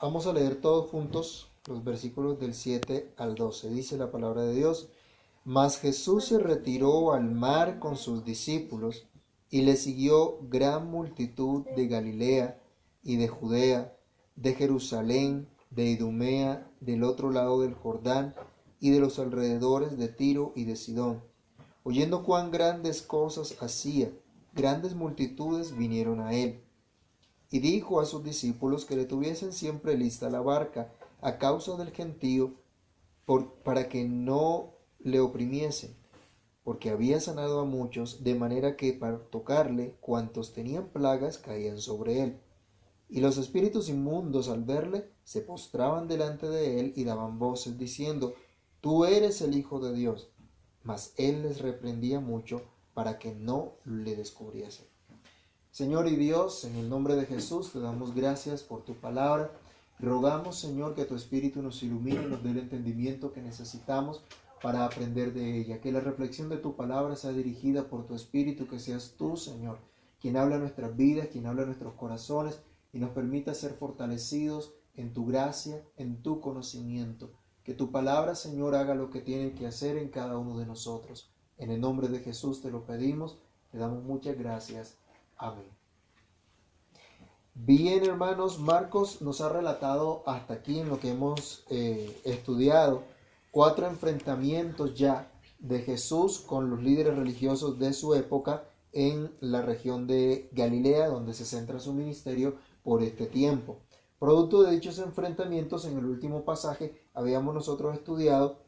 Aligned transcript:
Vamos 0.00 0.28
a 0.28 0.32
leer 0.32 0.60
todos 0.60 0.88
juntos 0.90 1.50
los 1.66 1.82
versículos 1.82 2.38
del 2.38 2.54
7 2.54 3.14
al 3.16 3.34
12. 3.34 3.68
Dice 3.70 3.96
la 3.96 4.12
palabra 4.12 4.42
de 4.42 4.54
Dios. 4.54 4.90
Mas 5.44 5.80
Jesús 5.80 6.26
se 6.26 6.38
retiró 6.38 7.12
al 7.12 7.32
mar 7.32 7.80
con 7.80 7.96
sus 7.96 8.24
discípulos 8.24 9.08
y 9.50 9.62
le 9.62 9.74
siguió 9.74 10.38
gran 10.42 10.88
multitud 10.88 11.64
de 11.74 11.88
Galilea 11.88 12.60
y 13.02 13.16
de 13.16 13.26
Judea, 13.26 13.96
de 14.36 14.54
Jerusalén, 14.54 15.48
de 15.70 15.86
Idumea, 15.86 16.70
del 16.78 17.02
otro 17.02 17.32
lado 17.32 17.60
del 17.60 17.74
Jordán 17.74 18.36
y 18.78 18.90
de 18.90 19.00
los 19.00 19.18
alrededores 19.18 19.98
de 19.98 20.06
Tiro 20.06 20.52
y 20.54 20.62
de 20.62 20.76
Sidón. 20.76 21.24
Oyendo 21.82 22.22
cuán 22.22 22.52
grandes 22.52 23.02
cosas 23.02 23.56
hacía, 23.60 24.12
grandes 24.54 24.94
multitudes 24.94 25.76
vinieron 25.76 26.20
a 26.20 26.34
él. 26.34 26.62
Y 27.50 27.60
dijo 27.60 28.00
a 28.00 28.04
sus 28.04 28.22
discípulos 28.24 28.84
que 28.84 28.96
le 28.96 29.04
tuviesen 29.04 29.52
siempre 29.52 29.96
lista 29.96 30.28
la 30.28 30.40
barca 30.40 30.92
a 31.20 31.38
causa 31.38 31.76
del 31.76 31.90
gentío, 31.90 32.54
por, 33.24 33.54
para 33.62 33.88
que 33.88 34.04
no 34.04 34.74
le 34.98 35.20
oprimiesen, 35.20 35.96
porque 36.64 36.90
había 36.90 37.20
sanado 37.20 37.60
a 37.60 37.64
muchos, 37.64 38.24
de 38.24 38.34
manera 38.34 38.76
que 38.76 38.92
para 38.92 39.18
tocarle 39.18 39.96
cuantos 40.00 40.52
tenían 40.52 40.88
plagas 40.88 41.38
caían 41.38 41.78
sobre 41.78 42.22
él. 42.22 42.40
Y 43.08 43.20
los 43.20 43.38
espíritus 43.38 43.88
inmundos 43.88 44.48
al 44.48 44.64
verle 44.64 45.10
se 45.24 45.40
postraban 45.40 46.08
delante 46.08 46.48
de 46.48 46.80
él 46.80 46.92
y 46.94 47.04
daban 47.04 47.38
voces 47.38 47.78
diciendo, 47.78 48.34
Tú 48.80 49.04
eres 49.04 49.40
el 49.42 49.56
Hijo 49.56 49.80
de 49.80 49.94
Dios. 49.94 50.30
Mas 50.82 51.12
él 51.16 51.42
les 51.42 51.60
reprendía 51.60 52.20
mucho 52.20 52.62
para 52.94 53.18
que 53.18 53.34
no 53.34 53.74
le 53.84 54.14
descubriesen. 54.14 54.86
Señor 55.78 56.08
y 56.08 56.16
Dios, 56.16 56.64
en 56.64 56.74
el 56.74 56.88
nombre 56.88 57.14
de 57.14 57.24
Jesús 57.24 57.70
te 57.72 57.78
damos 57.78 58.12
gracias 58.12 58.64
por 58.64 58.82
tu 58.82 58.94
palabra. 58.94 59.52
Rogamos, 60.00 60.58
Señor, 60.58 60.96
que 60.96 61.04
tu 61.04 61.14
Espíritu 61.14 61.62
nos 61.62 61.84
ilumine 61.84 62.26
nos 62.26 62.42
dé 62.42 62.50
el 62.50 62.58
entendimiento 62.58 63.32
que 63.32 63.42
necesitamos 63.42 64.24
para 64.60 64.84
aprender 64.84 65.32
de 65.32 65.56
ella. 65.56 65.80
Que 65.80 65.92
la 65.92 66.00
reflexión 66.00 66.48
de 66.48 66.56
tu 66.56 66.74
palabra 66.74 67.14
sea 67.14 67.30
dirigida 67.30 67.84
por 67.84 68.08
tu 68.08 68.16
Espíritu, 68.16 68.66
que 68.66 68.80
seas 68.80 69.14
tú, 69.16 69.36
Señor, 69.36 69.78
quien 70.20 70.36
habla 70.36 70.58
nuestras 70.58 70.96
vidas, 70.96 71.28
quien 71.28 71.46
habla 71.46 71.64
nuestros 71.64 71.94
corazones 71.94 72.60
y 72.92 72.98
nos 72.98 73.10
permita 73.10 73.54
ser 73.54 73.74
fortalecidos 73.74 74.74
en 74.96 75.12
tu 75.12 75.26
gracia, 75.26 75.80
en 75.96 76.22
tu 76.22 76.40
conocimiento. 76.40 77.30
Que 77.62 77.74
tu 77.74 77.92
palabra, 77.92 78.34
Señor, 78.34 78.74
haga 78.74 78.96
lo 78.96 79.10
que 79.10 79.20
tiene 79.20 79.52
que 79.52 79.68
hacer 79.68 79.96
en 79.96 80.08
cada 80.08 80.38
uno 80.38 80.58
de 80.58 80.66
nosotros. 80.66 81.30
En 81.56 81.70
el 81.70 81.80
nombre 81.80 82.08
de 82.08 82.18
Jesús 82.18 82.62
te 82.62 82.72
lo 82.72 82.84
pedimos, 82.84 83.38
te 83.70 83.78
damos 83.78 84.02
muchas 84.02 84.36
gracias. 84.36 84.98
Bien, 87.54 88.04
hermanos, 88.04 88.58
Marcos 88.60 89.20
nos 89.20 89.40
ha 89.40 89.48
relatado 89.48 90.22
hasta 90.26 90.54
aquí 90.54 90.78
en 90.78 90.88
lo 90.88 91.00
que 91.00 91.10
hemos 91.10 91.64
eh, 91.70 92.20
estudiado 92.24 93.02
cuatro 93.50 93.86
enfrentamientos 93.86 94.94
ya 94.94 95.30
de 95.58 95.80
Jesús 95.80 96.38
con 96.38 96.70
los 96.70 96.82
líderes 96.82 97.16
religiosos 97.16 97.78
de 97.78 97.92
su 97.92 98.14
época 98.14 98.64
en 98.92 99.32
la 99.40 99.62
región 99.62 100.06
de 100.06 100.48
Galilea, 100.52 101.08
donde 101.08 101.34
se 101.34 101.44
centra 101.44 101.80
su 101.80 101.92
ministerio 101.92 102.56
por 102.82 103.02
este 103.02 103.26
tiempo. 103.26 103.80
Producto 104.18 104.62
de 104.62 104.72
dichos 104.72 104.98
enfrentamientos, 104.98 105.84
en 105.84 105.98
el 105.98 106.06
último 106.06 106.44
pasaje 106.44 107.02
habíamos 107.14 107.54
nosotros 107.54 107.94
estudiado 107.94 108.58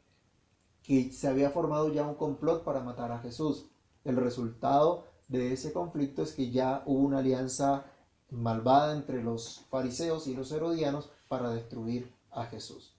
que 0.83 1.13
se 1.13 1.29
había 1.29 1.51
formado 1.51 1.93
ya 1.93 2.07
un 2.07 2.15
complot 2.15 2.65
para 2.65 2.81
matar 2.81 3.13
a 3.13 3.21
Jesús. 3.21 3.67
El 4.05 4.17
resultado 4.17 5.05
de 5.31 5.53
ese 5.53 5.73
conflicto 5.73 6.23
es 6.23 6.33
que 6.33 6.51
ya 6.51 6.83
hubo 6.87 7.07
una 7.07 7.19
alianza 7.19 7.85
malvada 8.31 8.97
entre 8.97 9.23
los 9.23 9.65
fariseos 9.71 10.27
y 10.27 10.35
los 10.35 10.51
herodianos 10.51 11.09
para 11.29 11.51
destruir 11.51 12.13
a 12.33 12.47
Jesús. 12.47 12.97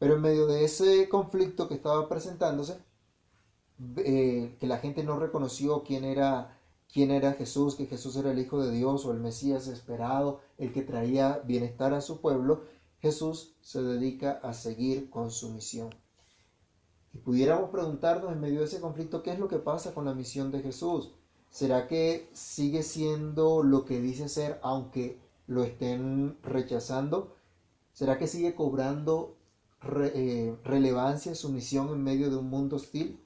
Pero 0.00 0.14
en 0.14 0.22
medio 0.22 0.46
de 0.46 0.64
ese 0.64 1.08
conflicto 1.08 1.68
que 1.68 1.74
estaba 1.74 2.08
presentándose, 2.08 2.78
eh, 3.98 4.56
que 4.58 4.66
la 4.66 4.78
gente 4.78 5.04
no 5.04 5.18
reconoció 5.18 5.84
quién 5.84 6.04
era, 6.04 6.58
quién 6.92 7.12
era 7.12 7.34
Jesús, 7.34 7.76
que 7.76 7.86
Jesús 7.86 8.16
era 8.16 8.32
el 8.32 8.40
Hijo 8.40 8.60
de 8.60 8.72
Dios 8.72 9.06
o 9.06 9.12
el 9.12 9.20
Mesías 9.20 9.68
esperado, 9.68 10.40
el 10.58 10.72
que 10.72 10.82
traía 10.82 11.40
bienestar 11.44 11.94
a 11.94 12.00
su 12.00 12.20
pueblo, 12.20 12.64
Jesús 12.98 13.54
se 13.60 13.80
dedica 13.80 14.40
a 14.42 14.54
seguir 14.54 15.08
con 15.08 15.30
su 15.30 15.50
misión. 15.50 15.90
Y 17.12 17.18
pudiéramos 17.18 17.70
preguntarnos 17.70 18.32
en 18.32 18.40
medio 18.40 18.60
de 18.60 18.66
ese 18.66 18.80
conflicto 18.80 19.22
qué 19.22 19.30
es 19.32 19.38
lo 19.38 19.48
que 19.48 19.58
pasa 19.58 19.94
con 19.94 20.04
la 20.04 20.14
misión 20.14 20.50
de 20.50 20.62
Jesús. 20.62 21.12
¿Será 21.50 21.88
que 21.88 22.30
sigue 22.32 22.84
siendo 22.84 23.64
lo 23.64 23.84
que 23.84 24.00
dice 24.00 24.28
ser 24.28 24.60
aunque 24.62 25.18
lo 25.48 25.64
estén 25.64 26.38
rechazando? 26.44 27.34
¿Será 27.92 28.18
que 28.18 28.28
sigue 28.28 28.54
cobrando 28.54 29.36
eh, 29.82 30.56
relevancia 30.62 31.34
su 31.34 31.50
misión 31.50 31.88
en 31.88 32.04
medio 32.04 32.30
de 32.30 32.36
un 32.36 32.48
mundo 32.48 32.76
hostil? 32.76 33.20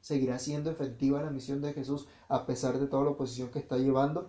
¿Seguirá 0.00 0.40
siendo 0.40 0.72
efectiva 0.72 1.22
la 1.22 1.30
misión 1.30 1.62
de 1.62 1.72
Jesús 1.72 2.08
a 2.28 2.46
pesar 2.46 2.80
de 2.80 2.88
toda 2.88 3.04
la 3.04 3.10
oposición 3.10 3.50
que 3.50 3.60
está 3.60 3.78
llevando? 3.78 4.28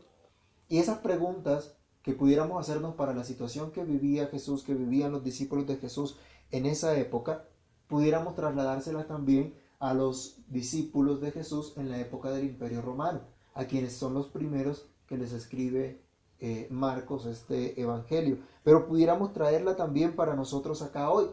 Y 0.67 0.77
esas 0.77 0.99
preguntas 0.99 1.73
que 2.03 2.13
pudiéramos 2.13 2.61
hacernos 2.61 2.93
para 2.95 3.15
la 3.15 3.23
situación 3.23 3.71
que 3.71 3.83
vivía 3.83 4.27
Jesús, 4.27 4.63
que 4.63 4.75
vivían 4.75 5.11
los 5.11 5.23
discípulos 5.23 5.65
de 5.65 5.77
Jesús 5.77 6.17
en 6.51 6.67
esa 6.67 6.95
época, 6.99 7.45
pudiéramos 7.87 8.35
trasladárselas 8.35 9.07
también 9.07 9.55
a 9.79 9.95
los 9.95 10.37
discípulos 10.47 11.19
de 11.19 11.31
Jesús 11.31 11.73
en 11.77 11.89
la 11.89 11.99
época 11.99 12.29
del 12.29 12.45
Imperio 12.45 12.83
Romano 12.83 13.38
a 13.53 13.65
quienes 13.65 13.93
son 13.93 14.13
los 14.13 14.27
primeros 14.27 14.89
que 15.07 15.17
les 15.17 15.33
escribe 15.33 16.01
eh, 16.39 16.67
Marcos 16.69 17.25
este 17.25 17.79
Evangelio. 17.81 18.39
Pero 18.63 18.87
pudiéramos 18.87 19.33
traerla 19.33 19.75
también 19.75 20.15
para 20.15 20.35
nosotros 20.35 20.81
acá 20.81 21.11
hoy, 21.11 21.27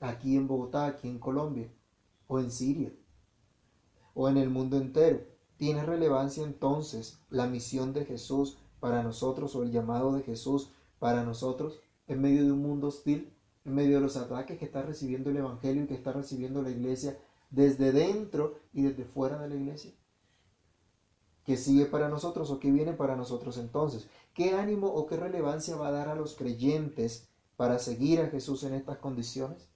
aquí 0.00 0.36
en 0.36 0.48
Bogotá, 0.48 0.86
aquí 0.86 1.08
en 1.08 1.18
Colombia, 1.18 1.70
o 2.26 2.40
en 2.40 2.50
Siria, 2.50 2.92
o 4.14 4.28
en 4.28 4.36
el 4.36 4.50
mundo 4.50 4.76
entero. 4.76 5.20
¿Tiene 5.56 5.84
relevancia 5.84 6.44
entonces 6.44 7.20
la 7.30 7.46
misión 7.46 7.92
de 7.92 8.04
Jesús 8.04 8.58
para 8.80 9.02
nosotros 9.02 9.54
o 9.54 9.62
el 9.62 9.72
llamado 9.72 10.12
de 10.12 10.22
Jesús 10.22 10.70
para 10.98 11.24
nosotros 11.24 11.80
en 12.06 12.20
medio 12.20 12.44
de 12.44 12.52
un 12.52 12.62
mundo 12.62 12.88
hostil, 12.88 13.32
en 13.64 13.74
medio 13.74 13.96
de 13.96 14.02
los 14.02 14.16
ataques 14.16 14.58
que 14.58 14.64
está 14.64 14.82
recibiendo 14.82 15.30
el 15.30 15.36
Evangelio 15.36 15.84
y 15.84 15.86
que 15.86 15.94
está 15.94 16.12
recibiendo 16.12 16.62
la 16.62 16.70
iglesia 16.70 17.18
desde 17.50 17.92
dentro 17.92 18.58
y 18.72 18.82
desde 18.82 19.04
fuera 19.04 19.38
de 19.38 19.48
la 19.48 19.56
iglesia? 19.56 19.92
¿Qué 21.48 21.56
sigue 21.56 21.86
para 21.86 22.10
nosotros 22.10 22.50
o 22.50 22.60
qué 22.60 22.70
viene 22.70 22.92
para 22.92 23.16
nosotros 23.16 23.56
entonces? 23.56 24.06
¿Qué 24.34 24.52
ánimo 24.52 24.88
o 24.88 25.06
qué 25.06 25.16
relevancia 25.16 25.76
va 25.76 25.88
a 25.88 25.92
dar 25.92 26.08
a 26.10 26.14
los 26.14 26.34
creyentes 26.34 27.26
para 27.56 27.78
seguir 27.78 28.20
a 28.20 28.26
Jesús 28.26 28.64
en 28.64 28.74
estas 28.74 28.98
condiciones? 28.98 29.70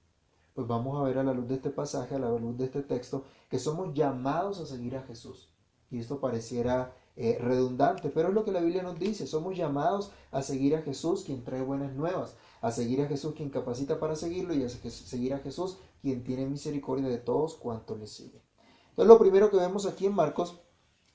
Pues 0.53 0.67
vamos 0.67 1.01
a 1.01 1.05
ver 1.05 1.17
a 1.17 1.25
la 1.25 1.33
luz 1.33 1.49
de 1.49 1.55
este 1.55 1.71
pasaje, 1.71 2.15
a 2.15 2.19
la 2.19 2.29
luz 2.29 2.59
de 2.59 2.67
este 2.67 2.83
texto, 2.83 3.25
que 3.49 3.59
somos 3.59 3.95
llamados 3.95 4.61
a 4.61 4.67
seguir 4.67 4.99
a 4.99 5.03
Jesús. 5.05 5.49
Y 5.91 5.99
esto 5.99 6.21
pareciera 6.21 6.95
eh, 7.17 7.39
redundante, 7.41 8.11
pero 8.11 8.29
es 8.29 8.35
lo 8.35 8.45
que 8.45 8.53
la 8.53 8.61
Biblia 8.61 8.83
nos 8.83 8.99
dice. 8.99 9.27
Somos 9.27 9.57
llamados 9.57 10.13
a 10.31 10.43
seguir 10.43 10.77
a 10.77 10.83
Jesús, 10.83 11.25
quien 11.25 11.43
trae 11.43 11.63
buenas 11.63 11.95
nuevas, 11.95 12.37
a 12.61 12.71
seguir 12.71 13.01
a 13.01 13.09
Jesús, 13.09 13.33
quien 13.35 13.49
capacita 13.49 13.99
para 13.99 14.15
seguirlo, 14.15 14.53
y 14.53 14.63
a 14.63 14.69
seguir 14.69 15.33
a 15.33 15.39
Jesús, 15.39 15.79
quien 16.03 16.23
tiene 16.23 16.45
misericordia 16.45 17.09
de 17.09 17.17
todos 17.17 17.55
cuantos 17.55 17.99
le 17.99 18.07
siguen. 18.07 18.43
Entonces 18.91 19.09
lo 19.09 19.19
primero 19.19 19.51
que 19.51 19.57
vemos 19.57 19.87
aquí 19.87 20.05
en 20.05 20.15
Marcos 20.15 20.61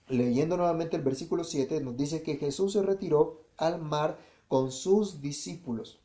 leyendo 0.08 0.58
nuevamente 0.58 0.96
el 0.96 1.04
versículo 1.04 1.44
7, 1.44 1.82
nos 1.82 1.98
dice 1.98 2.24
que 2.24 2.38
Jesús 2.38 2.74
se 2.74 2.82
retiró 2.82 3.46
al 3.58 3.82
mar 3.82 4.20
con 4.48 4.72
sus 4.72 5.22
discípulos. 5.22 6.02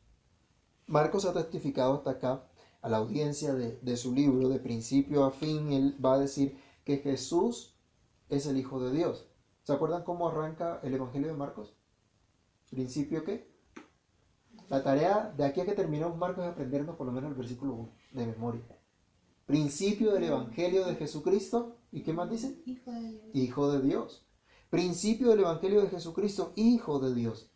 Marcos 0.87 1.25
ha 1.25 1.33
testificado 1.33 1.93
hasta 1.93 2.11
acá 2.11 2.47
a 2.81 2.89
la 2.89 2.97
audiencia 2.97 3.53
de, 3.53 3.97
su 3.97 4.13
libro, 4.13 4.49
de 4.49 4.59
principio 4.59 5.23
a 5.23 5.31
fin, 5.31 5.71
él 5.71 5.97
va 6.03 6.15
a 6.15 6.19
decir 6.19 6.59
que 6.83 6.97
Jesús 6.97 7.75
es 8.27 8.45
el 8.45 8.57
Hijo 8.57 8.83
de 8.83 8.91
Dios. 8.91 9.29
¿Se 9.63 9.71
acuerdan 9.71 10.03
cómo 10.03 10.27
arranca 10.27 10.81
el 10.83 10.93
Evangelio 10.93 11.29
de 11.29 11.33
Marcos? 11.33 11.73
¿Principio 12.69 13.23
qué? 13.23 13.49
La 14.67 14.83
tarea 14.83 15.33
de 15.37 15.45
aquí 15.45 15.61
a 15.61 15.65
que 15.65 15.73
terminemos 15.73 16.17
Marcos 16.17 16.43
es 16.43 16.51
aprendernos 16.51 16.97
por 16.97 17.05
lo 17.05 17.13
menos 17.13 17.31
el 17.31 17.37
versículo 17.37 17.73
1 17.73 17.91
de 18.11 18.25
memoria. 18.27 18.61
Principio 19.45 20.11
del 20.11 20.25
Evangelio 20.25 20.85
de 20.85 20.95
Jesucristo. 20.95 21.77
¿Y 21.93 22.01
qué 22.01 22.11
más 22.11 22.27
dice? 22.27 22.59
Hijo 22.65 22.91
de 22.91 23.01
Dios. 23.11 23.23
Hijo 23.33 23.71
de 23.71 23.81
Dios. 23.81 24.25
Principio 24.71 25.29
del 25.29 25.41
Evangelio 25.41 25.79
de 25.79 25.89
Jesucristo, 25.89 26.51
Hijo 26.55 26.99
de 26.99 27.13
Dios. 27.13 27.51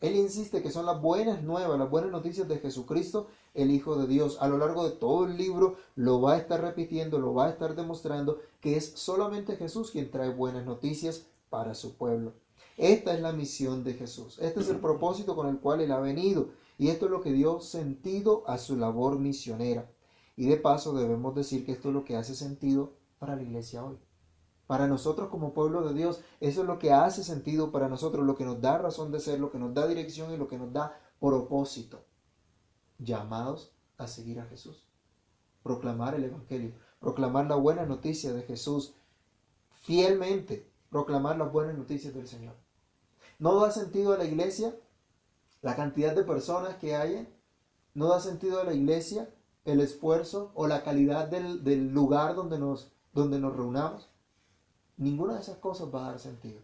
Él 0.00 0.14
insiste 0.14 0.62
que 0.62 0.70
son 0.70 0.84
las 0.84 1.00
buenas 1.00 1.42
nuevas, 1.42 1.78
las 1.78 1.88
buenas 1.88 2.10
noticias 2.10 2.46
de 2.46 2.58
Jesucristo, 2.58 3.28
el 3.54 3.70
Hijo 3.70 3.96
de 3.96 4.06
Dios. 4.06 4.36
A 4.42 4.48
lo 4.48 4.58
largo 4.58 4.86
de 4.86 4.94
todo 4.94 5.24
el 5.24 5.38
libro 5.38 5.78
lo 5.94 6.20
va 6.20 6.34
a 6.34 6.36
estar 6.36 6.60
repitiendo, 6.60 7.18
lo 7.18 7.32
va 7.32 7.46
a 7.46 7.50
estar 7.50 7.74
demostrando 7.74 8.40
que 8.60 8.76
es 8.76 8.92
solamente 8.94 9.56
Jesús 9.56 9.90
quien 9.90 10.10
trae 10.10 10.34
buenas 10.34 10.66
noticias 10.66 11.26
para 11.48 11.74
su 11.74 11.96
pueblo. 11.96 12.34
Esta 12.76 13.14
es 13.14 13.22
la 13.22 13.32
misión 13.32 13.84
de 13.84 13.94
Jesús. 13.94 14.38
Este 14.38 14.60
es 14.60 14.68
el 14.68 14.80
propósito 14.80 15.34
con 15.34 15.48
el 15.48 15.60
cual 15.60 15.80
Él 15.80 15.92
ha 15.92 15.98
venido. 15.98 16.50
Y 16.76 16.88
esto 16.88 17.06
es 17.06 17.10
lo 17.10 17.22
que 17.22 17.32
dio 17.32 17.60
sentido 17.60 18.44
a 18.46 18.58
su 18.58 18.76
labor 18.76 19.18
misionera. 19.18 19.90
Y 20.36 20.46
de 20.46 20.58
paso 20.58 20.92
debemos 20.92 21.34
decir 21.34 21.64
que 21.64 21.72
esto 21.72 21.88
es 21.88 21.94
lo 21.94 22.04
que 22.04 22.16
hace 22.16 22.34
sentido 22.34 22.97
para 23.18 23.36
la 23.36 23.42
iglesia 23.42 23.84
hoy. 23.84 23.98
Para 24.66 24.86
nosotros 24.86 25.28
como 25.28 25.54
pueblo 25.54 25.86
de 25.88 25.94
Dios, 25.94 26.20
eso 26.40 26.60
es 26.60 26.66
lo 26.66 26.78
que 26.78 26.92
hace 26.92 27.24
sentido 27.24 27.72
para 27.72 27.88
nosotros, 27.88 28.26
lo 28.26 28.36
que 28.36 28.44
nos 28.44 28.60
da 28.60 28.78
razón 28.78 29.10
de 29.10 29.20
ser, 29.20 29.40
lo 29.40 29.50
que 29.50 29.58
nos 29.58 29.72
da 29.72 29.86
dirección 29.86 30.32
y 30.32 30.36
lo 30.36 30.48
que 30.48 30.58
nos 30.58 30.72
da 30.72 31.00
propósito. 31.20 32.04
llamados 32.98 33.72
a 33.96 34.06
seguir 34.06 34.40
a 34.40 34.46
Jesús, 34.46 34.88
proclamar 35.62 36.14
el 36.14 36.24
Evangelio, 36.24 36.72
proclamar 37.00 37.46
la 37.46 37.54
buena 37.54 37.86
noticia 37.86 38.32
de 38.32 38.42
Jesús 38.42 38.94
fielmente, 39.70 40.70
proclamar 40.90 41.38
las 41.38 41.52
buenas 41.52 41.76
noticias 41.76 42.14
del 42.14 42.26
Señor. 42.26 42.54
¿No 43.38 43.60
da 43.60 43.70
sentido 43.70 44.12
a 44.12 44.18
la 44.18 44.24
iglesia 44.24 44.76
la 45.62 45.76
cantidad 45.76 46.14
de 46.14 46.24
personas 46.24 46.76
que 46.76 46.96
hay? 46.96 47.32
¿No 47.94 48.08
da 48.08 48.20
sentido 48.20 48.60
a 48.60 48.64
la 48.64 48.74
iglesia 48.74 49.32
el 49.64 49.80
esfuerzo 49.80 50.50
o 50.54 50.66
la 50.66 50.82
calidad 50.82 51.28
del, 51.28 51.92
lugar 51.92 52.34
donde 52.34 52.58
nos, 52.58 52.92
donde 53.18 53.38
nos 53.38 53.56
reunamos? 53.56 54.08
Ninguna 54.96 55.34
de 55.34 55.40
esas 55.40 55.58
cosas 55.58 55.94
va 55.94 56.06
a 56.06 56.10
dar 56.10 56.20
sentido. 56.20 56.62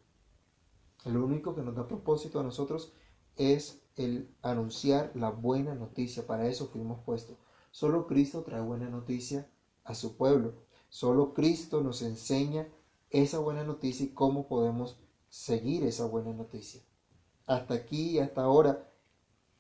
Lo 1.05 1.25
único 1.25 1.55
que 1.55 1.63
nos 1.63 1.75
da 1.75 1.87
propósito 1.87 2.41
a 2.41 2.43
nosotros 2.43 2.93
es 3.37 3.83
el 3.97 4.35
anunciar 4.43 5.13
la 5.15 5.31
buena 5.31 5.75
noticia. 5.75 6.27
Para 6.27 6.47
eso 6.47 6.69
fuimos 6.69 7.01
puestos. 7.05 7.37
Solo 7.71 8.07
Cristo 8.07 8.43
trae 8.43 8.61
buena 8.61 8.89
noticia 8.89 9.51
a 9.85 9.95
su 9.95 10.17
pueblo. 10.17 10.55
Solo 10.89 11.35
Cristo 11.35 11.83
nos 11.83 12.03
enseña 12.03 12.69
esa 13.11 13.39
buena 13.39 13.65
noticia 13.65 14.07
y 14.07 14.15
cómo 14.15 14.47
podemos 14.47 14.99
seguir 15.29 15.85
esa 15.85 16.07
buena 16.07 16.33
noticia. 16.33 16.81
Hasta 17.47 17.75
aquí 17.75 18.13
y 18.13 18.19
hasta 18.21 18.43
ahora, 18.43 18.91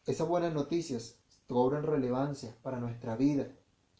esas 0.06 0.29
buenas 0.29 0.55
noticias 0.55 1.19
cobran 1.49 1.82
relevancia 1.82 2.56
para 2.62 2.81
nuestra 2.81 3.17
vida 3.17 3.49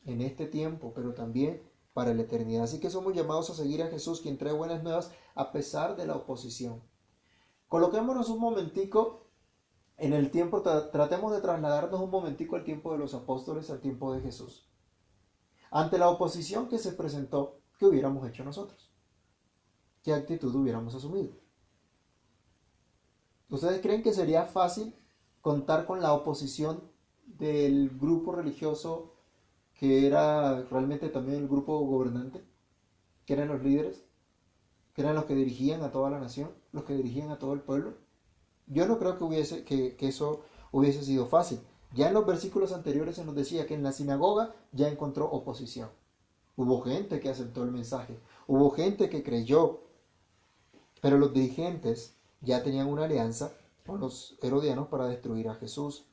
en 0.05 0.21
este 0.21 0.47
tiempo, 0.47 0.93
pero 0.95 1.15
también 1.15 1.63
para 1.95 2.13
la 2.13 2.23
eternidad. 2.23 2.65
Así 2.65 2.81
que 2.81 2.91
somos 2.91 3.15
llamados 3.15 3.49
a 3.49 3.55
seguir 3.55 3.83
a 3.83 3.89
Jesús, 3.89 4.21
quien 4.21 4.37
trae 4.37 4.53
buenas 4.53 4.83
nuevas 4.83 5.13
a 5.35 5.53
pesar 5.53 5.97
de 5.97 6.07
la 6.07 6.17
oposición. 6.17 6.83
Coloquémonos 7.69 8.29
un 8.29 8.41
momentico 8.41 9.31
en 9.97 10.13
el 10.13 10.31
tiempo, 10.31 10.61
tratemos 10.61 11.33
de 11.33 11.41
trasladarnos 11.41 12.01
un 12.01 12.11
momentico 12.11 12.57
al 12.57 12.65
tiempo 12.65 12.93
de 12.93 12.99
los 12.99 13.15
apóstoles, 13.15 13.71
al 13.71 13.81
tiempo 13.81 14.13
de 14.13 14.21
Jesús. 14.21 14.69
Ante 15.71 15.99
la 15.99 16.09
oposición 16.09 16.69
que 16.69 16.79
se 16.79 16.93
presentó, 16.93 17.61
¿qué 17.79 17.87
hubiéramos 17.87 18.29
hecho 18.29 18.45
nosotros? 18.45 18.93
¿Qué 20.03 20.13
actitud 20.13 20.55
hubiéramos 20.55 20.95
asumido? 20.95 21.33
¿Ustedes 23.49 23.81
creen 23.81 24.03
que 24.03 24.13
sería 24.13 24.45
fácil 24.45 24.95
contar 25.41 25.87
con 25.87 26.01
la 26.01 26.13
oposición 26.13 26.91
del 27.25 27.91
grupo 27.99 28.33
religioso 28.33 29.14
que 29.85 30.07
era 30.07 30.63
realmente 30.71 31.11
también 31.11 31.43
el 31.43 31.49
grupo 31.49 31.79
gobernante, 31.81 32.43
que 33.27 33.35
eran 33.35 33.49
los 33.49 33.63
líderes, 33.63 34.03
que 34.95 35.03
eran 35.03 35.15
los 35.15 35.27
que 35.27 35.35
dirigían 35.35 35.83
a 35.83 35.91
toda 35.91 36.09
la 36.09 36.21
nación, 36.21 36.53
los 36.73 36.85
que 36.85 36.95
dirigían 36.95 37.31
a 37.31 37.39
todo 37.39 37.53
el 37.53 37.61
pueblo. 37.61 37.93
Yo 38.67 38.89
no 38.89 38.99
creo 38.99 39.19
que, 39.19 39.25
hubiese, 39.25 39.63
que, 39.63 39.95
eso 40.01 40.47
hubiese 40.73 41.05
sido 41.05 41.27
fácil. 41.27 41.61
Ya 41.93 42.09
en 42.09 42.15
los 42.15 42.25
versículos 42.25 42.73
anteriores 42.73 43.17
se 43.17 43.27
nos 43.27 43.35
decía 43.35 43.67
que 43.67 43.75
en 43.75 43.83
la 43.83 43.93
sinagoga 43.93 44.55
ya 44.73 44.89
encontró 44.89 45.31
oposición. 45.31 45.91
Hubo 46.57 46.81
gente 46.81 47.21
que 47.21 47.29
aceptó 47.29 47.63
el 47.63 47.71
mensaje, 47.71 48.19
hubo 48.47 48.71
gente 48.71 49.11
que 49.11 49.23
creyó, 49.23 49.83
pero 51.03 51.19
los 51.19 51.35
dirigentes 51.35 52.17
ya 52.41 52.63
tenían 52.63 52.89
una 52.89 53.05
alianza 53.05 53.53
con 53.85 54.01
los 54.01 54.39
herodianos 54.41 54.89
para 54.89 55.09
destruir 55.09 55.51
a 55.51 55.57
Jesús. 55.57 56.07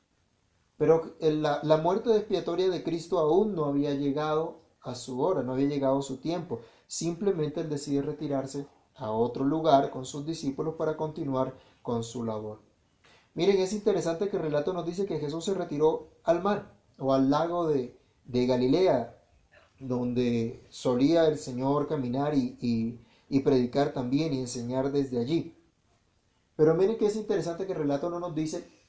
Pero 0.81 1.13
la, 1.19 1.59
la 1.61 1.77
muerte 1.77 2.09
expiatoria 2.17 2.67
de 2.67 2.81
Cristo 2.81 3.19
aún 3.19 3.53
no 3.53 3.65
había 3.65 3.93
llegado 3.93 4.61
a 4.81 4.95
su 4.95 5.21
hora, 5.21 5.43
no 5.43 5.53
había 5.53 5.67
llegado 5.67 5.99
a 5.99 6.01
su 6.01 6.17
tiempo. 6.17 6.61
Simplemente 6.87 7.61
él 7.61 7.69
decide 7.69 8.01
retirarse 8.01 8.65
a 8.95 9.11
otro 9.11 9.43
lugar 9.45 9.91
con 9.91 10.05
sus 10.05 10.25
discípulos 10.25 10.73
para 10.79 10.97
continuar 10.97 11.53
con 11.83 12.03
su 12.03 12.23
labor. 12.23 12.61
Miren, 13.35 13.61
es 13.61 13.73
interesante 13.73 14.27
que 14.29 14.37
el 14.37 14.41
relato 14.41 14.73
nos 14.73 14.87
dice 14.87 15.05
que 15.05 15.19
Jesús 15.19 15.45
se 15.45 15.53
retiró 15.53 16.07
al 16.23 16.41
mar 16.41 16.73
o 16.97 17.13
al 17.13 17.29
lago 17.29 17.67
de, 17.67 17.95
Galilea, 18.25 19.21
donde 19.79 20.65
solía 20.69 21.27
el 21.27 21.37
Señor 21.37 21.87
caminar 21.87 22.33
y, 22.33 22.97
y 23.29 23.39
predicar 23.41 23.93
también 23.93 24.33
y 24.33 24.39
enseñar 24.39 24.91
desde 24.91 25.19
allí. 25.19 25.55
Pero 26.55 26.73
miren 26.73 26.97
que 26.97 27.05
es 27.05 27.15
interesante 27.15 27.67
que 27.67 27.73
el 27.73 27.77
relato 27.77 28.09
no 28.09 28.19
nos 28.19 28.33
dice 28.33 28.80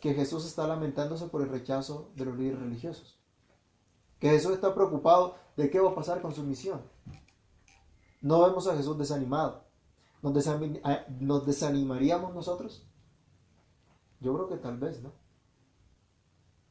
que 0.00 0.14
Jesús 0.14 0.46
está 0.46 0.66
lamentándose 0.66 1.26
por 1.26 1.42
el 1.42 1.48
rechazo 1.48 2.10
de 2.14 2.24
los 2.24 2.36
líderes 2.36 2.60
religiosos. 2.60 3.18
Que 4.18 4.30
Jesús 4.30 4.52
está 4.52 4.74
preocupado 4.74 5.36
de 5.56 5.70
qué 5.70 5.80
va 5.80 5.90
a 5.90 5.94
pasar 5.94 6.22
con 6.22 6.34
su 6.34 6.42
misión. 6.44 6.82
No 8.20 8.42
vemos 8.42 8.66
a 8.66 8.76
Jesús 8.76 8.98
desanimado. 8.98 9.64
¿Nos, 10.22 11.46
desanimaríamos 11.46 12.34
nosotros? 12.34 12.86
Yo 14.20 14.34
creo 14.34 14.48
que 14.48 14.56
tal 14.56 14.78
vez, 14.78 15.02
¿no? 15.02 15.12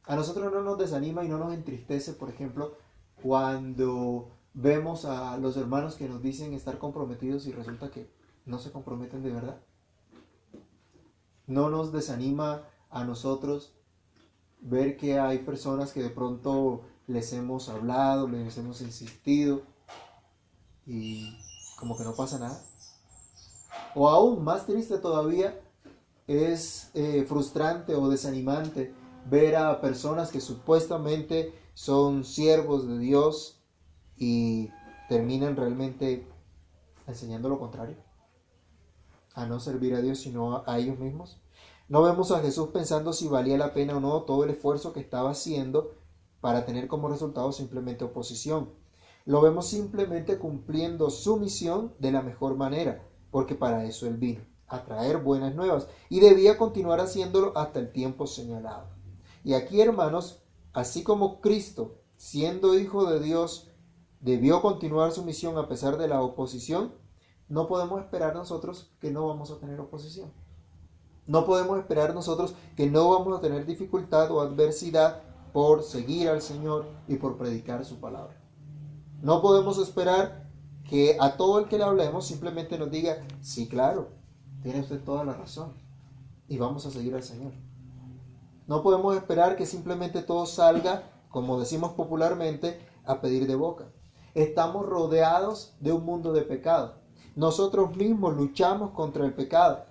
A 0.03 0.15
nosotros 0.15 0.51
no 0.51 0.61
nos 0.61 0.77
desanima 0.77 1.23
y 1.23 1.29
no 1.29 1.37
nos 1.37 1.53
entristece, 1.53 2.13
por 2.13 2.29
ejemplo, 2.29 2.75
cuando 3.21 4.31
vemos 4.53 5.05
a 5.05 5.37
los 5.37 5.55
hermanos 5.57 5.95
que 5.95 6.07
nos 6.07 6.21
dicen 6.21 6.53
estar 6.53 6.77
comprometidos 6.77 7.45
y 7.47 7.51
resulta 7.51 7.91
que 7.91 8.09
no 8.45 8.57
se 8.59 8.71
comprometen 8.71 9.23
de 9.23 9.31
verdad. 9.31 9.61
No 11.45 11.69
nos 11.69 11.91
desanima 11.91 12.63
a 12.97 13.03
nosotros 13.03 13.73
ver 14.59 14.97
que 14.97 15.19
hay 15.19 15.39
personas 15.39 15.93
que 15.93 16.01
de 16.01 16.09
pronto 16.09 16.81
les 17.05 17.31
hemos 17.33 17.69
hablado, 17.69 18.27
les 18.27 18.57
hemos 18.57 18.81
insistido 18.81 19.61
y 20.85 21.37
como 21.79 21.97
que 21.97 22.03
no 22.03 22.15
pasa 22.15 22.39
nada. 22.39 22.59
O 23.95 24.09
aún 24.09 24.43
más 24.43 24.65
triste 24.65 24.97
todavía 24.97 25.59
es 26.25 26.89
eh, 26.93 27.23
frustrante 27.27 27.95
o 27.95 28.09
desanimante 28.09 28.93
ver 29.29 29.55
a 29.55 29.79
personas 29.79 30.31
que 30.31 30.41
supuestamente 30.41 31.53
son 31.73 32.23
siervos 32.23 32.87
de 32.87 32.97
Dios 32.97 33.61
y 34.17 34.69
terminan 35.07 35.55
realmente 35.55 36.27
enseñando 37.05 37.47
lo 37.47 37.59
contrario, 37.59 37.95
a 39.33 39.45
no 39.45 39.59
servir 39.59 39.93
a 39.93 40.01
Dios 40.01 40.19
sino 40.19 40.63
a 40.65 40.79
ellos 40.79 40.97
mismos. 40.99 41.39
No 41.89 42.01
vemos 42.01 42.31
a 42.31 42.41
Jesús 42.41 42.69
pensando 42.73 43.13
si 43.13 43.29
valía 43.29 43.57
la 43.57 43.73
pena 43.73 43.95
o 43.95 44.01
no 44.01 44.23
todo 44.23 44.43
el 44.43 44.49
esfuerzo 44.49 44.91
que 44.91 44.99
estaba 44.99 45.29
haciendo 45.29 45.95
para 46.41 46.65
tener 46.65 46.89
como 46.89 47.07
resultado 47.07 47.53
simplemente 47.53 48.03
oposición. 48.03 48.73
Lo 49.23 49.39
vemos 49.39 49.67
simplemente 49.67 50.37
cumpliendo 50.37 51.09
su 51.09 51.37
misión 51.37 51.93
de 51.99 52.11
la 52.11 52.21
mejor 52.21 52.57
manera, 52.57 53.07
porque 53.31 53.55
para 53.55 53.85
eso 53.85 54.05
él 54.05 54.17
vino, 54.17 54.41
a 54.67 54.83
traer 54.83 55.19
buenas 55.19 55.55
nuevas, 55.55 55.87
y 56.09 56.19
debía 56.19 56.57
continuar 56.57 56.99
haciéndolo 56.99 57.57
hasta 57.57 57.79
el 57.79 57.93
tiempo 57.93 58.27
señalado. 58.27 58.89
Y 59.45 59.53
aquí, 59.53 59.79
hermanos, 59.79 60.43
así 60.73 61.03
como 61.03 61.39
Cristo, 61.39 62.01
siendo 62.17 62.77
hijo 62.77 63.09
de 63.09 63.21
Dios, 63.21 63.71
debió 64.19 64.61
continuar 64.61 65.13
su 65.13 65.23
misión 65.23 65.57
a 65.57 65.69
pesar 65.69 65.97
de 65.97 66.09
la 66.09 66.21
oposición, 66.21 66.95
no 67.47 67.69
podemos 67.69 68.01
esperar 68.01 68.35
nosotros 68.35 68.91
que 68.99 69.09
no 69.09 69.25
vamos 69.25 69.51
a 69.51 69.59
tener 69.59 69.79
oposición. 69.79 70.33
No 71.27 71.45
podemos 71.45 71.77
esperar 71.77 72.13
nosotros 72.13 72.55
que 72.75 72.89
no 72.89 73.09
vamos 73.09 73.37
a 73.37 73.41
tener 73.41 73.65
dificultad 73.65 74.31
o 74.31 74.41
adversidad 74.41 75.21
por 75.51 75.83
seguir 75.83 76.29
al 76.29 76.41
Señor 76.41 76.85
y 77.07 77.17
por 77.17 77.37
predicar 77.37 77.83
su 77.83 77.99
palabra. 77.99 78.41
No 79.21 79.41
podemos 79.41 79.77
esperar 79.77 80.47
que 80.83 81.17
a 81.19 81.35
todo 81.35 81.59
el 81.59 81.67
que 81.67 81.77
le 81.77 81.83
hablemos 81.83 82.25
simplemente 82.25 82.77
nos 82.77 82.89
diga, 82.89 83.17
sí, 83.41 83.67
claro, 83.67 84.09
tiene 84.61 84.79
usted 84.79 85.03
toda 85.03 85.25
la 85.25 85.33
razón 85.33 85.73
y 86.47 86.57
vamos 86.57 86.85
a 86.85 86.91
seguir 86.91 87.13
al 87.13 87.23
Señor. 87.23 87.51
No 88.67 88.83
podemos 88.83 89.15
esperar 89.15 89.55
que 89.55 89.65
simplemente 89.65 90.21
todo 90.21 90.45
salga, 90.45 91.03
como 91.29 91.59
decimos 91.59 91.93
popularmente, 91.93 92.79
a 93.05 93.21
pedir 93.21 93.47
de 93.47 93.55
boca. 93.55 93.91
Estamos 94.33 94.85
rodeados 94.85 95.75
de 95.79 95.91
un 95.91 96.05
mundo 96.05 96.31
de 96.31 96.41
pecado. 96.43 96.95
Nosotros 97.35 97.95
mismos 97.95 98.35
luchamos 98.35 98.91
contra 98.91 99.25
el 99.25 99.33
pecado. 99.33 99.85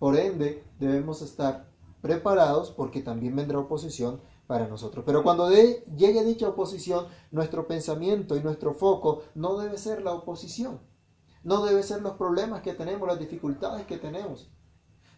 Por 0.00 0.16
ende, 0.16 0.64
debemos 0.78 1.20
estar 1.20 1.70
preparados 2.00 2.70
porque 2.70 3.02
también 3.02 3.36
vendrá 3.36 3.58
oposición 3.58 4.20
para 4.46 4.66
nosotros. 4.66 5.04
Pero 5.06 5.22
cuando 5.22 5.50
llegue 5.50 6.24
dicha 6.24 6.48
oposición, 6.48 7.06
nuestro 7.30 7.68
pensamiento 7.68 8.34
y 8.34 8.42
nuestro 8.42 8.72
foco 8.72 9.22
no 9.34 9.58
debe 9.58 9.76
ser 9.76 10.02
la 10.02 10.14
oposición, 10.14 10.80
no 11.44 11.64
debe 11.66 11.82
ser 11.82 12.00
los 12.00 12.14
problemas 12.14 12.62
que 12.62 12.72
tenemos, 12.72 13.06
las 13.06 13.18
dificultades 13.18 13.86
que 13.86 13.98
tenemos, 13.98 14.50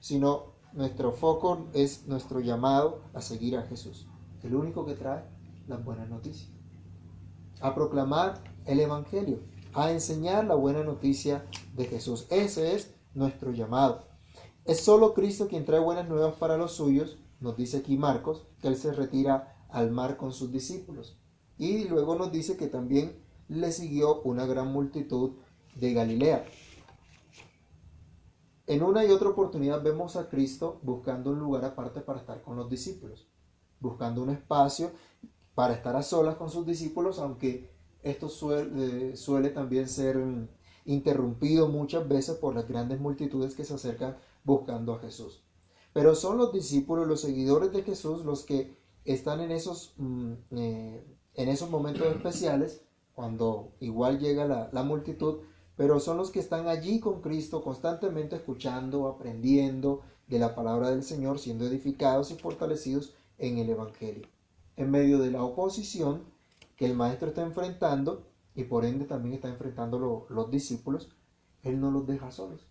sino 0.01 0.57
nuestro 0.73 1.13
foco 1.13 1.69
es 1.73 2.09
nuestro 2.09 2.41
llamado 2.41 3.03
a 3.15 3.21
seguir 3.21 3.57
a 3.57 3.63
Jesús, 3.63 4.09
el 4.43 4.57
único 4.57 4.85
que 4.85 4.95
trae 4.95 5.23
las 5.69 5.85
buenas 5.85 6.09
noticias, 6.09 6.51
a 7.61 7.73
proclamar 7.73 8.43
el 8.67 8.81
Evangelio, 8.81 9.39
a 9.75 9.93
enseñar 9.93 10.45
la 10.45 10.57
buena 10.57 10.83
noticia 10.83 11.47
de 11.77 11.85
Jesús. 11.85 12.27
Ese 12.31 12.75
es 12.75 12.93
nuestro 13.15 13.53
llamado. 13.53 14.12
Es 14.65 14.81
solo 14.81 15.13
Cristo 15.13 15.49
quien 15.49 15.65
trae 15.65 15.81
buenas 15.81 16.09
nuevas 16.09 16.35
para 16.35 16.57
los 16.57 16.73
suyos, 16.73 17.19
nos 17.41 17.57
dice 17.57 17.79
aquí 17.79 17.97
Marcos, 17.97 18.47
que 18.61 18.69
él 18.69 18.77
se 18.77 18.93
retira 18.93 19.67
al 19.69 19.91
mar 19.91 20.17
con 20.17 20.33
sus 20.33 20.53
discípulos. 20.53 21.19
Y 21.59 21.89
luego 21.89 22.15
nos 22.15 22.31
dice 22.31 22.57
que 22.57 22.69
también 22.69 23.21
le 23.49 23.73
siguió 23.73 24.23
una 24.23 24.47
gran 24.47 24.73
multitud 24.73 25.33
de 25.75 25.93
Galilea. 25.93 26.45
En 28.69 28.85
una 28.85 29.05
y 29.05 29.11
otra 29.11 29.31
oportunidad 29.31 29.83
vemos 29.83 30.15
a 30.15 30.29
Cristo 30.29 30.79
buscando 30.83 31.31
un 31.31 31.41
lugar 31.41 31.65
aparte 31.65 32.01
para 32.01 32.21
estar 32.21 32.41
con 32.43 32.57
los 32.57 32.71
discípulos. 32.71 33.29
buscando 33.81 34.23
un 34.23 34.31
espacio 34.31 34.93
para 35.57 35.75
estar 35.75 35.97
a 35.97 36.05
solas 36.05 36.37
con 36.37 36.49
sus 36.49 36.65
discípulos, 36.65 37.19
aunque 37.19 37.69
esto 38.03 38.29
suele, 38.29 39.17
suele 39.17 39.51
también 39.51 39.89
ser 39.89 40.17
interrumpido 40.85 41.67
muchas 41.69 42.09
veces 42.09 42.37
por 42.37 42.55
las 42.55 42.69
grandes 42.69 43.01
multitudes 43.01 43.57
que 43.57 43.65
se 43.65 43.75
acercan 43.75 44.17
buscando 44.45 44.95
a 44.95 44.99
Jesús. 44.99 45.43
Pero 45.93 46.15
son 46.15 46.39
los 46.39 46.53
discípulos, 46.53 47.07
los 47.07 47.21
seguidores 47.21 47.73
de 47.73 47.83
Jesús, 47.83 48.25
los 48.25 48.45
que 48.45 48.77
están 49.05 49.41
en 49.41 49.51
esos, 49.51 49.95
mm, 49.97 50.33
eh, 50.53 51.05
en 51.35 51.49
esos 51.49 51.71
momentos 51.71 52.07
especiales, 52.07 52.83
cuando 53.15 53.73
igual 53.81 54.19
llega 54.19 54.47
la, 54.47 54.71
la 54.73 54.83
multitud, 54.83 55.41
pero 55.77 56.01
son 56.01 56.17
los 56.17 56.31
que 56.31 56.41
están 56.41 56.69
allí 56.69 57.01
con 57.01 57.21
Cristo 57.21 57.63
constantemente 57.63 58.37
escuchando, 58.37 59.09
aprendiendo 59.09 60.03
de 60.29 60.39
la 60.39 60.55
palabra 60.55 60.91
del 60.91 61.03
Señor, 61.03 61.39
siendo 61.39 61.67
edificados 61.67 62.31
y 62.31 62.35
fortalecidos 62.35 63.15
en 63.39 63.59
el 63.59 63.69
Evangelio. 63.71 64.29
En 64.77 64.91
medio 64.91 65.19
de 65.19 65.31
la 65.31 65.43
oposición 65.43 66.25
que 66.77 66.87
el 66.87 66.95
Maestro 66.95 67.29
está 67.29 67.43
enfrentando, 67.43 68.27
y 68.55 68.65
por 68.65 68.85
ende 68.85 69.05
también 69.05 69.35
está 69.35 69.49
enfrentando 69.49 70.27
los 70.29 70.51
discípulos, 70.51 71.11
Él 71.63 71.81
no 71.81 71.91
los 71.91 72.07
deja 72.07 72.31
solos. 72.31 72.67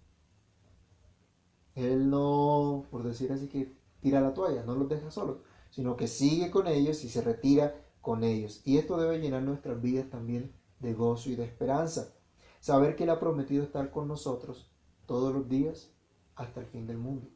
Él 1.75 2.09
no, 2.09 2.85
por 2.91 3.03
decir 3.03 3.31
así 3.31 3.47
que 3.47 3.75
tira 4.01 4.21
la 4.21 4.33
toalla, 4.33 4.63
no 4.63 4.75
los 4.75 4.89
deja 4.89 5.11
solos, 5.11 5.37
sino 5.69 5.95
que 5.95 6.07
sigue 6.07 6.51
con 6.51 6.67
ellos 6.67 7.03
y 7.03 7.09
se 7.09 7.21
retira 7.21 7.75
con 8.01 8.23
ellos. 8.23 8.61
Y 8.65 8.77
esto 8.77 8.97
debe 8.97 9.19
llenar 9.19 9.43
nuestras 9.43 9.81
vidas 9.81 10.09
también 10.09 10.53
de 10.79 10.93
gozo 10.93 11.29
y 11.29 11.35
de 11.35 11.45
esperanza. 11.45 12.13
Saber 12.59 12.95
que 12.95 13.03
Él 13.03 13.09
ha 13.09 13.19
prometido 13.19 13.63
estar 13.63 13.91
con 13.91 14.07
nosotros 14.07 14.71
todos 15.05 15.33
los 15.33 15.47
días 15.47 15.91
hasta 16.35 16.61
el 16.61 16.67
fin 16.67 16.87
del 16.87 16.97
mundo. 16.97 17.27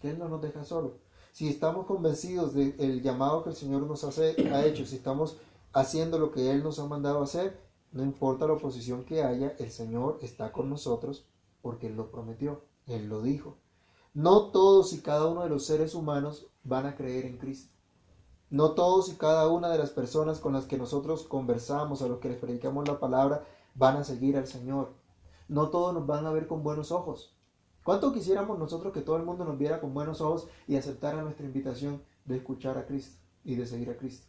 Que 0.00 0.10
Él 0.10 0.18
no 0.18 0.28
nos 0.28 0.40
deja 0.40 0.64
solos. 0.64 0.92
Si 1.32 1.48
estamos 1.48 1.86
convencidos 1.86 2.54
del 2.54 3.02
llamado 3.02 3.42
que 3.42 3.50
el 3.50 3.56
Señor 3.56 3.82
nos 3.82 4.04
hace, 4.04 4.36
ha 4.52 4.64
hecho, 4.64 4.86
si 4.86 4.96
estamos 4.96 5.38
haciendo 5.72 6.18
lo 6.18 6.30
que 6.30 6.50
Él 6.50 6.62
nos 6.62 6.78
ha 6.78 6.86
mandado 6.86 7.22
hacer, 7.22 7.60
no 7.90 8.04
importa 8.04 8.46
la 8.46 8.54
oposición 8.54 9.04
que 9.04 9.22
haya, 9.22 9.54
el 9.58 9.70
Señor 9.70 10.18
está 10.22 10.52
con 10.52 10.70
nosotros 10.70 11.26
porque 11.60 11.88
Él 11.88 11.96
lo 11.96 12.10
prometió, 12.10 12.64
Él 12.86 13.08
lo 13.08 13.20
dijo. 13.20 13.58
No 14.14 14.52
todos 14.52 14.92
y 14.92 15.00
cada 15.00 15.26
uno 15.26 15.42
de 15.42 15.48
los 15.48 15.66
seres 15.66 15.92
humanos 15.92 16.46
van 16.62 16.86
a 16.86 16.94
creer 16.94 17.26
en 17.26 17.36
Cristo. 17.36 17.74
No 18.48 18.70
todos 18.70 19.08
y 19.08 19.16
cada 19.16 19.48
una 19.48 19.68
de 19.70 19.78
las 19.78 19.90
personas 19.90 20.38
con 20.38 20.52
las 20.52 20.66
que 20.66 20.78
nosotros 20.78 21.24
conversamos, 21.24 22.00
a 22.00 22.06
los 22.06 22.20
que 22.20 22.28
les 22.28 22.38
predicamos 22.38 22.86
la 22.86 23.00
palabra, 23.00 23.44
van 23.74 23.96
a 23.96 24.04
seguir 24.04 24.36
al 24.36 24.46
Señor. 24.46 24.92
No 25.48 25.70
todos 25.70 25.92
nos 25.92 26.06
van 26.06 26.26
a 26.26 26.30
ver 26.30 26.46
con 26.46 26.62
buenos 26.62 26.92
ojos. 26.92 27.34
¿Cuánto 27.82 28.12
quisiéramos 28.12 28.56
nosotros 28.56 28.92
que 28.92 29.00
todo 29.00 29.16
el 29.16 29.24
mundo 29.24 29.44
nos 29.44 29.58
viera 29.58 29.80
con 29.80 29.92
buenos 29.92 30.20
ojos 30.20 30.46
y 30.68 30.76
aceptara 30.76 31.20
nuestra 31.20 31.46
invitación 31.46 32.00
de 32.24 32.36
escuchar 32.36 32.78
a 32.78 32.86
Cristo 32.86 33.18
y 33.42 33.56
de 33.56 33.66
seguir 33.66 33.90
a 33.90 33.96
Cristo? 33.96 34.28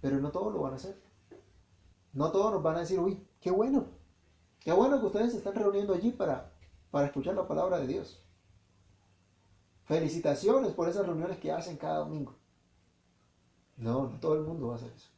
Pero 0.00 0.18
no 0.18 0.32
todos 0.32 0.52
lo 0.52 0.62
van 0.62 0.72
a 0.72 0.76
hacer. 0.76 1.00
No 2.12 2.32
todos 2.32 2.50
nos 2.52 2.62
van 2.64 2.74
a 2.74 2.80
decir, 2.80 2.98
uy, 2.98 3.24
qué 3.40 3.52
bueno, 3.52 3.84
qué 4.58 4.72
bueno 4.72 4.98
que 4.98 5.06
ustedes 5.06 5.30
se 5.30 5.38
están 5.38 5.54
reuniendo 5.54 5.94
allí 5.94 6.10
para, 6.10 6.52
para 6.90 7.06
escuchar 7.06 7.36
la 7.36 7.46
palabra 7.46 7.78
de 7.78 7.86
Dios. 7.86 8.25
Felicitaciones 9.86 10.72
por 10.72 10.88
esas 10.88 11.06
reuniones 11.06 11.38
que 11.38 11.50
hacen 11.50 11.76
cada 11.76 11.98
domingo. 11.98 12.34
No, 13.76 14.08
no 14.08 14.20
todo 14.20 14.34
el 14.34 14.42
mundo 14.42 14.68
va 14.68 14.74
a 14.74 14.76
hacer 14.76 14.92
eso. 14.94 15.08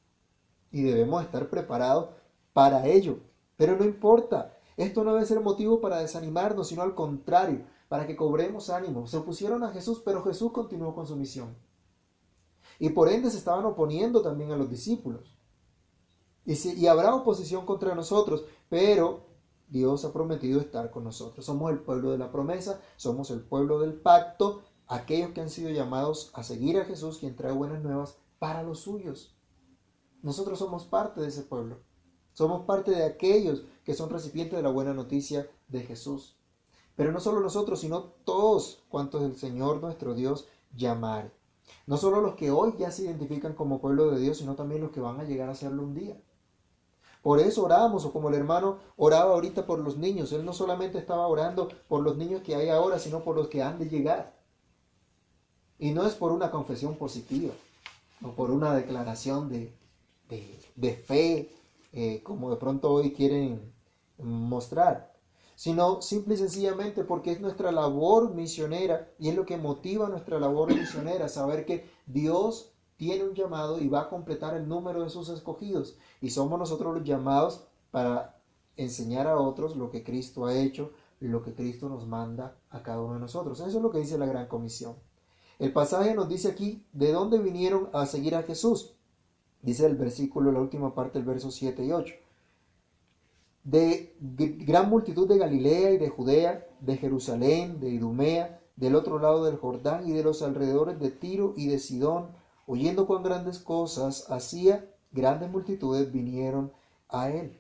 Y 0.71 0.83
debemos 0.83 1.23
estar 1.25 1.49
preparados 1.49 2.11
para 2.53 2.87
ello. 2.87 3.19
Pero 3.57 3.77
no 3.77 3.85
importa, 3.85 4.57
esto 4.77 5.03
no 5.03 5.15
debe 5.15 5.27
ser 5.27 5.41
motivo 5.41 5.81
para 5.81 5.99
desanimarnos, 5.99 6.69
sino 6.69 6.83
al 6.83 6.95
contrario, 6.95 7.65
para 7.89 8.07
que 8.07 8.17
cobremos 8.17 8.71
ánimo. 8.71 9.07
Se 9.07 9.17
opusieron 9.17 9.65
a 9.65 9.73
Jesús, 9.73 10.01
pero 10.05 10.23
Jesús 10.23 10.53
continuó 10.53 10.95
con 10.95 11.07
su 11.07 11.17
misión. 11.17 11.57
Y 12.79 12.91
por 12.91 13.09
ende 13.09 13.31
se 13.31 13.39
estaban 13.39 13.65
oponiendo 13.65 14.23
también 14.23 14.53
a 14.53 14.57
los 14.57 14.71
discípulos. 14.71 15.35
Y, 16.45 16.87
habrá 16.87 17.15
oposición 17.15 17.67
contra 17.67 17.95
nosotros, 17.95 18.45
pero 18.71 19.27
Dios 19.69 20.05
ha 20.05 20.13
prometido 20.13 20.61
estar 20.61 20.91
con 20.91 21.05
nosotros. 21.05 21.45
Somos 21.45 21.71
el 21.71 21.81
pueblo 21.81 22.11
de 22.11 22.19
la 22.19 22.33
promesa, 22.33 22.81
somos 22.97 23.31
el 23.31 23.41
pueblo 23.41 23.81
del 23.81 23.95
pacto, 23.95 24.63
aquellos 24.87 25.31
que 25.33 25.41
han 25.41 25.51
sido 25.51 25.71
llamados 25.71 26.31
a 26.35 26.43
seguir 26.43 26.79
a 26.79 26.85
Jesús, 26.85 27.19
quien 27.19 27.37
trae 27.37 27.53
buenas 27.53 27.83
nuevas 27.83 28.17
para 28.39 28.63
los 28.63 28.81
suyos. 28.81 29.37
Nosotros 30.23 30.59
somos 30.59 30.85
parte 30.85 31.21
de 31.21 31.29
ese 31.29 31.43
pueblo. 31.43 31.81
Somos 32.33 32.65
parte 32.65 32.93
de 32.93 33.05
aquellos 33.05 33.65
que 33.85 33.95
son 33.95 34.11
recipientes 34.11 34.57
de 34.57 34.63
la 34.63 34.71
buena 34.71 34.95
noticia 34.95 35.51
de 35.69 35.83
Jesús. 35.83 36.39
Pero 36.97 37.13
no 37.13 37.21
solo 37.21 37.41
nosotros, 37.41 37.81
sino 37.81 38.03
todos 38.25 38.85
cuantos 38.89 39.23
el 39.23 39.37
Señor 39.37 39.81
nuestro 39.81 40.15
Dios 40.15 40.49
llamare. 40.75 41.33
No 41.87 41.97
solo 41.97 42.21
los 42.21 42.35
que 42.35 42.51
hoy 42.51 42.75
ya 42.79 42.91
se 42.91 43.05
identifican 43.05 43.55
como 43.55 43.81
pueblo 43.81 44.11
de 44.11 44.21
Dios, 44.21 44.39
sino 44.39 44.55
también 44.55 44.81
los 44.81 44.91
que 44.91 45.01
van 45.01 45.21
a 45.21 45.25
llegar 45.25 45.51
a 45.51 45.55
serlo 45.55 45.83
un 45.83 45.95
día. 45.95 46.21
Por 47.29 47.41
eso 47.41 47.63
oramos, 47.63 48.07
o 48.07 48.11
como 48.11 48.31
el 48.31 48.37
hermano 48.37 48.79
oraba 48.97 49.35
ahorita 49.35 49.67
por 49.67 49.81
los 49.81 49.99
niños. 49.99 50.33
Él 50.33 50.47
no 50.47 50.55
solamente 50.55 50.97
estaba 50.97 51.27
orando 51.27 51.69
por 51.87 52.03
los 52.03 52.17
niños 52.17 52.41
que 52.41 52.55
hay 52.55 52.71
ahora, 52.71 52.99
sino 52.99 53.23
por 53.23 53.37
los 53.37 53.49
que 53.49 53.63
han 53.63 53.79
de 53.79 53.87
llegar. 53.87 54.33
Y 55.79 55.91
no 55.91 56.07
es 56.07 56.15
por 56.15 56.33
una 56.33 56.51
confesión 56.51 56.95
positiva, 56.95 57.53
o 58.25 58.31
por 58.31 58.51
una 58.51 58.75
declaración 58.75 59.51
de, 59.51 59.71
de, 60.77 60.95
fe, 60.95 61.51
eh, 61.93 62.23
como 62.23 62.49
de 62.49 62.57
pronto 62.57 62.91
hoy 62.91 63.13
quieren 63.13 63.75
mostrar, 64.17 65.13
sino 65.55 66.01
simple 66.01 66.33
y 66.33 66.39
sencillamente 66.39 67.05
porque 67.05 67.33
es 67.33 67.43
nuestra 67.43 67.73
labor 67.73 68.35
misionera 68.35 69.13
y 69.19 69.29
es 69.29 69.37
lo 69.37 69.45
que 69.45 69.59
motiva 69.59 70.09
nuestra 70.09 70.41
labor 70.41 70.75
misionera, 70.75 71.29
saber 71.29 71.67
que 71.67 71.91
Dios 72.07 72.73
tiene 72.99 73.25
un 73.25 73.35
llamado 73.35 73.81
y 73.81 73.89
va 73.89 74.03
a 74.03 74.09
completar 74.11 74.55
el 74.55 74.69
número 74.69 75.03
de 75.03 75.09
sus 75.09 75.31
escogidos. 75.31 75.97
Y 76.21 76.31
somos 76.31 76.59
nosotros 76.59 76.95
los 76.95 77.05
llamados 77.05 77.65
para 77.91 78.39
enseñar 78.77 79.27
a 79.27 79.39
otros 79.39 79.77
lo 79.77 79.89
que 79.91 80.03
Cristo 80.03 80.47
ha 80.47 80.55
hecho, 80.55 80.91
lo 81.21 81.43
que 81.43 81.55
Cristo 81.55 81.89
nos 81.89 82.07
manda 82.07 82.57
a 82.71 82.83
cada 82.83 83.01
uno 83.01 83.15
de 83.15 83.21
nosotros. 83.21 83.61
Eso 83.61 83.79
es 83.79 83.83
lo 83.83 83.91
que 83.91 83.99
dice 83.99 84.19
la 84.19 84.27
Gran 84.27 84.49
Comisión. 84.49 84.97
El 85.61 85.73
pasaje 85.73 86.15
nos 86.15 86.29
dice 86.29 86.49
aquí 86.49 86.85
de 86.93 87.13
dónde 87.13 87.39
vinieron 87.39 87.89
a 87.93 88.05
seguir 88.05 88.35
a 88.35 88.43
Jesús. 88.43 88.95
Dice 89.63 89.87
el 89.87 89.97
versículo, 89.97 90.51
la 90.53 90.61
última 90.61 90.95
parte 90.95 91.19
del 91.19 91.27
verso 91.27 91.53
7 91.53 91.85
y 91.85 91.93
8. 91.93 92.15
De 93.63 94.17
gran 94.21 94.89
multitud 94.89 95.29
de 95.29 95.39
Galilea 95.39 95.93
y 95.93 95.99
de 95.99 96.09
Judea, 96.09 96.67
de 96.81 96.97
Jerusalén, 96.97 97.79
de 97.79 97.91
Idumea, 97.91 98.61
del 98.75 98.97
otro 98.97 99.21
lado 99.21 99.45
del 99.45 99.57
Jordán 99.57 100.09
y 100.09 100.13
de 100.13 100.23
los 100.23 100.43
alrededores 100.43 100.99
de 100.99 101.11
Tiro 101.11 101.55
y 101.57 101.67
de 101.67 101.79
Sidón, 101.79 102.29
oyendo 102.69 103.07
cuán 103.07 103.23
grandes 103.23 103.59
cosas 103.59 104.31
hacía, 104.31 104.95
grandes 105.11 105.51
multitudes 105.51 106.13
vinieron 106.13 106.71
a 107.09 107.31
él. 107.31 107.59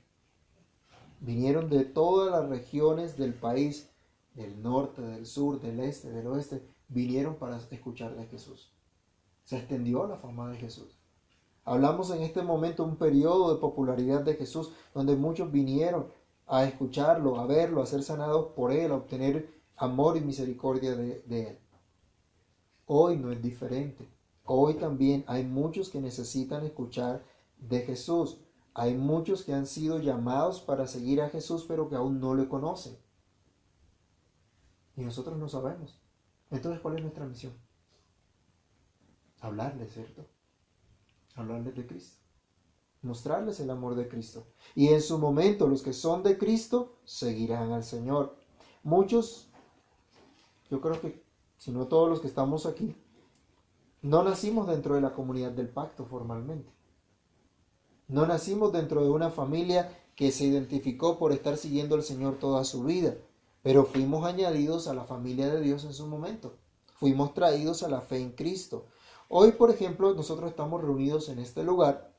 Vinieron 1.20 1.70
de 1.70 1.86
todas 1.86 2.30
las 2.30 2.50
regiones 2.50 3.16
del 3.16 3.32
país, 3.32 3.88
del 4.34 4.62
norte, 4.62 5.00
del 5.00 5.24
sur, 5.24 5.60
del 5.60 5.80
este, 5.80 6.10
del 6.10 6.26
oeste, 6.26 6.62
vinieron 6.88 7.36
para 7.36 7.56
escuchar 7.56 8.16
de 8.16 8.26
Jesús. 8.26 8.70
Se 9.44 9.56
extendió 9.56 10.06
la 10.06 10.18
fama 10.18 10.50
de 10.50 10.58
Jesús. 10.58 11.00
Hablamos 11.64 12.10
en 12.10 12.22
este 12.22 12.42
momento 12.42 12.84
un 12.84 12.96
periodo 12.96 13.54
de 13.54 13.60
popularidad 13.60 14.20
de 14.20 14.34
Jesús 14.34 14.72
donde 14.92 15.16
muchos 15.16 15.50
vinieron 15.50 16.12
a 16.46 16.64
escucharlo, 16.64 17.40
a 17.40 17.46
verlo, 17.46 17.80
a 17.80 17.86
ser 17.86 18.02
sanados 18.02 18.52
por 18.54 18.72
él, 18.72 18.92
a 18.92 18.96
obtener 18.96 19.50
amor 19.76 20.18
y 20.18 20.20
misericordia 20.20 20.94
de, 20.94 21.22
de 21.22 21.48
él. 21.48 21.58
Hoy 22.84 23.16
no 23.16 23.32
es 23.32 23.40
diferente. 23.40 24.17
Hoy 24.50 24.74
también 24.74 25.24
hay 25.26 25.44
muchos 25.44 25.90
que 25.90 26.00
necesitan 26.00 26.64
escuchar 26.64 27.22
de 27.58 27.82
Jesús. 27.82 28.38
Hay 28.72 28.94
muchos 28.94 29.44
que 29.44 29.52
han 29.52 29.66
sido 29.66 29.98
llamados 29.98 30.62
para 30.62 30.86
seguir 30.86 31.20
a 31.20 31.28
Jesús, 31.28 31.66
pero 31.68 31.90
que 31.90 31.96
aún 31.96 32.18
no 32.18 32.34
le 32.34 32.48
conocen. 32.48 32.96
Y 34.96 35.02
nosotros 35.02 35.36
no 35.36 35.50
sabemos. 35.50 36.00
Entonces, 36.50 36.80
¿cuál 36.80 36.96
es 36.96 37.02
nuestra 37.02 37.26
misión? 37.26 37.52
Hablarles, 39.40 39.92
¿cierto? 39.92 40.24
Hablarles 41.34 41.76
de 41.76 41.86
Cristo. 41.86 42.22
Mostrarles 43.02 43.60
el 43.60 43.68
amor 43.68 43.96
de 43.96 44.08
Cristo. 44.08 44.46
Y 44.74 44.88
en 44.88 45.02
su 45.02 45.18
momento, 45.18 45.68
los 45.68 45.82
que 45.82 45.92
son 45.92 46.22
de 46.22 46.38
Cristo 46.38 46.96
seguirán 47.04 47.72
al 47.72 47.84
Señor. 47.84 48.38
Muchos, 48.82 49.50
yo 50.70 50.80
creo 50.80 50.98
que, 51.02 51.22
si 51.58 51.70
no 51.70 51.86
todos 51.86 52.08
los 52.08 52.22
que 52.22 52.28
estamos 52.28 52.64
aquí, 52.64 52.96
no 54.02 54.22
nacimos 54.22 54.66
dentro 54.68 54.94
de 54.94 55.00
la 55.00 55.12
comunidad 55.12 55.50
del 55.52 55.68
pacto 55.68 56.04
formalmente. 56.04 56.70
No 58.06 58.26
nacimos 58.26 58.72
dentro 58.72 59.02
de 59.02 59.10
una 59.10 59.30
familia 59.30 59.92
que 60.14 60.30
se 60.32 60.44
identificó 60.44 61.18
por 61.18 61.32
estar 61.32 61.56
siguiendo 61.56 61.94
al 61.94 62.02
Señor 62.02 62.38
toda 62.38 62.64
su 62.64 62.84
vida, 62.84 63.16
pero 63.62 63.84
fuimos 63.84 64.24
añadidos 64.24 64.88
a 64.88 64.94
la 64.94 65.04
familia 65.04 65.48
de 65.48 65.60
Dios 65.60 65.84
en 65.84 65.92
su 65.92 66.06
momento. 66.06 66.56
Fuimos 66.94 67.34
traídos 67.34 67.82
a 67.82 67.88
la 67.88 68.00
fe 68.00 68.18
en 68.18 68.32
Cristo. 68.32 68.86
Hoy, 69.28 69.52
por 69.52 69.70
ejemplo, 69.70 70.14
nosotros 70.14 70.50
estamos 70.50 70.80
reunidos 70.80 71.28
en 71.28 71.38
este 71.38 71.62
lugar 71.62 72.12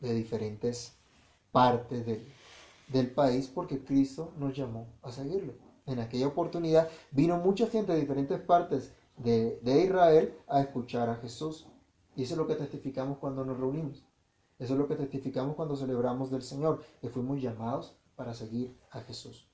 de 0.00 0.14
diferentes 0.14 0.92
partes 1.52 2.04
del, 2.04 2.26
del 2.88 3.10
país 3.10 3.48
porque 3.48 3.82
Cristo 3.82 4.32
nos 4.36 4.54
llamó 4.54 4.86
a 5.02 5.10
seguirlo. 5.10 5.54
En 5.86 6.00
aquella 6.00 6.28
oportunidad 6.28 6.88
vino 7.10 7.38
mucha 7.38 7.66
gente 7.66 7.92
de 7.92 8.00
diferentes 8.00 8.40
partes 8.40 8.92
de, 9.16 9.60
Israel 9.84 10.34
a 10.48 10.60
escuchar 10.60 11.08
a 11.08 11.16
Jesús. 11.16 11.66
Y 12.16 12.24
eso 12.24 12.34
es 12.34 12.38
lo 12.38 12.46
que 12.46 12.54
testificamos 12.54 13.18
cuando 13.18 13.44
nos 13.44 13.58
reunimos. 13.58 14.04
Eso 14.58 14.74
es 14.74 14.78
lo 14.78 14.86
que 14.86 14.96
testificamos 14.96 15.56
cuando 15.56 15.76
celebramos 15.76 16.30
del 16.30 16.42
Señor, 16.42 16.82
que 17.00 17.08
fuimos 17.08 17.40
llamados 17.40 17.96
para 18.16 18.34
seguir 18.34 18.76
a 18.90 19.00
Jesús. 19.00 19.48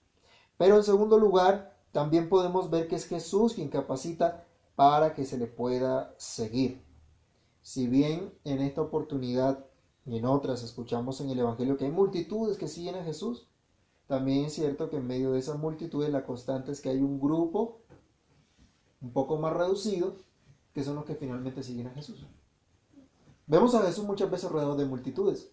Pero 0.57 0.77
en 0.77 0.83
segundo 0.83 1.19
lugar, 1.19 1.77
también 1.93 2.29
podemos 2.29 2.69
ver 2.71 2.88
que 2.88 2.97
es 2.97 3.07
Jesús 3.07 3.55
quien 3.55 3.69
capacita 3.69 4.45
para 4.75 5.15
que 5.15 5.25
se 5.25 5.38
le 5.38 5.47
pueda 5.47 6.15
seguir. 6.19 6.83
Si 7.62 7.87
bien 7.87 8.35
en 8.45 8.61
esta 8.61 8.83
oportunidad 8.83 9.67
y 10.05 10.17
en 10.17 10.25
otras 10.25 10.62
escuchamos 10.62 11.21
en 11.21 11.31
el 11.31 11.38
Evangelio 11.38 11.77
que 11.77 11.85
hay 11.85 11.91
multitudes 11.91 12.59
que 12.59 12.69
siguen 12.69 12.97
a 12.97 13.05
Jesús, 13.05 13.49
también 14.07 14.47
es 14.47 14.55
cierto 14.55 14.88
que 14.88 14.97
en 14.97 15.07
medio 15.07 15.33
de 15.33 15.38
esas 15.38 15.59
multitudes 15.59 16.11
la 16.11 16.25
constante 16.25 16.73
es 16.73 16.81
que 16.81 16.88
hay 16.88 17.03
un 17.03 17.21
grupo 17.21 17.81
un 19.00 19.12
poco 19.12 19.38
más 19.38 19.52
reducido 19.52 20.17
que 20.73 20.85
son 20.85 20.97
los 20.97 21.05
que 21.05 21.14
finalmente 21.14 21.62
siguen 21.62 21.88
a 21.88 21.93
Jesús. 21.93 22.26
Vemos 23.47 23.75
a 23.75 23.83
Jesús 23.83 24.05
muchas 24.05 24.31
veces 24.31 24.50
rodeado 24.50 24.76
de 24.76 24.85
multitudes, 24.85 25.50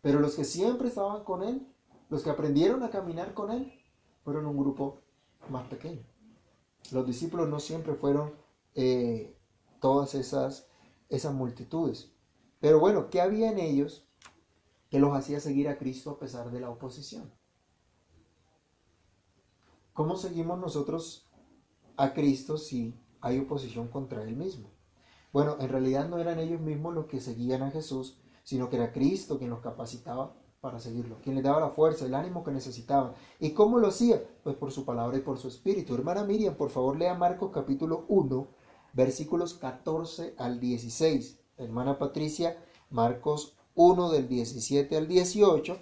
pero 0.00 0.20
los 0.20 0.34
que 0.34 0.44
siempre 0.44 0.88
estaban 0.88 1.24
con 1.24 1.42
Él, 1.42 1.66
los 2.08 2.22
que 2.22 2.30
aprendieron 2.30 2.82
a 2.82 2.90
caminar 2.90 3.34
con 3.34 3.50
Él, 3.50 3.72
fueron 4.24 4.46
un 4.46 4.56
grupo 4.56 5.00
más 5.48 5.66
pequeño. 5.68 6.02
Los 6.92 7.06
discípulos 7.06 7.48
no 7.48 7.58
siempre 7.58 7.94
fueron 7.94 8.32
eh, 8.74 9.36
todas 9.80 10.14
esas, 10.14 10.68
esas 11.08 11.34
multitudes. 11.34 12.12
Pero 12.60 12.78
bueno, 12.78 13.10
¿qué 13.10 13.20
había 13.20 13.50
en 13.50 13.58
ellos 13.58 14.06
que 14.88 15.00
los 15.00 15.12
hacía 15.14 15.40
seguir 15.40 15.68
a 15.68 15.78
Cristo 15.78 16.10
a 16.10 16.18
pesar 16.18 16.50
de 16.50 16.60
la 16.60 16.70
oposición? 16.70 17.32
¿Cómo 19.92 20.16
seguimos 20.16 20.58
nosotros 20.58 21.26
a 21.96 22.12
Cristo 22.12 22.58
si 22.58 22.94
hay 23.20 23.38
oposición 23.38 23.88
contra 23.88 24.22
Él 24.22 24.36
mismo? 24.36 24.70
Bueno, 25.32 25.56
en 25.60 25.68
realidad 25.68 26.08
no 26.08 26.18
eran 26.18 26.38
ellos 26.38 26.60
mismos 26.60 26.94
los 26.94 27.06
que 27.06 27.20
seguían 27.20 27.62
a 27.62 27.70
Jesús, 27.70 28.18
sino 28.42 28.68
que 28.68 28.76
era 28.76 28.92
Cristo 28.92 29.38
quien 29.38 29.50
los 29.50 29.60
capacitaba 29.60 30.34
para 30.60 30.78
seguirlo, 30.78 31.18
quien 31.22 31.34
les 31.34 31.44
daba 31.44 31.60
la 31.60 31.70
fuerza, 31.70 32.06
el 32.06 32.14
ánimo 32.14 32.44
que 32.44 32.52
necesitaban. 32.52 33.14
¿Y 33.40 33.50
cómo 33.50 33.78
lo 33.78 33.88
hacía? 33.88 34.22
Pues 34.44 34.54
por 34.56 34.70
su 34.70 34.84
palabra 34.84 35.18
y 35.18 35.22
por 35.22 35.38
su 35.38 35.48
espíritu. 35.48 35.94
Hermana 35.94 36.22
Miriam, 36.22 36.54
por 36.54 36.70
favor 36.70 36.96
lea 36.96 37.14
Marcos 37.14 37.50
capítulo 37.52 38.04
1, 38.08 38.46
versículos 38.92 39.54
14 39.54 40.34
al 40.38 40.60
16. 40.60 41.40
Hermana 41.56 41.98
Patricia, 41.98 42.62
Marcos 42.90 43.56
1 43.74 44.10
del 44.10 44.28
17 44.28 44.96
al 44.96 45.08
18. 45.08 45.78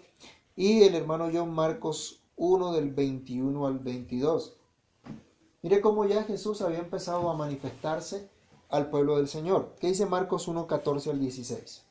Y 0.56 0.82
el 0.84 0.94
hermano 0.94 1.28
John, 1.32 1.52
Marcos 1.52 2.22
1 2.36 2.72
del 2.72 2.90
21 2.90 3.66
al 3.66 3.80
22. 3.80 4.59
Mire 5.62 5.82
cómo 5.82 6.06
ya 6.06 6.24
Jesús 6.24 6.62
había 6.62 6.78
empezado 6.78 7.28
a 7.28 7.36
manifestarse 7.36 8.30
al 8.70 8.88
pueblo 8.88 9.18
del 9.18 9.28
Señor. 9.28 9.74
¿Qué 9.78 9.88
dice 9.88 10.06
Marcos 10.06 10.48
1, 10.48 10.66
14 10.66 11.10
al 11.10 11.20
16? 11.20 11.84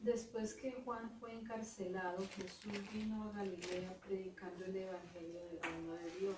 Después 0.00 0.54
que 0.54 0.72
Juan 0.84 1.12
fue 1.20 1.32
encarcelado, 1.32 2.18
Jesús 2.34 2.72
vino 2.92 3.22
a 3.22 3.32
Galilea 3.32 3.96
predicando 4.04 4.64
el 4.64 4.74
Evangelio 4.74 5.44
del 5.44 5.62
reino 5.62 5.92
de 5.92 6.18
Dios, 6.18 6.36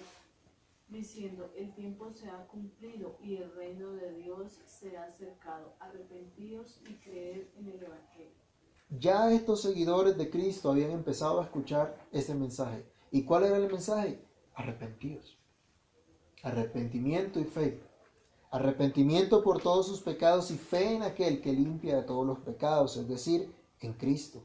diciendo, 0.88 1.50
el 1.56 1.72
tiempo 1.72 2.12
se 2.12 2.28
ha 2.28 2.46
cumplido 2.46 3.16
y 3.22 3.36
el 3.36 3.50
reino 3.54 3.92
de 3.92 4.12
Dios 4.12 4.58
se 4.66 4.98
ha 4.98 5.04
acercado. 5.04 5.72
Arrepentidos 5.80 6.80
y 6.90 6.94
creed 6.94 7.46
en 7.56 7.68
el 7.68 7.82
Evangelio. 7.82 8.42
Ya 8.90 9.32
estos 9.32 9.62
seguidores 9.62 10.18
de 10.18 10.28
Cristo 10.28 10.70
habían 10.70 10.90
empezado 10.90 11.40
a 11.40 11.44
escuchar 11.44 11.96
ese 12.12 12.34
mensaje. 12.34 12.84
¿Y 13.10 13.24
cuál 13.24 13.44
era 13.44 13.56
el 13.56 13.72
mensaje? 13.72 14.22
Arrepentidos. 14.54 15.38
Arrepentimiento 16.42 17.38
y 17.38 17.44
fe. 17.44 17.80
Arrepentimiento 18.50 19.42
por 19.42 19.62
todos 19.62 19.86
sus 19.86 20.00
pecados 20.00 20.50
y 20.50 20.58
fe 20.58 20.96
en 20.96 21.02
aquel 21.02 21.40
que 21.40 21.52
limpia 21.52 21.96
de 21.96 22.02
todos 22.02 22.26
los 22.26 22.40
pecados, 22.40 22.96
es 22.96 23.08
decir, 23.08 23.54
en 23.80 23.92
Cristo. 23.94 24.42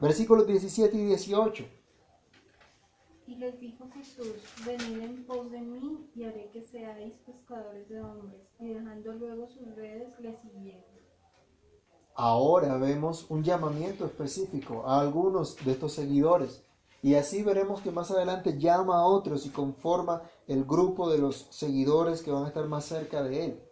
Versículos 0.00 0.46
17 0.46 0.96
y 0.96 1.04
18. 1.04 1.64
Y 3.28 3.36
les 3.36 3.58
dijo 3.58 3.88
Jesús, 3.94 4.34
venid 4.64 5.00
en 5.00 5.24
pos 5.24 5.50
de 5.50 5.60
mí 5.60 6.10
y 6.14 6.24
haré 6.24 6.50
que 6.52 6.62
seáis 6.62 7.14
pescadores 7.24 7.88
de 7.88 8.00
hombres. 8.00 8.40
Y 8.60 8.68
dejando 8.68 9.12
luego 9.14 9.48
sus 9.48 9.74
redes, 9.74 10.08
le 10.20 10.36
siguieron. 10.36 10.84
Ahora 12.14 12.76
vemos 12.78 13.30
un 13.30 13.42
llamamiento 13.42 14.04
específico 14.04 14.84
a 14.86 15.00
algunos 15.00 15.56
de 15.64 15.72
estos 15.72 15.92
seguidores. 15.92 16.65
Y 17.06 17.14
así 17.14 17.44
veremos 17.44 17.82
que 17.82 17.92
más 17.92 18.10
adelante 18.10 18.58
llama 18.58 18.96
a 18.96 19.06
otros 19.06 19.46
y 19.46 19.50
conforma 19.50 20.22
el 20.48 20.64
grupo 20.64 21.08
de 21.08 21.18
los 21.18 21.46
seguidores 21.50 22.20
que 22.20 22.32
van 22.32 22.42
a 22.42 22.48
estar 22.48 22.66
más 22.66 22.84
cerca 22.84 23.22
de 23.22 23.44
él. 23.44 23.62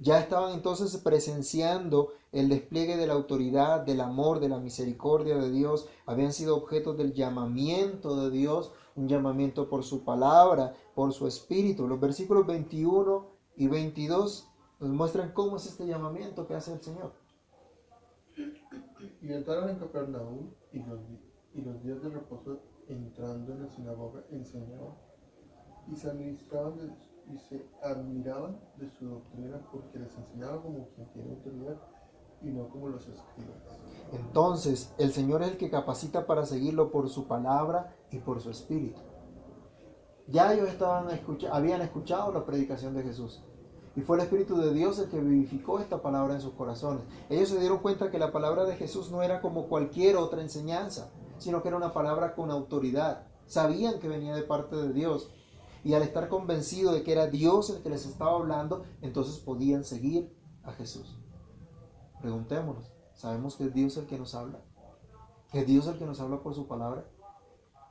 Ya 0.00 0.18
estaban 0.18 0.54
entonces 0.54 0.96
presenciando 0.96 2.08
el 2.32 2.48
despliegue 2.48 2.96
de 2.96 3.06
la 3.06 3.12
autoridad, 3.12 3.82
del 3.82 4.00
amor, 4.00 4.40
de 4.40 4.48
la 4.48 4.58
misericordia 4.58 5.36
de 5.36 5.52
Dios. 5.52 5.88
Habían 6.04 6.32
sido 6.32 6.56
objetos 6.56 6.98
del 6.98 7.12
llamamiento 7.12 8.16
de 8.16 8.30
Dios, 8.36 8.72
un 8.96 9.06
llamamiento 9.06 9.68
por 9.68 9.84
su 9.84 10.02
palabra, 10.02 10.74
por 10.96 11.12
su 11.12 11.28
espíritu. 11.28 11.86
Los 11.86 12.00
versículos 12.00 12.44
21 12.44 13.24
y 13.54 13.68
22 13.68 14.48
nos 14.80 14.90
muestran 14.90 15.30
cómo 15.30 15.58
es 15.58 15.66
este 15.66 15.86
llamamiento 15.86 16.48
que 16.48 16.54
hace 16.54 16.72
el 16.72 16.80
Señor. 16.80 17.12
Y 19.22 19.32
entraron 19.32 19.70
en 19.70 19.78
Capernaum 19.78 20.50
y 20.72 20.80
los, 20.80 20.98
y 21.54 21.62
los 21.62 21.82
días 21.82 22.02
de 22.02 22.08
reposo 22.10 22.58
entrando 22.88 23.52
en 23.52 23.62
la 23.64 23.68
sinagoga 23.68 24.22
enseñaban 24.30 24.94
y 25.90 25.96
se 25.96 26.10
administraban 26.10 26.76
de- 26.76 27.10
y 27.32 27.38
se 27.38 27.64
admiraban 27.82 28.58
de 28.76 28.88
su 28.90 29.06
doctrina 29.06 29.60
porque 29.70 29.98
les 29.98 30.16
enseñaba 30.16 30.60
como 30.62 30.88
quien 30.94 31.06
tiene 31.12 31.30
autoridad 31.30 31.76
y 32.42 32.46
no 32.50 32.68
como 32.68 32.88
los 32.88 33.02
escribas. 33.06 33.78
Entonces, 34.12 34.92
el 34.98 35.12
Señor 35.12 35.42
es 35.42 35.50
el 35.52 35.56
que 35.58 35.70
capacita 35.70 36.26
para 36.26 36.46
seguirlo 36.46 36.90
por 36.90 37.08
su 37.08 37.26
palabra 37.26 37.94
y 38.10 38.18
por 38.18 38.40
su 38.40 38.50
espíritu. 38.50 39.00
Ya 40.26 40.52
ellos 40.54 40.68
estaban 40.68 41.10
escucha- 41.10 41.54
habían 41.54 41.82
escuchado 41.82 42.32
la 42.32 42.44
predicación 42.46 42.94
de 42.94 43.02
Jesús. 43.02 43.42
Y 43.96 44.02
fue 44.02 44.16
el 44.16 44.22
Espíritu 44.22 44.56
de 44.56 44.72
Dios 44.72 45.00
el 45.00 45.10
que 45.10 45.18
vivificó 45.20 45.80
esta 45.80 46.00
palabra 46.00 46.34
en 46.34 46.40
sus 46.40 46.52
corazones. 46.54 47.02
Ellos 47.28 47.48
se 47.48 47.58
dieron 47.58 47.78
cuenta 47.78 48.10
que 48.10 48.20
la 48.20 48.30
palabra 48.30 48.64
de 48.64 48.76
Jesús 48.76 49.10
no 49.10 49.22
era 49.22 49.40
como 49.40 49.66
cualquier 49.66 50.16
otra 50.16 50.40
enseñanza, 50.42 51.10
sino 51.40 51.62
que 51.62 51.68
era 51.68 51.76
una 51.76 51.92
palabra 51.92 52.34
con 52.34 52.50
autoridad. 52.50 53.26
Sabían 53.46 53.98
que 53.98 54.08
venía 54.08 54.34
de 54.34 54.42
parte 54.42 54.76
de 54.76 54.92
Dios. 54.92 55.30
Y 55.82 55.94
al 55.94 56.02
estar 56.02 56.28
convencidos 56.28 56.94
de 56.94 57.02
que 57.02 57.12
era 57.12 57.26
Dios 57.26 57.70
el 57.70 57.82
que 57.82 57.90
les 57.90 58.06
estaba 58.06 58.32
hablando, 58.32 58.84
entonces 59.00 59.38
podían 59.38 59.82
seguir 59.82 60.32
a 60.62 60.72
Jesús. 60.72 61.16
Preguntémonos, 62.20 62.92
¿sabemos 63.14 63.56
que 63.56 63.64
es 63.64 63.74
Dios 63.74 63.96
el 63.96 64.06
que 64.06 64.18
nos 64.18 64.34
habla? 64.34 64.60
¿Es 65.52 65.66
Dios 65.66 65.86
el 65.86 65.98
que 65.98 66.04
nos 66.04 66.20
habla 66.20 66.42
por 66.42 66.54
su 66.54 66.68
palabra? 66.68 67.06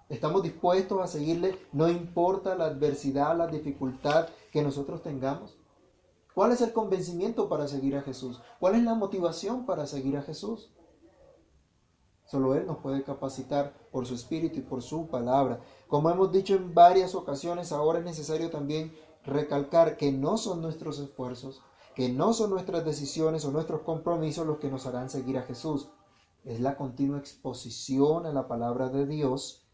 ¿Estamos 0.08 0.44
dispuestos 0.44 1.02
a 1.02 1.08
seguirle 1.08 1.60
no 1.72 1.90
importa 1.90 2.56
la 2.56 2.66
adversidad, 2.66 3.38
la 3.38 3.48
dificultad 3.48 4.30
que 4.52 4.62
nosotros 4.62 5.02
tengamos? 5.02 5.58
¿Cuál 6.34 6.52
es 6.52 6.62
el 6.62 6.74
convencimiento 6.74 7.50
para 7.50 7.68
seguir 7.68 7.98
a 7.98 8.02
Jesús? 8.02 8.42
¿Cuál 8.60 8.76
es 8.76 8.84
la 8.84 8.94
motivación 8.94 9.66
para 9.66 9.86
seguir 9.88 10.16
a 10.16 10.22
Jesús? 10.22 10.72
Solo 12.30 12.54
Él 12.54 12.68
nos 12.68 12.78
puede 12.78 13.04
capacitar 13.04 13.74
por 13.92 14.06
su 14.06 14.14
espíritu 14.14 14.60
y 14.60 14.62
por 14.62 14.84
su 14.84 15.08
palabra. 15.08 15.62
Como 15.88 16.12
hemos 16.12 16.32
dicho 16.32 16.54
en 16.54 16.76
varias 16.76 17.16
ocasiones, 17.16 17.72
ahora 17.72 18.00
es 18.00 18.06
necesario 18.06 18.52
también 18.52 18.94
recalcar 19.26 19.98
que 19.98 20.12
no 20.12 20.38
son 20.38 20.62
nuestros 20.62 21.00
esfuerzos, 21.00 21.64
que 21.96 22.10
no 22.10 22.34
son 22.34 22.52
nuestras 22.52 22.86
decisiones 22.86 23.46
o 23.46 23.52
nuestros 23.52 23.82
compromisos 23.82 24.46
los 24.46 24.60
que 24.60 24.70
nos 24.70 24.86
harán 24.86 25.10
seguir 25.10 25.40
a 25.40 25.42
Jesús. 25.42 25.90
Es 26.44 26.60
la 26.60 26.78
continua 26.78 27.18
exposición 27.18 28.28
a 28.28 28.32
la 28.32 28.48
palabra 28.48 28.90
de 28.90 29.08
Dios, 29.08 29.68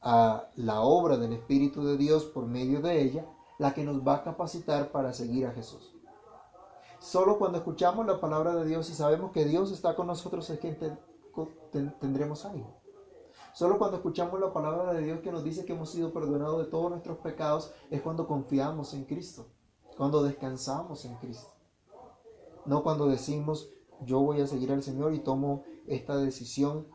a 0.00 0.48
la 0.56 0.80
obra 0.80 1.16
del 1.16 1.32
Espíritu 1.32 1.84
de 1.84 1.96
Dios 1.96 2.24
por 2.24 2.44
medio 2.46 2.80
de 2.80 3.02
ella, 3.02 3.24
la 3.58 3.72
que 3.72 3.84
nos 3.84 4.04
va 4.04 4.16
a 4.16 4.24
capacitar 4.24 4.90
para 4.90 5.12
seguir 5.12 5.46
a 5.46 5.52
Jesús. 5.52 5.94
Solo 6.98 7.38
cuando 7.38 7.58
escuchamos 7.58 8.04
la 8.04 8.20
palabra 8.20 8.56
de 8.56 8.66
Dios 8.66 8.90
y 8.90 8.94
sabemos 8.94 9.30
que 9.30 9.44
Dios 9.44 9.70
está 9.70 9.94
con 9.94 10.08
nosotros 10.08 10.50
es 10.50 10.58
que 10.58 10.76
ten- 11.70 11.94
tendremos 12.00 12.44
ánimo. 12.44 12.80
Solo 13.52 13.78
cuando 13.78 13.96
escuchamos 13.96 14.40
la 14.40 14.52
palabra 14.52 14.92
de 14.92 15.02
Dios 15.02 15.20
que 15.20 15.32
nos 15.32 15.42
dice 15.44 15.64
que 15.64 15.72
hemos 15.72 15.90
sido 15.90 16.12
perdonados 16.12 16.58
de 16.64 16.70
todos 16.70 16.90
nuestros 16.90 17.18
pecados 17.18 17.72
es 17.90 18.00
cuando 18.00 18.26
confiamos 18.26 18.94
en 18.94 19.04
Cristo, 19.04 19.48
cuando 19.96 20.22
descansamos 20.22 21.04
en 21.04 21.16
Cristo. 21.16 21.48
No 22.64 22.82
cuando 22.82 23.06
decimos 23.06 23.70
yo 24.02 24.20
voy 24.20 24.40
a 24.40 24.46
seguir 24.46 24.72
al 24.72 24.82
Señor 24.82 25.12
y 25.14 25.18
tomo 25.20 25.64
esta 25.86 26.16
decisión 26.16 26.86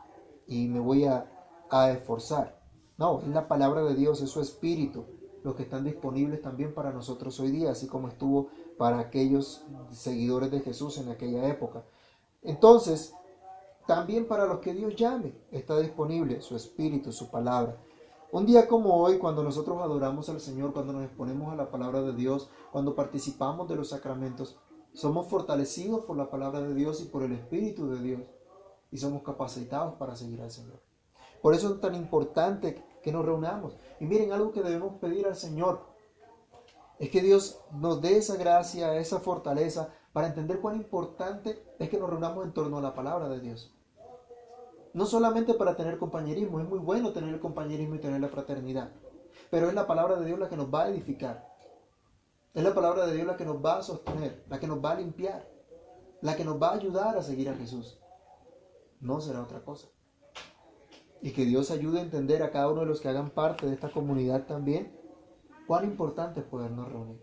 y 0.47 0.67
me 0.67 0.79
voy 0.79 1.05
a, 1.05 1.31
a 1.69 1.91
esforzar. 1.91 2.63
No, 2.97 3.21
es 3.21 3.27
la 3.27 3.47
palabra 3.47 3.83
de 3.83 3.93
Dios, 3.93 4.21
es 4.21 4.29
su 4.29 4.39
espíritu, 4.41 5.05
los 5.43 5.55
que 5.55 5.63
están 5.63 5.83
disponibles 5.83 6.41
también 6.41 6.73
para 6.73 6.91
nosotros 6.91 7.39
hoy 7.39 7.51
día, 7.51 7.71
así 7.71 7.87
como 7.87 8.07
estuvo 8.07 8.47
para 8.77 8.99
aquellos 8.99 9.65
seguidores 9.91 10.49
de 10.49 10.61
Jesús 10.61 10.97
en 10.97 11.09
aquella 11.09 11.47
época. 11.47 11.83
Entonces, 12.41 13.13
también 13.87 14.27
para 14.27 14.45
los 14.45 14.59
que 14.59 14.73
Dios 14.73 14.95
llame, 14.95 15.35
está 15.51 15.79
disponible 15.79 16.41
su 16.41 16.55
espíritu, 16.55 17.11
su 17.11 17.29
palabra. 17.29 17.77
Un 18.31 18.45
día 18.45 18.67
como 18.67 18.95
hoy, 18.95 19.17
cuando 19.17 19.43
nosotros 19.43 19.81
adoramos 19.81 20.27
al 20.29 20.41
Señor, 20.41 20.73
cuando 20.73 20.93
nos 20.93 21.05
exponemos 21.05 21.53
a 21.53 21.55
la 21.55 21.69
palabra 21.69 22.01
de 22.01 22.13
Dios, 22.13 22.49
cuando 22.71 22.95
participamos 22.95 23.67
de 23.69 23.75
los 23.75 23.89
sacramentos, 23.89 24.57
Somos 24.93 25.27
fortalecidos 25.27 26.05
por 26.05 26.15
la 26.15 26.29
palabra 26.29 26.61
de 26.61 26.73
Dios 26.73 27.01
y 27.01 27.05
por 27.05 27.21
el 27.23 27.33
Espíritu 27.33 27.89
de 27.89 28.01
Dios. 28.01 28.21
Y 28.91 28.97
somos 28.97 29.23
capacitados 29.23 29.95
para 29.95 30.15
seguir 30.15 30.41
al 30.41 30.51
Señor. 30.51 30.81
Por 31.41 31.53
eso 31.53 31.73
es 31.73 31.81
tan 31.81 31.95
importante 31.95 32.81
que 33.03 33.11
nos 33.11 33.25
reunamos. 33.25 33.75
Y 33.99 34.05
miren, 34.05 34.31
algo 34.31 34.53
que 34.53 34.63
debemos 34.63 34.97
pedir 34.99 35.27
al 35.27 35.35
Señor 35.35 35.81
es 36.97 37.09
que 37.09 37.21
Dios 37.21 37.59
nos 37.73 38.01
dé 38.01 38.17
esa 38.17 38.37
gracia, 38.37 38.97
esa 38.97 39.19
fortaleza 39.19 39.93
para 40.13 40.27
entender 40.27 40.61
cuán 40.61 40.77
importante 40.77 41.61
es 41.77 41.89
que 41.89 41.99
nos 41.99 42.09
reunamos 42.09 42.45
en 42.45 42.53
torno 42.53 42.77
a 42.77 42.81
la 42.81 42.95
palabra 42.95 43.27
de 43.27 43.41
Dios. 43.41 43.74
No 44.95 45.05
solamente 45.05 45.53
para 45.55 45.75
tener 45.75 45.97
compañerismo, 45.97 46.61
es 46.61 46.69
muy 46.69 46.79
bueno 46.79 47.11
tener 47.11 47.33
el 47.33 47.41
compañerismo 47.41 47.95
y 47.95 47.99
tener 47.99 48.21
la 48.21 48.29
fraternidad, 48.29 48.93
pero 49.51 49.67
es 49.67 49.73
la 49.73 49.87
palabra 49.87 50.15
de 50.15 50.25
Dios 50.25 50.39
la 50.39 50.47
que 50.47 50.55
nos 50.55 50.73
va 50.73 50.83
a 50.83 50.89
edificar. 50.89 51.53
Es 52.53 52.63
la 52.63 52.73
palabra 52.73 53.05
de 53.05 53.13
Dios 53.13 53.27
la 53.27 53.35
que 53.35 53.43
nos 53.43 53.57
va 53.57 53.79
a 53.79 53.83
sostener, 53.83 54.45
la 54.47 54.57
que 54.57 54.67
nos 54.67 54.81
va 54.81 54.91
a 54.91 54.95
limpiar, 54.95 55.51
la 56.21 56.37
que 56.37 56.45
nos 56.45 56.61
va 56.61 56.69
a 56.69 56.75
ayudar 56.75 57.17
a 57.17 57.23
seguir 57.23 57.49
a 57.49 57.55
Jesús. 57.55 57.99
No 59.01 59.19
será 59.19 59.41
otra 59.41 59.65
cosa. 59.65 59.89
Y 61.21 61.31
que 61.31 61.43
Dios 61.43 61.71
ayude 61.71 61.99
a 61.99 62.03
entender 62.03 62.41
a 62.41 62.51
cada 62.51 62.69
uno 62.69 62.79
de 62.79 62.87
los 62.87 63.01
que 63.01 63.09
hagan 63.09 63.31
parte 63.31 63.65
de 63.65 63.73
esta 63.73 63.91
comunidad 63.91 64.45
también 64.45 64.97
cuán 65.67 65.83
importante 65.83 66.39
es 66.39 66.45
podernos 66.45 66.89
reunir. 66.89 67.21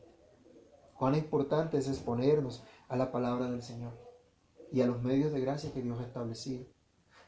Cuán 0.98 1.14
importante 1.14 1.78
es 1.78 1.88
exponernos 1.88 2.62
a 2.88 2.98
la 2.98 3.10
palabra 3.10 3.50
del 3.50 3.62
Señor 3.62 3.94
y 4.70 4.82
a 4.82 4.86
los 4.86 5.00
medios 5.00 5.32
de 5.32 5.40
gracia 5.40 5.72
que 5.72 5.80
Dios 5.80 5.98
ha 6.00 6.04
establecido. 6.04 6.66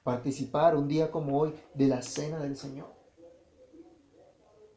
Participar 0.04 0.76
un 0.76 0.86
día 0.86 1.10
como 1.10 1.40
hoy 1.40 1.54
de 1.72 1.88
la 1.88 2.02
cena 2.02 2.38
del 2.38 2.56
Señor. 2.56 2.92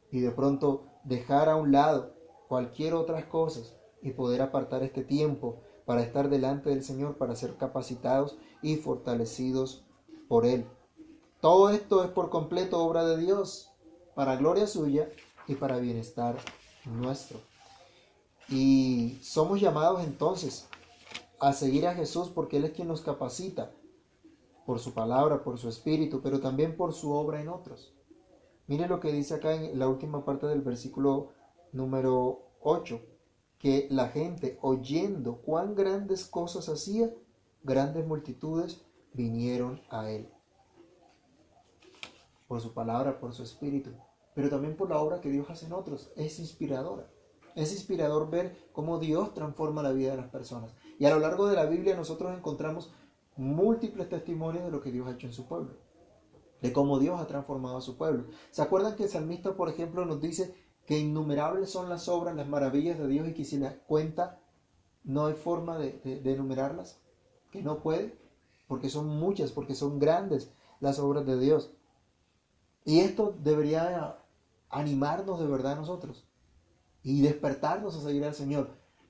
Y 0.09 0.21
de 0.21 0.31
pronto 0.31 0.87
dejar 1.03 1.49
a 1.49 1.57
un 1.57 1.73
lado 1.73 2.13
cualquier 2.47 2.93
otras 2.93 3.25
cosas 3.25 3.75
y 4.01 4.11
poder 4.11 4.41
apartar 4.41 4.83
este 4.83 5.03
tiempo 5.03 5.61
para 5.85 6.01
estar 6.01 6.29
delante 6.29 6.69
del 6.69 6.81
Señor, 6.81 7.17
para 7.17 7.35
ser 7.35 7.57
capacitados 7.57 8.37
y 8.61 8.77
fortalecidos 8.77 9.83
por 10.29 10.45
Él. 10.45 10.65
Todo 11.41 11.71
esto 11.71 12.05
es 12.05 12.09
por 12.09 12.29
completo 12.29 12.79
obra 12.79 13.05
de 13.05 13.17
Dios, 13.17 13.69
para 14.15 14.37
gloria 14.37 14.65
suya 14.65 15.09
y 15.45 15.55
para 15.55 15.77
bienestar 15.77 16.37
nuestro. 16.85 17.39
Y 18.47 19.19
somos 19.21 19.59
llamados 19.59 20.05
entonces 20.05 20.69
a 21.37 21.51
seguir 21.51 21.85
a 21.85 21.95
Jesús 21.95 22.29
porque 22.29 22.57
Él 22.57 22.63
es 22.63 22.71
quien 22.71 22.87
nos 22.87 23.01
capacita 23.01 23.71
por 24.67 24.79
su 24.79 24.93
palabra, 24.93 25.45
por 25.45 25.57
su 25.57 25.69
espíritu, 25.69 26.19
pero 26.21 26.41
también 26.41 26.75
por 26.75 26.91
su 26.91 27.13
obra 27.13 27.39
en 27.41 27.47
otros. 27.47 27.95
Mire 28.67 28.89
lo 28.89 28.99
que 28.99 29.13
dice 29.13 29.35
acá 29.35 29.55
en 29.55 29.79
la 29.79 29.87
última 29.87 30.25
parte 30.25 30.45
del 30.45 30.61
versículo 30.61 31.29
número 31.71 32.49
8, 32.59 32.99
que 33.59 33.87
la 33.89 34.09
gente 34.09 34.59
oyendo 34.61 35.37
cuán 35.37 35.73
grandes 35.73 36.25
cosas 36.25 36.67
hacía, 36.67 37.09
grandes 37.63 38.05
multitudes 38.05 38.83
vinieron 39.13 39.81
a 39.89 40.11
él. 40.11 40.29
Por 42.49 42.59
su 42.59 42.73
palabra, 42.73 43.21
por 43.21 43.33
su 43.33 43.43
espíritu, 43.43 43.91
pero 44.35 44.49
también 44.49 44.75
por 44.75 44.89
la 44.89 44.99
obra 44.99 45.21
que 45.21 45.29
Dios 45.29 45.49
hace 45.49 45.67
en 45.67 45.71
otros. 45.71 46.11
Es 46.17 46.39
inspiradora. 46.39 47.09
Es 47.55 47.71
inspirador 47.71 48.29
ver 48.29 48.67
cómo 48.73 48.99
Dios 48.99 49.33
transforma 49.33 49.81
la 49.81 49.93
vida 49.93 50.11
de 50.11 50.17
las 50.17 50.29
personas. 50.29 50.75
Y 50.99 51.05
a 51.05 51.11
lo 51.11 51.19
largo 51.19 51.47
de 51.47 51.55
la 51.55 51.67
Biblia 51.67 51.95
nosotros 51.95 52.35
encontramos 52.35 52.91
múltiples 53.37 54.09
testimonios 54.09 54.65
de 54.65 54.71
lo 54.71 54.81
que 54.81 54.91
Dios 54.91 55.07
ha 55.07 55.11
hecho 55.11 55.27
en 55.27 55.33
su 55.33 55.47
pueblo. 55.47 55.75
De 56.61 56.73
cómo 56.73 56.99
Dios 56.99 57.19
ha 57.19 57.27
transformado 57.27 57.77
a 57.77 57.81
su 57.81 57.97
pueblo. 57.97 58.25
¿Se 58.51 58.61
acuerdan 58.61 58.95
que 58.95 59.03
el 59.03 59.09
salmista, 59.09 59.55
por 59.55 59.69
ejemplo, 59.69 60.05
nos 60.05 60.21
dice 60.21 60.55
que 60.85 60.97
innumerables 60.97 61.69
son 61.69 61.89
las 61.89 62.07
obras, 62.07 62.35
las 62.35 62.47
maravillas 62.47 62.97
de 62.97 63.07
Dios 63.07 63.27
y 63.27 63.33
que 63.33 63.45
si 63.45 63.57
las 63.57 63.75
cuenta 63.75 64.39
no 65.03 65.27
hay 65.27 65.35
forma 65.35 65.77
de, 65.77 66.21
enumerarlas, 66.25 66.99
que 67.51 67.61
no 67.61 67.79
puede, 67.79 68.17
porque 68.67 68.89
son 68.89 69.07
muchas, 69.07 69.51
porque 69.51 69.75
son 69.75 69.99
grandes 69.99 70.51
las 70.79 70.99
obras 70.99 71.25
de 71.25 71.39
Dios. 71.39 71.71
Y 72.85 72.99
esto 72.99 73.35
debería 73.43 74.17
animarnos 74.69 75.39
de 75.39 75.47
verdad 75.47 75.73
a 75.73 75.77
nosotros 75.77 76.25
y 77.03 77.21
despertarnos 77.21 77.95
a 77.95 78.01
seguir 78.01 78.25
al 78.25 78.33
Señor. 78.33 78.69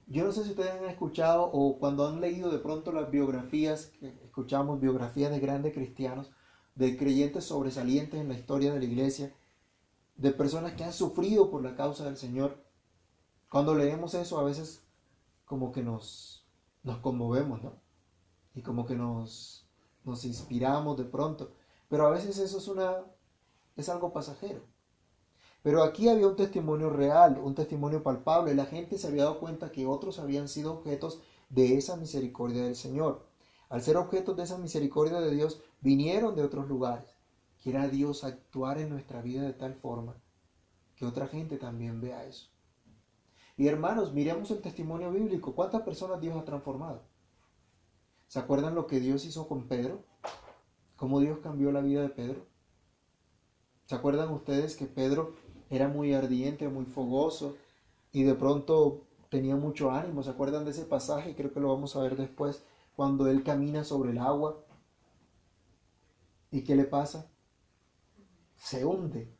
Yo 0.10 0.24
no 0.24 0.32
sé 0.32 0.46
si 0.46 0.52
ustedes 0.52 0.72
han 0.72 0.86
escuchado 0.86 1.44
o 1.52 1.80
cuando 1.80 2.08
han 2.08 2.22
leído 2.22 2.50
de 2.50 2.60
pronto 2.60 2.94
las 2.94 3.12
biografías, 3.12 3.92
escuchamos 4.24 4.80
biografías 4.80 5.32
de 5.32 5.42
grandes 5.42 5.74
cristianos, 5.74 6.32
de 6.76 6.98
creyentes 6.98 7.44
sobresalientes 7.44 8.20
en 8.22 8.30
la 8.30 8.36
historia 8.36 8.72
de 8.74 8.80
la 8.80 8.86
iglesia, 8.86 9.36
de 10.16 10.32
personas 10.32 10.74
que 10.74 10.86
han 10.86 10.94
sufrido 10.94 11.52
por 11.52 11.62
la 11.62 11.76
causa 11.76 12.06
del 12.06 12.16
Señor. 12.16 12.64
Cuando 13.50 13.76
leemos 13.76 14.14
eso 14.14 14.40
a 14.40 14.46
veces 14.46 14.88
como 15.46 15.74
que 15.74 15.84
nos, 15.84 16.48
nos 16.84 17.00
conmovemos, 17.00 17.62
¿no? 17.62 17.74
Y 18.56 18.62
como 18.62 18.86
que 18.86 18.96
nos, 18.96 19.68
nos 20.06 20.24
inspiramos 20.24 20.98
de 20.98 21.04
pronto. 21.04 21.52
Pero 21.90 22.08
a 22.08 22.12
veces 22.12 22.38
eso 22.38 22.60
es, 22.60 22.68
una, 22.70 23.04
es 23.76 23.90
algo 23.90 24.14
pasajero. 24.14 24.62
Pero 25.64 25.84
aquí 25.84 26.08
había 26.08 26.28
un 26.28 26.36
testimonio 26.36 26.90
real, 26.90 27.40
un 27.44 27.56
testimonio 27.56 28.04
palpable. 28.04 28.56
La 28.56 28.66
gente 28.66 28.98
se 28.98 29.08
había 29.08 29.24
dado 29.24 29.40
cuenta 29.40 29.72
que 29.72 29.86
otros 29.86 30.20
habían 30.20 30.48
sido 30.48 30.74
objetos 30.74 31.22
de 31.50 31.78
esa 31.78 31.98
misericordia 31.98 32.64
del 32.64 32.76
Señor. 32.76 33.26
Al 33.70 33.82
ser 33.82 33.98
objetos 33.98 34.38
de 34.38 34.44
esa 34.44 34.58
misericordia 34.58 35.20
de 35.20 35.32
Dios, 35.32 35.62
vinieron 35.82 36.36
de 36.36 36.44
otros 36.44 36.68
lugares. 36.68 37.10
Quiera 37.62 37.88
Dios 37.88 38.24
actuar 38.24 38.78
en 38.78 38.90
nuestra 38.90 39.22
vida 39.22 39.42
de 39.42 39.54
tal 39.54 39.76
forma 39.76 40.16
que 40.96 41.06
otra 41.06 41.28
gente 41.28 41.58
también 41.58 42.02
vea 42.02 42.26
eso. 42.26 42.50
Y 43.56 43.68
hermanos, 43.68 44.14
miremos 44.14 44.52
el 44.52 44.62
testimonio 44.62 45.12
bíblico. 45.12 45.54
¿Cuántas 45.54 45.84
personas 45.84 46.20
Dios 46.20 46.36
ha 46.36 46.46
transformado? 46.46 47.04
¿Se 48.28 48.40
acuerdan 48.40 48.76
lo 48.76 48.88
que 48.88 49.00
Dios 49.00 49.26
hizo 49.26 49.48
con 49.48 49.68
Pedro? 49.68 50.04
¿Cómo 50.96 51.20
Dios 51.20 51.40
cambió 51.40 51.72
la 51.72 51.82
vida 51.82 52.02
de 52.02 52.10
Pedro? 52.10 52.46
¿Se 53.86 53.96
acuerdan 53.96 54.32
ustedes 54.34 54.76
que 54.76 54.86
Pedro 54.86 55.36
era 55.70 55.88
muy 55.88 56.14
ardiente, 56.14 56.70
muy 56.70 56.86
fogoso 56.86 57.56
y 58.12 58.24
de 58.24 58.36
pronto 58.36 59.04
tenía 59.30 59.56
mucho 59.56 59.92
ánimo? 59.92 60.24
¿Se 60.24 60.30
acuerdan 60.30 60.66
de 60.66 60.72
ese 60.72 60.86
pasaje? 60.86 61.36
Creo 61.36 61.54
que 61.54 61.60
lo 61.60 61.74
vamos 61.74 61.96
a 61.96 62.02
ver 62.02 62.16
después, 62.16 62.64
cuando 62.96 63.28
él 63.28 63.44
camina 63.44 63.84
sobre 63.84 64.12
el 64.12 64.18
agua. 64.20 64.64
¿Y 66.52 66.64
qué 66.64 66.76
le 66.76 66.86
pasa? 66.86 67.30
se 68.58 68.86
hunde. 68.86 69.34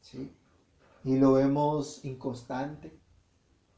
¿sí? 0.00 0.32
Y 1.04 1.18
lo 1.18 1.32
vemos 1.32 2.04
inconstante, 2.04 2.98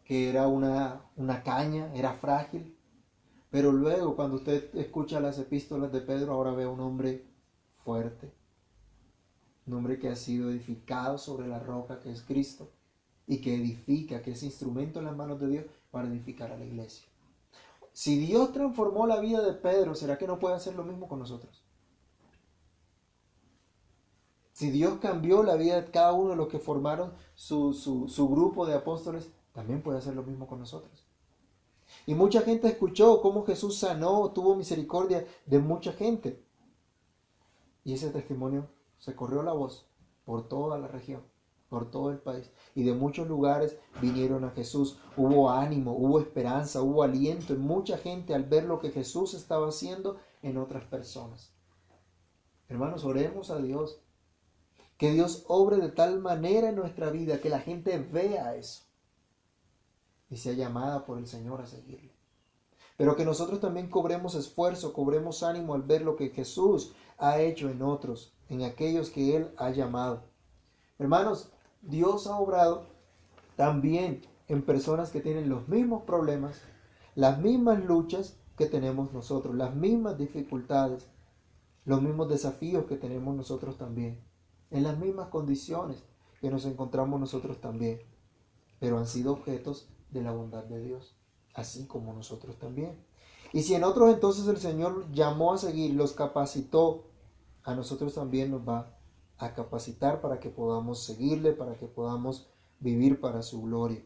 que 0.05 0.31
era 0.31 0.47
una, 0.47 1.03
una 1.17 1.43
caña, 1.43 1.93
era 1.95 2.13
frágil. 2.15 2.77
Pero 3.51 3.73
luego, 3.73 4.15
cuando 4.17 4.37
usted 4.37 4.75
escucha 4.77 5.21
las 5.21 5.39
epístolas 5.39 5.93
de 5.93 6.01
Pedro, 6.01 6.33
ahora 6.33 6.53
ve 6.53 6.65
a 6.65 6.69
un 6.69 6.81
hombre 6.81 7.27
un 9.67 9.75
hombre 9.75 9.99
que 9.99 10.09
ha 10.09 10.17
sido 10.17 10.51
edificado 10.51 11.19
sobre 11.19 11.49
la 11.49 11.59
roca 11.59 12.01
que 12.01 12.11
es 12.11 12.23
Cristo 12.23 12.71
y 13.27 13.41
que 13.41 13.55
edifica, 13.55 14.23
que 14.23 14.33
es 14.33 14.43
instrumento 14.43 15.01
en 15.01 15.07
las 15.07 15.17
manos 15.17 15.41
de 15.41 15.49
Dios 15.49 15.65
para 15.91 16.09
edificar 16.09 16.53
a 16.53 16.59
la 16.59 16.65
iglesia. 16.65 17.07
Si 17.93 18.19
Dios 18.19 18.53
transformó 18.53 19.07
la 19.07 19.21
vida 19.21 19.43
de 19.43 19.55
Pedro, 19.55 19.95
¿será 19.95 20.19
que 20.19 20.27
no 20.27 20.39
puede 20.39 20.55
hacer 20.55 20.75
lo 20.75 20.85
mismo 20.85 21.09
con 21.09 21.19
nosotros? 21.19 21.65
Si 24.53 24.71
Dios 24.71 24.99
cambió 25.01 25.43
la 25.43 25.57
vida 25.57 25.81
de 25.81 25.91
cada 25.91 26.13
uno 26.13 26.31
de 26.31 26.37
los 26.37 26.49
que 26.49 26.59
formaron 26.59 27.13
su, 27.35 27.75
su, 27.75 28.29
grupo 28.29 28.67
de 28.67 28.75
apóstoles, 28.75 29.31
también 29.53 29.83
puede 29.83 29.99
hacer 29.99 30.15
lo 30.15 30.23
mismo 30.23 30.47
con 30.47 30.61
nosotros. 30.61 31.07
Y 32.07 32.15
mucha 32.15 32.43
gente 32.43 32.69
escuchó 32.69 33.21
cómo 33.21 33.45
Jesús 33.45 33.77
sanó, 33.79 34.31
tuvo 34.31 34.55
misericordia 34.55 35.27
de 35.45 35.59
mucha 35.59 35.93
gente. 35.93 36.43
Y 37.85 37.93
ese 37.93 38.11
testimonio 38.11 38.69
se 38.99 39.15
corrió 39.15 39.43
la 39.43 39.53
voz 39.53 39.89
por 40.25 40.49
toda 40.49 40.79
la 40.79 40.89
región, 40.89 41.23
por 41.69 41.91
todo 41.91 42.11
el 42.11 42.19
país. 42.19 42.51
Y 42.75 42.83
de 42.83 42.93
muchos 42.93 43.29
lugares 43.29 43.79
vinieron 44.01 44.45
a 44.45 44.51
Jesús. 44.51 44.99
Hubo 45.17 45.51
ánimo, 45.51 45.93
hubo 45.97 46.21
esperanza, 46.21 46.83
hubo 46.83 47.03
aliento 47.03 47.55
en 47.55 47.61
mucha 47.61 47.99
gente 47.99 48.35
al 48.35 48.45
ver 48.45 48.65
lo 48.65 48.79
que 48.81 48.91
Jesús 48.91 49.35
estaba 49.35 49.69
haciendo 49.69 50.19
en 50.43 50.59
otras 50.59 50.85
personas. 50.85 51.53
Hermanos, 52.69 53.05
oremos 53.05 53.51
a 53.51 53.59
Dios 53.59 54.01
que 54.97 55.13
Dios 55.13 55.45
obre 55.49 55.77
de 55.77 55.91
tal 55.91 56.21
manera 56.21 56.71
en 56.71 56.77
nuestra 56.77 57.11
vida 57.11 57.41
que 57.41 57.51
la 57.51 57.61
gente 57.61 57.99
vea 57.99 58.57
eso 58.57 58.85
y 60.29 60.37
sea 60.37 60.55
llamada 60.55 61.05
por 61.05 61.19
el 61.19 61.27
Señor 61.27 61.61
a 61.61 61.67
seguirle. 61.67 62.15
Pero 62.97 63.15
que 63.15 63.25
nosotros 63.25 63.61
también 63.61 63.91
cobremos 63.91 64.35
esfuerzo, 64.35 64.93
cobremos 64.93 65.43
ánimo 65.43 65.75
al 65.75 65.83
ver 65.83 66.03
lo 66.03 66.17
que 66.17 66.31
Jesús 66.31 66.95
ha 67.19 67.41
hecho 67.41 67.69
en 67.69 67.83
otros, 67.83 68.36
en 68.49 68.63
aquellos 68.63 69.11
que 69.11 69.37
Él 69.37 69.51
ha 69.57 69.71
llamado. 69.71 70.25
Hermanos, 70.99 71.51
Dios 71.83 72.27
ha 72.27 72.37
obrado 72.37 72.87
también 73.57 74.23
en 74.49 74.63
personas 74.63 75.11
que 75.11 75.21
tienen 75.21 75.49
los 75.49 75.69
mismos 75.69 76.03
problemas, 76.03 76.61
las 77.15 77.39
mismas 77.39 77.85
luchas 77.85 78.37
que 78.57 78.67
tenemos 78.67 79.13
nosotros, 79.13 79.55
las 79.55 79.75
mismas 79.75 80.19
dificultades, 80.19 81.07
los 81.85 82.03
mismos 82.03 82.29
desafíos 82.29 82.87
que 82.87 82.97
tenemos 82.97 83.37
nosotros 83.37 83.77
también 83.79 84.27
en 84.71 84.83
las 84.83 84.99
mismas 84.99 85.29
condiciones 85.29 86.03
que 86.41 86.51
nos 86.51 86.65
encontramos 86.65 87.21
nosotros 87.21 87.61
también, 87.61 88.01
pero 88.79 88.99
han 88.99 89.07
sido 89.07 89.33
objetos 89.33 89.89
de 90.11 90.23
la 90.23 90.33
bondad 90.33 90.65
de 90.65 90.83
Dios. 90.83 91.15
así 91.55 91.87
como 91.87 92.13
nosotros 92.13 92.59
también. 92.59 93.03
Y 93.55 93.63
si 93.63 93.75
en 93.75 93.85
otros 93.85 94.13
entonces 94.13 94.47
el 94.47 94.59
Señor 94.59 95.11
llamó 95.13 95.55
a 95.55 95.59
seguir, 95.59 95.95
los 95.95 96.13
capacitó, 96.13 97.05
a 97.67 97.75
nosotros 97.75 98.15
también 98.15 98.53
nos 98.53 98.67
va 98.67 98.97
a 99.39 99.53
capacitar 99.53 100.21
para 100.21 100.39
que 100.39 100.51
podamos 100.51 101.03
seguirle, 101.03 101.53
para 101.53 101.77
que 101.77 101.87
podamos 101.87 102.47
vivir 102.79 103.21
para 103.21 103.43
su 103.43 103.61
gloria. 103.61 104.05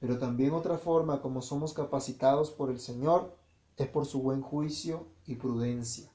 Pero 0.00 0.18
también 0.18 0.54
otra 0.54 0.78
forma 0.78 1.20
como 1.20 1.42
somos 1.42 1.74
capacitados 1.74 2.50
por 2.50 2.70
el 2.70 2.80
Señor 2.80 3.36
es 3.76 3.88
por 3.88 4.06
su 4.06 4.22
buen 4.22 4.40
juicio 4.40 5.06
y 5.26 5.34
prudencia. 5.34 6.10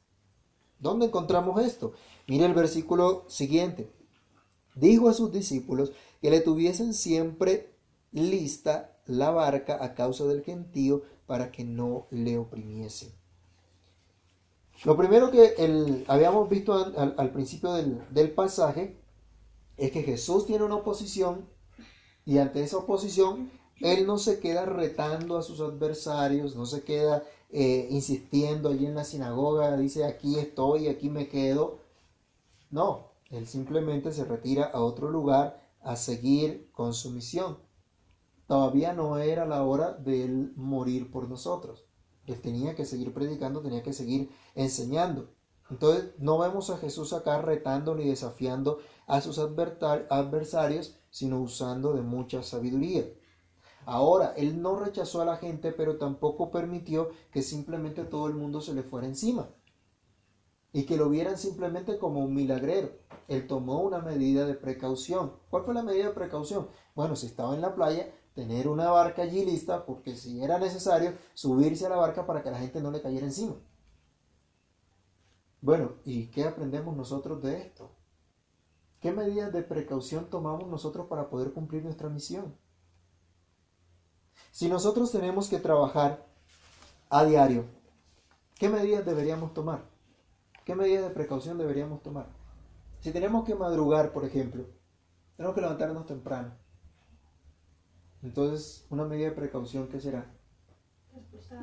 ¿Dónde 0.79 1.05
encontramos 1.05 1.61
esto? 1.61 1.93
Mire 2.27 2.45
el 2.45 2.55
versículo 2.55 3.23
siguiente. 3.27 3.93
Dijo 4.73 5.09
a 5.09 5.13
sus 5.13 5.31
discípulos 5.31 5.91
que 6.21 6.31
le 6.31 6.41
tuviesen 6.41 6.95
siempre 6.95 7.75
lista 8.11 8.97
la 9.05 9.29
barca 9.29 9.83
a 9.83 9.93
causa 9.93 10.25
del 10.25 10.41
gentío 10.41 11.03
para 11.27 11.51
que 11.51 11.63
no 11.63 12.07
le 12.09 12.39
oprimiesen. 12.39 13.20
Lo 14.83 14.97
primero 14.97 15.29
que 15.29 15.53
el, 15.57 16.05
habíamos 16.07 16.49
visto 16.49 16.73
al, 16.73 17.31
principio 17.31 17.73
del, 17.73 18.01
del 18.09 18.31
pasaje 18.31 18.99
es 19.77 19.91
que 19.91 20.01
Jesús 20.01 20.45
tiene 20.45 20.63
una 20.63 20.75
oposición 20.75 21.47
y 22.25 22.39
ante 22.39 22.63
esa 22.63 22.77
oposición 22.77 23.51
él 23.81 24.05
no 24.05 24.17
se 24.17 24.39
queda 24.39 24.65
retando 24.65 25.37
a 25.37 25.41
sus 25.41 25.59
adversarios, 25.59 26.55
no 26.55 26.65
se 26.65 26.83
queda 26.83 27.23
eh, 27.49 27.87
insistiendo 27.89 28.69
allí 28.69 28.85
en 28.85 28.95
la 28.95 29.03
sinagoga, 29.03 29.75
dice 29.75 30.05
aquí 30.05 30.37
estoy, 30.39 30.87
aquí 30.87 31.09
me 31.09 31.27
quedo. 31.27 31.79
No, 32.69 33.11
él 33.29 33.47
simplemente 33.47 34.13
se 34.13 34.23
retira 34.23 34.65
a 34.65 34.81
otro 34.81 35.09
lugar 35.09 35.61
a 35.81 35.95
seguir 35.95 36.69
con 36.71 36.93
su 36.93 37.11
misión. 37.11 37.57
Todavía 38.47 38.93
no 38.93 39.17
era 39.17 39.45
la 39.45 39.63
hora 39.63 39.93
de 39.93 40.23
él 40.23 40.53
morir 40.55 41.11
por 41.11 41.27
nosotros. 41.27 41.85
Él 42.27 42.39
tenía 42.41 42.75
que 42.75 42.85
seguir 42.85 43.13
predicando, 43.13 43.61
tenía 43.61 43.83
que 43.83 43.93
seguir 43.93 44.29
enseñando. 44.55 45.29
Entonces 45.69 46.11
no 46.17 46.37
vemos 46.37 46.69
a 46.69 46.77
Jesús 46.77 47.13
acá 47.13 47.41
retando 47.41 47.95
ni 47.95 48.07
desafiando 48.07 48.79
a 49.07 49.21
sus 49.21 49.39
adversarios, 49.39 50.97
sino 51.09 51.41
usando 51.41 51.93
de 51.93 52.01
mucha 52.01 52.43
sabiduría. 52.43 53.05
Ahora, 53.85 54.33
él 54.37 54.61
no 54.61 54.75
rechazó 54.75 55.21
a 55.21 55.25
la 55.25 55.37
gente, 55.37 55.71
pero 55.71 55.97
tampoco 55.97 56.51
permitió 56.51 57.09
que 57.31 57.41
simplemente 57.41 58.03
todo 58.03 58.27
el 58.27 58.35
mundo 58.35 58.61
se 58.61 58.73
le 58.73 58.83
fuera 58.83 59.07
encima 59.07 59.49
y 60.73 60.83
que 60.83 60.97
lo 60.97 61.09
vieran 61.09 61.37
simplemente 61.37 61.97
como 61.97 62.23
un 62.23 62.33
milagrero. 62.33 62.91
Él 63.27 63.47
tomó 63.47 63.81
una 63.81 63.99
medida 63.99 64.45
de 64.45 64.53
precaución. 64.53 65.33
¿Cuál 65.49 65.63
fue 65.63 65.73
la 65.73 65.83
medida 65.83 66.05
de 66.05 66.13
precaución? 66.13 66.67
Bueno, 66.95 67.15
si 67.15 67.27
estaba 67.27 67.55
en 67.55 67.61
la 67.61 67.75
playa, 67.75 68.13
tener 68.33 68.67
una 68.67 68.89
barca 68.89 69.23
allí 69.23 69.45
lista, 69.45 69.85
porque 69.85 70.15
si 70.15 70.43
era 70.43 70.57
necesario, 70.59 71.13
subirse 71.33 71.85
a 71.85 71.89
la 71.89 71.97
barca 71.97 72.25
para 72.25 72.43
que 72.43 72.51
la 72.51 72.59
gente 72.59 72.81
no 72.81 72.91
le 72.91 73.01
cayera 73.01 73.25
encima. 73.25 73.55
Bueno, 75.61 75.93
¿y 76.05 76.27
qué 76.27 76.45
aprendemos 76.45 76.95
nosotros 76.95 77.41
de 77.43 77.61
esto? 77.61 77.91
¿Qué 78.99 79.11
medidas 79.11 79.51
de 79.51 79.63
precaución 79.63 80.29
tomamos 80.29 80.67
nosotros 80.67 81.07
para 81.07 81.29
poder 81.29 81.53
cumplir 81.53 81.83
nuestra 81.83 82.09
misión? 82.09 82.55
Si 84.51 84.69
nosotros 84.69 85.11
tenemos 85.11 85.49
que 85.49 85.59
trabajar 85.59 86.25
a 87.09 87.25
diario, 87.25 87.65
¿qué 88.57 88.69
medidas 88.69 89.05
deberíamos 89.05 89.53
tomar? 89.53 89.89
¿Qué 90.65 90.75
medidas 90.75 91.03
de 91.03 91.09
precaución 91.09 91.57
deberíamos 91.57 92.01
tomar? 92.01 92.27
Si 92.99 93.11
tenemos 93.11 93.43
que 93.45 93.55
madrugar, 93.55 94.13
por 94.13 94.25
ejemplo, 94.25 94.65
tenemos 95.35 95.55
que 95.55 95.61
levantarnos 95.61 96.05
temprano. 96.05 96.60
Entonces, 98.23 98.85
una 98.89 99.05
medida 99.05 99.29
de 99.29 99.35
precaución, 99.35 99.87
¿qué 99.87 99.99
será? 99.99 100.31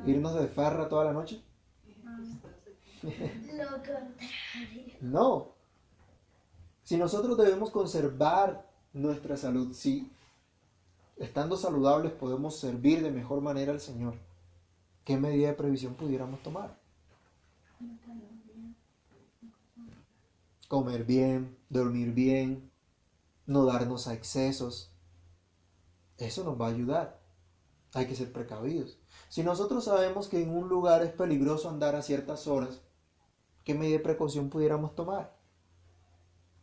¿Irnos 0.05 0.35
de 0.35 0.47
farra 0.47 0.89
toda 0.89 1.05
la 1.05 1.13
noche? 1.13 1.41
no. 5.01 5.53
Si 6.83 6.97
nosotros 6.97 7.37
debemos 7.37 7.71
conservar 7.71 8.67
nuestra 8.93 9.37
salud, 9.37 9.73
si 9.73 10.11
estando 11.17 11.55
saludables 11.55 12.11
podemos 12.11 12.59
servir 12.59 13.03
de 13.03 13.11
mejor 13.11 13.41
manera 13.41 13.71
al 13.71 13.79
Señor, 13.79 14.15
¿qué 15.05 15.17
medida 15.17 15.49
de 15.49 15.53
previsión 15.53 15.95
pudiéramos 15.95 16.41
tomar? 16.41 16.77
Comer 20.67 21.03
bien, 21.03 21.57
dormir 21.69 22.13
bien, 22.13 22.69
no 23.45 23.65
darnos 23.65 24.07
a 24.07 24.13
excesos. 24.13 24.88
Eso 26.19 26.43
nos 26.43 26.59
va 26.59 26.67
a 26.67 26.69
ayudar. 26.69 27.19
Hay 27.93 28.05
que 28.05 28.15
ser 28.15 28.31
precavidos. 28.31 28.97
Si 29.29 29.41
nosotros 29.41 29.85
sabemos 29.85 30.27
que 30.27 30.43
en 30.43 30.55
un 30.55 30.69
lugar 30.69 31.01
es 31.01 31.11
peligroso 31.11 31.69
andar 31.69 31.95
a 31.95 32.03
ciertas 32.03 32.45
horas, 32.45 32.81
¿qué 33.63 33.73
medida 33.73 33.97
de 33.97 34.03
precaución 34.03 34.49
pudiéramos 34.49 34.93
tomar? 34.95 35.33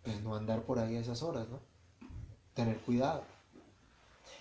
Pues 0.04 0.22
no 0.22 0.36
andar 0.36 0.62
por 0.62 0.78
ahí 0.78 0.96
a 0.96 1.00
esas 1.00 1.22
horas, 1.22 1.48
¿no? 1.48 1.58
Tener 2.54 2.78
cuidado. 2.78 3.22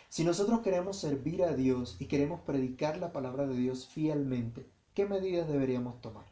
Si 0.09 0.23
nosotros 0.23 0.61
queremos 0.61 0.97
servir 0.97 1.43
a 1.43 1.53
Dios 1.53 1.95
y 1.99 2.05
queremos 2.05 2.41
predicar 2.41 2.97
la 2.97 3.11
palabra 3.11 3.47
de 3.47 3.55
Dios 3.55 3.87
fielmente, 3.87 4.69
¿qué 4.93 5.05
medidas 5.05 5.47
deberíamos 5.47 5.99
tomar? 6.01 6.25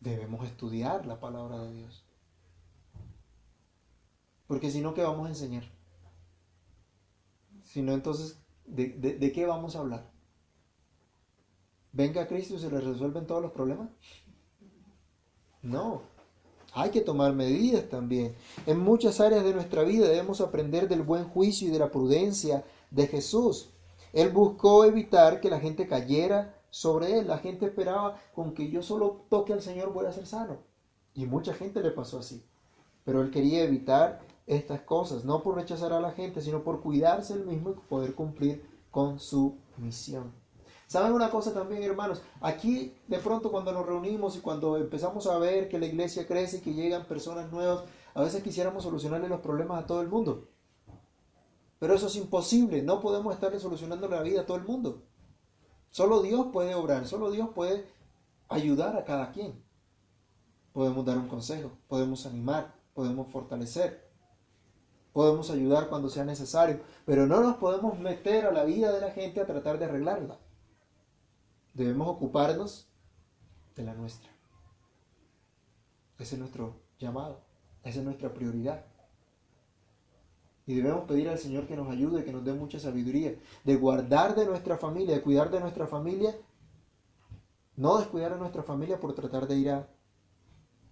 Debemos 0.00 0.46
estudiar 0.46 1.06
la 1.06 1.18
palabra 1.18 1.58
de 1.58 1.72
Dios. 1.72 2.04
Porque 4.46 4.70
si 4.70 4.80
no, 4.80 4.94
¿qué 4.94 5.02
vamos 5.02 5.26
a 5.26 5.30
enseñar? 5.30 5.64
Si 7.62 7.82
no, 7.82 7.92
entonces, 7.92 8.38
¿de, 8.66 8.88
de 8.88 9.32
qué 9.32 9.46
vamos 9.46 9.74
a 9.74 9.80
hablar? 9.80 10.10
¿Venga 11.92 12.26
Cristo 12.26 12.54
y 12.54 12.58
se 12.58 12.70
le 12.70 12.80
resuelven 12.80 13.26
todos 13.26 13.42
los 13.42 13.52
problemas? 13.52 13.88
No, 15.62 16.02
hay 16.74 16.90
que 16.90 17.00
tomar 17.00 17.32
medidas 17.34 17.88
también. 17.88 18.34
En 18.66 18.80
muchas 18.80 19.20
áreas 19.20 19.44
de 19.44 19.54
nuestra 19.54 19.84
vida 19.84 20.08
debemos 20.08 20.40
aprender 20.40 20.88
del 20.88 21.02
buen 21.02 21.24
juicio 21.24 21.68
y 21.68 21.70
de 21.70 21.78
la 21.78 21.92
prudencia 21.92 22.64
de 22.90 23.06
Jesús. 23.06 23.70
Él 24.12 24.30
buscó 24.30 24.84
evitar 24.84 25.40
que 25.40 25.50
la 25.50 25.60
gente 25.60 25.86
cayera 25.86 26.60
sobre 26.70 27.18
él. 27.18 27.28
La 27.28 27.38
gente 27.38 27.66
esperaba 27.66 28.20
con 28.34 28.54
que 28.54 28.70
yo 28.70 28.82
solo 28.82 29.24
toque 29.28 29.52
al 29.52 29.62
Señor 29.62 29.92
voy 29.92 30.06
a 30.06 30.12
ser 30.12 30.26
sano. 30.26 30.58
Y 31.14 31.26
mucha 31.26 31.54
gente 31.54 31.80
le 31.80 31.92
pasó 31.92 32.18
así. 32.18 32.44
Pero 33.04 33.22
él 33.22 33.30
quería 33.30 33.62
evitar 33.62 34.20
estas 34.46 34.82
cosas, 34.82 35.24
no 35.24 35.42
por 35.42 35.56
rechazar 35.56 35.92
a 35.92 36.00
la 36.00 36.12
gente, 36.12 36.40
sino 36.40 36.62
por 36.62 36.80
cuidarse 36.80 37.34
él 37.34 37.46
mismo 37.46 37.70
y 37.70 37.74
poder 37.88 38.14
cumplir 38.14 38.68
con 38.90 39.18
su 39.18 39.58
misión. 39.78 40.32
¿Saben 40.86 41.12
una 41.12 41.30
cosa 41.30 41.52
también, 41.52 41.82
hermanos? 41.82 42.22
Aquí 42.40 42.94
de 43.08 43.18
pronto 43.18 43.50
cuando 43.50 43.72
nos 43.72 43.86
reunimos 43.86 44.36
y 44.36 44.40
cuando 44.40 44.76
empezamos 44.76 45.26
a 45.26 45.38
ver 45.38 45.68
que 45.68 45.78
la 45.78 45.86
iglesia 45.86 46.26
crece 46.26 46.58
y 46.58 46.60
que 46.60 46.74
llegan 46.74 47.06
personas 47.06 47.50
nuevas, 47.50 47.84
a 48.14 48.22
veces 48.22 48.42
quisiéramos 48.42 48.82
solucionarle 48.82 49.28
los 49.28 49.40
problemas 49.40 49.82
a 49.82 49.86
todo 49.86 50.02
el 50.02 50.08
mundo. 50.08 50.48
Pero 51.78 51.94
eso 51.94 52.06
es 52.06 52.16
imposible, 52.16 52.82
no 52.82 53.00
podemos 53.00 53.34
estarle 53.34 53.58
solucionando 53.58 54.08
la 54.08 54.22
vida 54.22 54.42
a 54.42 54.46
todo 54.46 54.56
el 54.56 54.64
mundo. 54.64 55.02
Solo 55.90 56.22
Dios 56.22 56.48
puede 56.52 56.74
obrar, 56.74 57.06
solo 57.06 57.30
Dios 57.30 57.48
puede 57.54 57.86
ayudar 58.48 58.96
a 58.96 59.04
cada 59.04 59.32
quien. 59.32 59.62
Podemos 60.72 61.04
dar 61.04 61.18
un 61.18 61.28
consejo, 61.28 61.72
podemos 61.88 62.26
animar, 62.26 62.74
podemos 62.94 63.30
fortalecer, 63.32 64.03
podemos 65.14 65.50
ayudar 65.50 65.88
cuando 65.88 66.10
sea 66.10 66.26
necesario, 66.26 66.80
pero 67.06 67.26
no 67.26 67.40
nos 67.40 67.56
podemos 67.56 67.98
meter 67.98 68.44
a 68.44 68.52
la 68.52 68.64
vida 68.64 68.92
de 68.92 69.00
la 69.00 69.12
gente 69.12 69.40
a 69.40 69.46
tratar 69.46 69.78
de 69.78 69.86
arreglarla 69.86 70.38
debemos 71.74 72.08
ocuparnos 72.08 72.88
de 73.76 73.82
la 73.82 73.94
nuestra. 73.94 74.30
Ese 76.18 76.36
es 76.36 76.38
nuestro 76.38 76.80
llamado, 76.98 77.40
esa 77.82 77.98
es 77.98 78.04
nuestra 78.04 78.32
prioridad. 78.32 78.86
Y 80.66 80.76
debemos 80.76 81.04
pedir 81.04 81.28
al 81.28 81.38
Señor 81.38 81.66
que 81.66 81.76
nos 81.76 81.90
ayude, 81.90 82.24
que 82.24 82.32
nos 82.32 82.44
dé 82.44 82.54
mucha 82.54 82.78
sabiduría, 82.78 83.34
de 83.64 83.76
guardar 83.76 84.34
de 84.34 84.46
nuestra 84.46 84.78
familia, 84.78 85.16
de 85.16 85.22
cuidar 85.22 85.50
de 85.50 85.60
nuestra 85.60 85.86
familia, 85.86 86.34
no 87.76 87.98
descuidar 87.98 88.32
a 88.32 88.36
nuestra 88.36 88.62
familia 88.62 88.98
por 88.98 89.14
tratar 89.14 89.46
de 89.46 89.56
ir 89.56 89.70
a, 89.70 89.88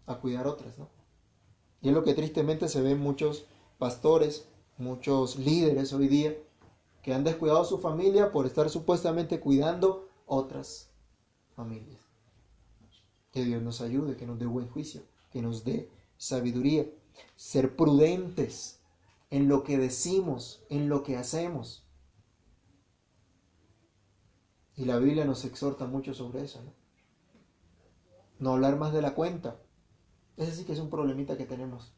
a 0.07 0.17
cuidar 0.17 0.47
otras, 0.47 0.77
¿no? 0.79 0.91
Y 1.81 1.89
es 1.89 1.95
lo 1.95 2.05
que 2.05 2.15
tristemente 2.15 2.69
se 2.69 2.83
ven 2.83 2.99
muchos 2.99 3.47
pastores, 3.83 4.47
muchos 4.79 5.41
líderes 5.41 5.93
hoy 5.93 6.07
día, 6.07 6.39
que 7.03 7.13
han 7.13 7.25
descuidado 7.25 7.63
a 7.63 7.65
su 7.65 7.79
familia 7.79 8.31
por 8.31 8.47
estar 8.47 8.71
supuestamente 8.71 9.41
cuidando 9.41 10.09
otras 10.25 10.93
familias. 11.57 12.01
Que 13.33 13.45
Dios 13.45 13.61
nos 13.61 13.81
ayude, 13.81 14.17
que 14.17 14.25
nos 14.25 14.39
dé 14.39 14.47
buen 14.47 14.69
juicio, 14.69 15.03
que 15.33 15.43
nos 15.43 15.65
dé 15.65 15.91
sabiduría. 16.17 16.87
Ser 17.35 17.75
prudentes 17.75 18.79
en 19.31 19.49
lo 19.49 19.65
que 19.65 19.77
decimos, 19.79 20.63
en 20.71 20.89
lo 20.89 21.03
que 21.03 21.17
hacemos. 21.17 21.85
Y 24.77 24.85
la 24.85 25.01
Biblia 25.01 25.25
nos 25.25 25.45
exhorta 25.45 25.87
mucho 25.87 26.15
sobre 26.15 26.45
eso. 26.45 26.63
¿no? 26.63 26.73
no 28.39 28.53
hablar 28.53 28.77
más 28.77 28.93
de 28.93 29.03
la 29.03 29.17
cuenta. 29.17 29.61
Ese 30.37 30.55
sí 30.55 30.65
que 30.65 30.73
es 30.73 30.79
un 30.79 30.89
problemita 30.89 31.37
que 31.37 31.47
tenemos. 31.47 31.93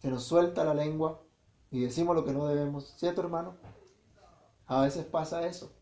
Se 0.00 0.10
nos 0.10 0.24
suelta 0.24 0.64
la 0.64 0.74
lengua 0.74 1.22
y 1.70 1.80
decimos 1.80 2.14
lo 2.14 2.24
que 2.24 2.32
no 2.32 2.46
debemos, 2.46 2.94
¿cierto 2.96 3.20
hermano? 3.20 3.56
A 4.66 4.82
veces 4.82 5.04
pasa 5.04 5.46
eso. 5.46 5.72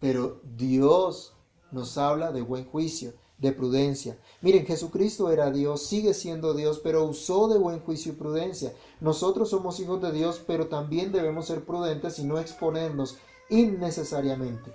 Pero 0.00 0.40
Dios 0.42 1.34
nos 1.70 1.96
habla 1.98 2.30
de 2.30 2.42
buen 2.42 2.66
juicio, 2.66 3.14
de 3.38 3.52
prudencia. 3.52 4.18
Miren, 4.42 4.66
Jesucristo 4.66 5.30
era 5.30 5.50
Dios, 5.50 5.82
sigue 5.82 6.14
siendo 6.14 6.54
Dios, 6.54 6.80
pero 6.82 7.04
usó 7.04 7.48
de 7.48 7.58
buen 7.58 7.80
juicio 7.80 8.12
y 8.12 8.16
prudencia. 8.16 8.74
Nosotros 9.00 9.50
somos 9.50 9.80
hijos 9.80 10.00
de 10.02 10.12
Dios, 10.12 10.42
pero 10.46 10.68
también 10.68 11.12
debemos 11.12 11.46
ser 11.46 11.64
prudentes 11.64 12.18
y 12.18 12.24
no 12.24 12.38
exponernos 12.38 13.18
innecesariamente. 13.50 14.72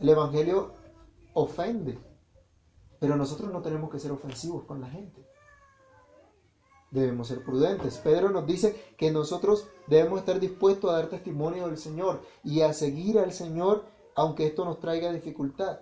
El 0.00 0.08
Evangelio 0.08 0.72
ofende, 1.34 1.98
pero 3.04 3.16
nosotros 3.16 3.52
no 3.52 3.60
tenemos 3.60 3.90
que 3.90 3.98
ser 3.98 4.12
ofensivos 4.12 4.64
con 4.64 4.80
la 4.80 4.88
gente. 4.88 5.28
Debemos 6.90 7.28
ser 7.28 7.44
prudentes. 7.44 7.98
Pedro 7.98 8.30
nos 8.30 8.46
dice 8.46 8.94
que 8.96 9.10
nosotros 9.10 9.68
debemos 9.88 10.20
estar 10.20 10.40
dispuestos 10.40 10.90
a 10.90 10.94
dar 10.94 11.10
testimonio 11.10 11.66
del 11.66 11.76
Señor 11.76 12.22
y 12.42 12.62
a 12.62 12.72
seguir 12.72 13.18
al 13.18 13.34
Señor 13.34 13.84
aunque 14.14 14.46
esto 14.46 14.64
nos 14.64 14.80
traiga 14.80 15.12
dificultad. 15.12 15.80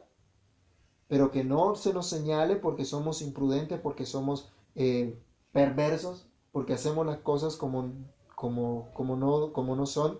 Pero 1.06 1.30
que 1.30 1.44
no 1.44 1.76
se 1.76 1.92
nos 1.94 2.08
señale 2.08 2.56
porque 2.56 2.84
somos 2.84 3.22
imprudentes, 3.22 3.78
porque 3.78 4.04
somos 4.04 4.50
eh, 4.74 5.16
perversos, 5.52 6.26
porque 6.50 6.72
hacemos 6.74 7.06
las 7.06 7.18
cosas 7.18 7.54
como, 7.54 7.92
como, 8.34 8.90
como, 8.94 9.14
no, 9.14 9.52
como 9.52 9.76
no 9.76 9.86
son. 9.86 10.18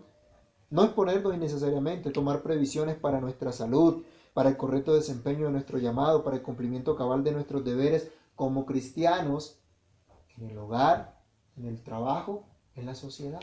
No 0.71 0.85
exponernos 0.85 1.35
innecesariamente, 1.35 2.13
tomar 2.13 2.45
previsiones 2.45 2.95
para 2.95 3.21
nuestra 3.21 3.51
salud, 3.51 4.05
para 4.35 4.49
el 4.49 4.57
correcto 4.57 4.95
desempeño 4.95 5.47
de 5.47 5.53
nuestro 5.53 5.79
llamado, 5.79 6.25
para 6.25 6.37
el 6.37 6.43
cumplimiento 6.43 6.97
cabal 6.97 7.23
de 7.23 7.33
nuestros 7.33 7.65
deberes 7.65 8.11
como 8.35 8.65
cristianos 8.65 9.61
en 10.37 10.51
el 10.51 10.59
hogar, 10.59 11.23
en 11.57 11.67
el 11.67 11.83
trabajo, 11.83 12.47
en 12.75 12.87
la 12.87 12.95
sociedad. 12.95 13.43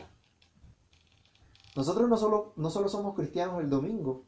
Nosotros 1.76 2.08
no 2.08 2.16
solo, 2.16 2.52
no 2.56 2.70
solo 2.70 2.88
somos 2.88 3.14
cristianos 3.14 3.60
el 3.60 3.70
domingo, 3.70 4.24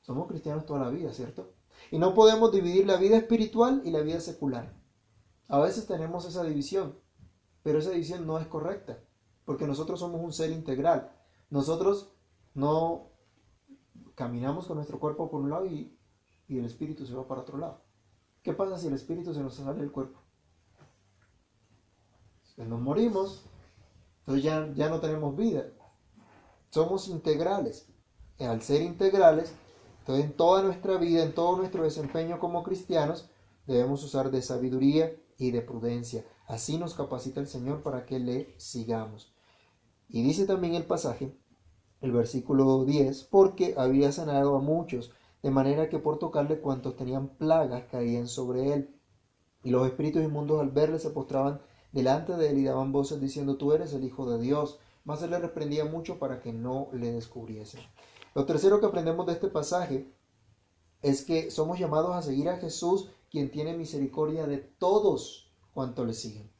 somos 0.00 0.26
cristianos 0.26 0.66
toda 0.66 0.80
la 0.80 0.90
vida, 0.90 1.12
¿cierto? 1.12 1.54
Y 1.90 1.98
no 1.98 2.14
podemos 2.14 2.50
dividir 2.52 2.86
la 2.86 2.96
vida 2.96 3.16
espiritual 3.16 3.82
y 3.84 3.90
la 3.90 4.00
vida 4.00 4.20
secular. 4.20 4.74
A 5.48 5.60
veces 5.60 5.86
tenemos 5.86 6.26
esa 6.26 6.42
división, 6.42 6.98
pero 7.62 7.78
esa 7.78 7.90
división 7.90 8.26
no 8.26 8.38
es 8.38 8.46
correcta, 8.48 8.98
porque 9.44 9.66
nosotros 9.66 10.00
somos 10.00 10.20
un 10.20 10.32
ser 10.32 10.50
integral. 10.50 11.12
Nosotros 11.50 12.14
no 12.54 13.11
caminamos 14.14 14.66
con 14.66 14.76
nuestro 14.76 14.98
cuerpo 14.98 15.30
por 15.30 15.40
un 15.40 15.50
lado 15.50 15.66
y, 15.66 15.98
el 16.48 16.66
espíritu 16.66 17.06
se 17.06 17.14
va 17.14 17.26
para 17.26 17.40
otro 17.40 17.56
lado. 17.56 17.82
¿Qué 18.42 18.52
pasa 18.52 18.76
si 18.76 18.88
el 18.88 18.92
espíritu 18.92 19.32
se 19.32 19.40
nos 19.40 19.54
sale 19.54 19.80
del 19.80 19.90
cuerpo? 19.90 20.20
Pues 22.56 22.68
nos 22.68 22.80
morimos, 22.80 23.46
entonces 24.20 24.44
ya, 24.44 24.70
ya 24.74 24.90
no 24.90 25.00
tenemos 25.00 25.34
vida. 25.34 25.64
Somos 26.68 27.08
integrales. 27.08 27.88
Al 28.38 28.60
ser 28.60 28.82
integrales, 28.82 29.54
entonces, 30.02 30.24
en 30.24 30.36
toda 30.36 30.62
nuestra 30.64 30.96
vida, 30.96 31.22
en 31.22 31.32
todo 31.32 31.56
nuestro 31.56 31.84
desempeño 31.84 32.40
como 32.40 32.64
cristianos, 32.64 33.30
debemos 33.66 34.02
usar 34.02 34.32
de 34.32 34.42
sabiduría 34.42 35.14
y 35.38 35.52
de 35.52 35.62
prudencia. 35.62 36.26
Así 36.48 36.76
nos 36.76 36.94
capacita 36.94 37.40
el 37.40 37.46
Señor 37.46 37.84
para 37.84 38.04
que 38.04 38.18
le 38.18 38.58
sigamos. 38.58 39.32
Y 40.08 40.24
dice 40.24 40.44
también 40.44 40.74
el 40.74 40.86
pasaje, 40.86 41.38
el 42.02 42.12
versículo 42.12 42.84
10, 42.84 43.24
porque 43.24 43.74
había 43.78 44.12
sanado 44.12 44.56
a 44.56 44.60
muchos, 44.60 45.12
de 45.42 45.50
manera 45.50 45.88
que 45.88 45.98
por 45.98 46.18
tocarle 46.18 46.60
cuantos 46.60 46.96
tenían 46.96 47.28
plagas 47.28 47.84
caían 47.90 48.28
sobre 48.28 48.74
él. 48.74 48.94
Y 49.62 49.70
los 49.70 49.86
espíritus 49.86 50.22
inmundos 50.22 50.60
al 50.60 50.70
verle 50.70 50.98
se 50.98 51.10
postraban 51.10 51.62
delante 51.92 52.36
de 52.36 52.50
él 52.50 52.58
y 52.58 52.64
daban 52.64 52.92
voces 52.92 53.20
diciendo, 53.20 53.56
tú 53.56 53.72
eres 53.72 53.92
el 53.94 54.04
Hijo 54.04 54.28
de 54.28 54.40
Dios. 54.40 54.78
Mas 55.04 55.22
él 55.22 55.30
le 55.30 55.38
reprendía 55.38 55.84
mucho 55.84 56.18
para 56.18 56.40
que 56.40 56.52
no 56.52 56.88
le 56.92 57.12
descubriesen. 57.12 57.80
Lo 58.34 58.46
tercero 58.46 58.80
que 58.80 58.86
aprendemos 58.86 59.26
de 59.26 59.32
este 59.32 59.48
pasaje 59.48 60.12
es 61.02 61.24
que 61.24 61.50
somos 61.50 61.78
llamados 61.78 62.14
a 62.14 62.22
seguir 62.22 62.48
a 62.48 62.58
Jesús, 62.58 63.10
quien 63.30 63.50
tiene 63.50 63.76
misericordia 63.76 64.46
de 64.46 64.58
todos 64.58 65.52
cuanto 65.74 66.04
le 66.04 66.14
siguen. 66.14 66.50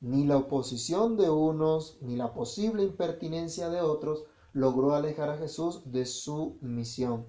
Ni 0.00 0.26
la 0.26 0.36
oposición 0.36 1.16
de 1.16 1.30
unos, 1.30 1.98
ni 2.00 2.16
la 2.16 2.32
posible 2.32 2.82
impertinencia 2.82 3.70
de 3.70 3.80
otros 3.80 4.24
logró 4.52 4.94
alejar 4.94 5.30
a 5.30 5.38
Jesús 5.38 5.82
de 5.92 6.06
su 6.06 6.58
misión. 6.60 7.26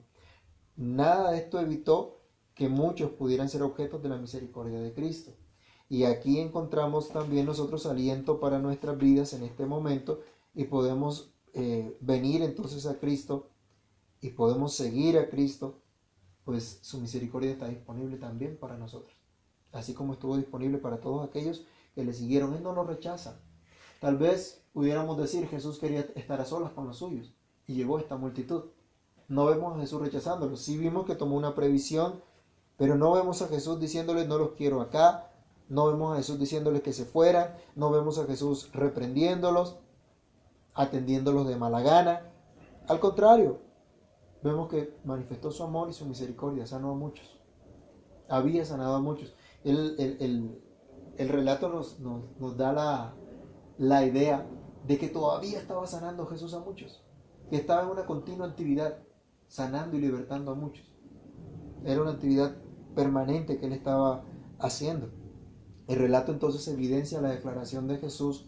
Nada 0.75 1.31
de 1.31 1.37
esto 1.37 1.59
evitó 1.59 2.21
que 2.55 2.69
muchos 2.69 3.11
pudieran 3.11 3.49
ser 3.49 3.63
objetos 3.63 4.01
de 4.01 4.09
la 4.09 4.17
misericordia 4.17 4.79
de 4.79 4.93
Cristo. 4.93 5.31
Y 5.89 6.05
aquí 6.05 6.39
encontramos 6.39 7.09
también 7.09 7.45
nosotros 7.45 7.85
aliento 7.85 8.39
para 8.39 8.59
nuestras 8.59 8.97
vidas 8.97 9.33
en 9.33 9.43
este 9.43 9.65
momento 9.65 10.21
y 10.53 10.65
podemos 10.65 11.33
eh, 11.53 11.97
venir 11.99 12.41
entonces 12.41 12.85
a 12.85 12.97
Cristo 12.97 13.49
y 14.21 14.29
podemos 14.29 14.73
seguir 14.73 15.17
a 15.17 15.29
Cristo, 15.29 15.81
pues 16.45 16.79
su 16.81 16.99
misericordia 16.99 17.51
está 17.51 17.67
disponible 17.67 18.17
también 18.17 18.57
para 18.57 18.77
nosotros. 18.77 19.13
Así 19.71 19.93
como 19.93 20.13
estuvo 20.13 20.37
disponible 20.37 20.77
para 20.77 21.01
todos 21.01 21.27
aquellos 21.27 21.65
que 21.93 22.03
le 22.03 22.13
siguieron. 22.13 22.53
Él 22.53 22.63
no 22.63 22.73
lo 22.73 22.83
rechaza. 22.83 23.41
Tal 23.99 24.17
vez 24.17 24.60
pudiéramos 24.73 25.17
decir 25.17 25.47
Jesús 25.47 25.79
quería 25.79 26.01
estar 26.15 26.39
a 26.41 26.45
solas 26.45 26.71
con 26.71 26.87
los 26.87 26.97
suyos 26.97 27.33
y 27.67 27.75
llegó 27.75 27.99
esta 27.99 28.17
multitud. 28.17 28.65
No 29.27 29.45
vemos 29.45 29.77
a 29.77 29.79
Jesús 29.79 30.01
rechazándolo. 30.01 30.57
Sí 30.57 30.77
vimos 30.77 31.05
que 31.05 31.15
tomó 31.15 31.37
una 31.37 31.55
previsión, 31.55 32.21
pero 32.77 32.95
no 32.95 33.13
vemos 33.13 33.41
a 33.41 33.47
Jesús 33.47 33.79
diciéndole 33.79 34.27
no 34.27 34.37
los 34.37 34.51
quiero 34.51 34.81
acá. 34.81 35.31
No 35.69 35.87
vemos 35.87 36.13
a 36.13 36.17
Jesús 36.17 36.37
diciéndoles 36.37 36.81
que 36.81 36.91
se 36.91 37.05
fueran. 37.05 37.55
No 37.75 37.91
vemos 37.91 38.17
a 38.17 38.25
Jesús 38.25 38.69
reprendiéndolos, 38.73 39.77
atendiéndolos 40.73 41.47
de 41.47 41.55
mala 41.55 41.81
gana. 41.81 42.29
Al 42.89 42.99
contrario, 42.99 43.59
vemos 44.43 44.67
que 44.67 44.97
manifestó 45.05 45.51
su 45.51 45.63
amor 45.63 45.89
y 45.89 45.93
su 45.93 46.05
misericordia, 46.05 46.67
sanó 46.67 46.91
a 46.91 46.95
muchos. 46.95 47.39
Había 48.27 48.65
sanado 48.65 48.95
a 48.95 49.01
muchos. 49.01 49.33
El, 49.63 50.59
relato 51.17 51.69
nos, 51.69 51.99
nos, 51.99 52.57
da 52.57 52.73
la, 52.73 53.13
la, 53.77 54.05
idea 54.05 54.45
de 54.87 54.97
que 54.97 55.07
todavía 55.07 55.59
estaba 55.59 55.85
sanando 55.87 56.25
Jesús 56.27 56.53
a 56.53 56.59
muchos, 56.59 57.03
que 57.49 57.57
estaba 57.57 57.83
en 57.83 57.89
una 57.89 58.05
continua 58.05 58.47
actividad, 58.47 58.97
sanando 59.47 59.97
y 59.97 60.01
libertando 60.01 60.51
a 60.51 60.55
muchos. 60.55 60.85
Era 61.83 62.01
una 62.01 62.11
actividad 62.11 62.55
permanente 62.95 63.57
que 63.57 63.65
él 63.65 63.73
estaba 63.73 64.23
haciendo. 64.59 65.11
El 65.87 65.99
relato 65.99 66.31
entonces 66.31 66.67
evidencia 66.67 67.21
la 67.21 67.31
declaración 67.31 67.87
de 67.87 67.97
Jesús 67.97 68.45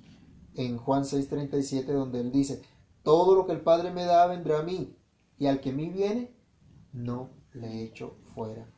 en 0.55 0.77
Juan 0.77 1.03
6:37, 1.03 1.91
donde 1.91 2.21
él 2.21 2.31
dice, 2.31 2.61
todo 3.03 3.35
lo 3.35 3.45
que 3.45 3.53
el 3.53 3.61
Padre 3.61 3.91
me 3.91 4.05
da 4.05 4.27
vendrá 4.27 4.59
a 4.59 4.63
mí, 4.63 4.95
y 5.37 5.47
al 5.47 5.59
que 5.59 5.71
a 5.71 5.73
mí 5.73 5.89
viene, 5.89 6.33
no 6.93 7.31
le 7.53 7.83
echo 7.83 8.15
fuera. 8.33 8.69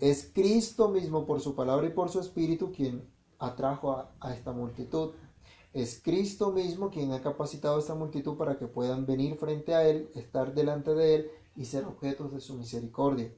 Es 0.00 0.30
Cristo 0.34 0.88
mismo 0.88 1.26
por 1.26 1.40
su 1.40 1.54
palabra 1.54 1.86
y 1.86 1.90
por 1.90 2.08
su 2.08 2.18
espíritu 2.18 2.72
quien 2.72 3.08
atrajo 3.38 3.92
a, 3.92 4.14
a 4.20 4.34
esta 4.34 4.52
multitud. 4.52 5.12
Es 5.72 6.02
Cristo 6.02 6.52
mismo 6.52 6.90
quien 6.90 7.12
ha 7.12 7.22
capacitado 7.22 7.76
a 7.76 7.78
esta 7.78 7.94
multitud 7.94 8.36
para 8.36 8.58
que 8.58 8.66
puedan 8.66 9.06
venir 9.06 9.36
frente 9.36 9.74
a 9.74 9.88
Él, 9.88 10.10
estar 10.14 10.52
delante 10.52 10.94
de 10.94 11.14
Él 11.14 11.30
y 11.56 11.64
ser 11.64 11.86
objetos 11.86 12.30
de 12.30 12.42
su 12.42 12.54
misericordia. 12.54 13.32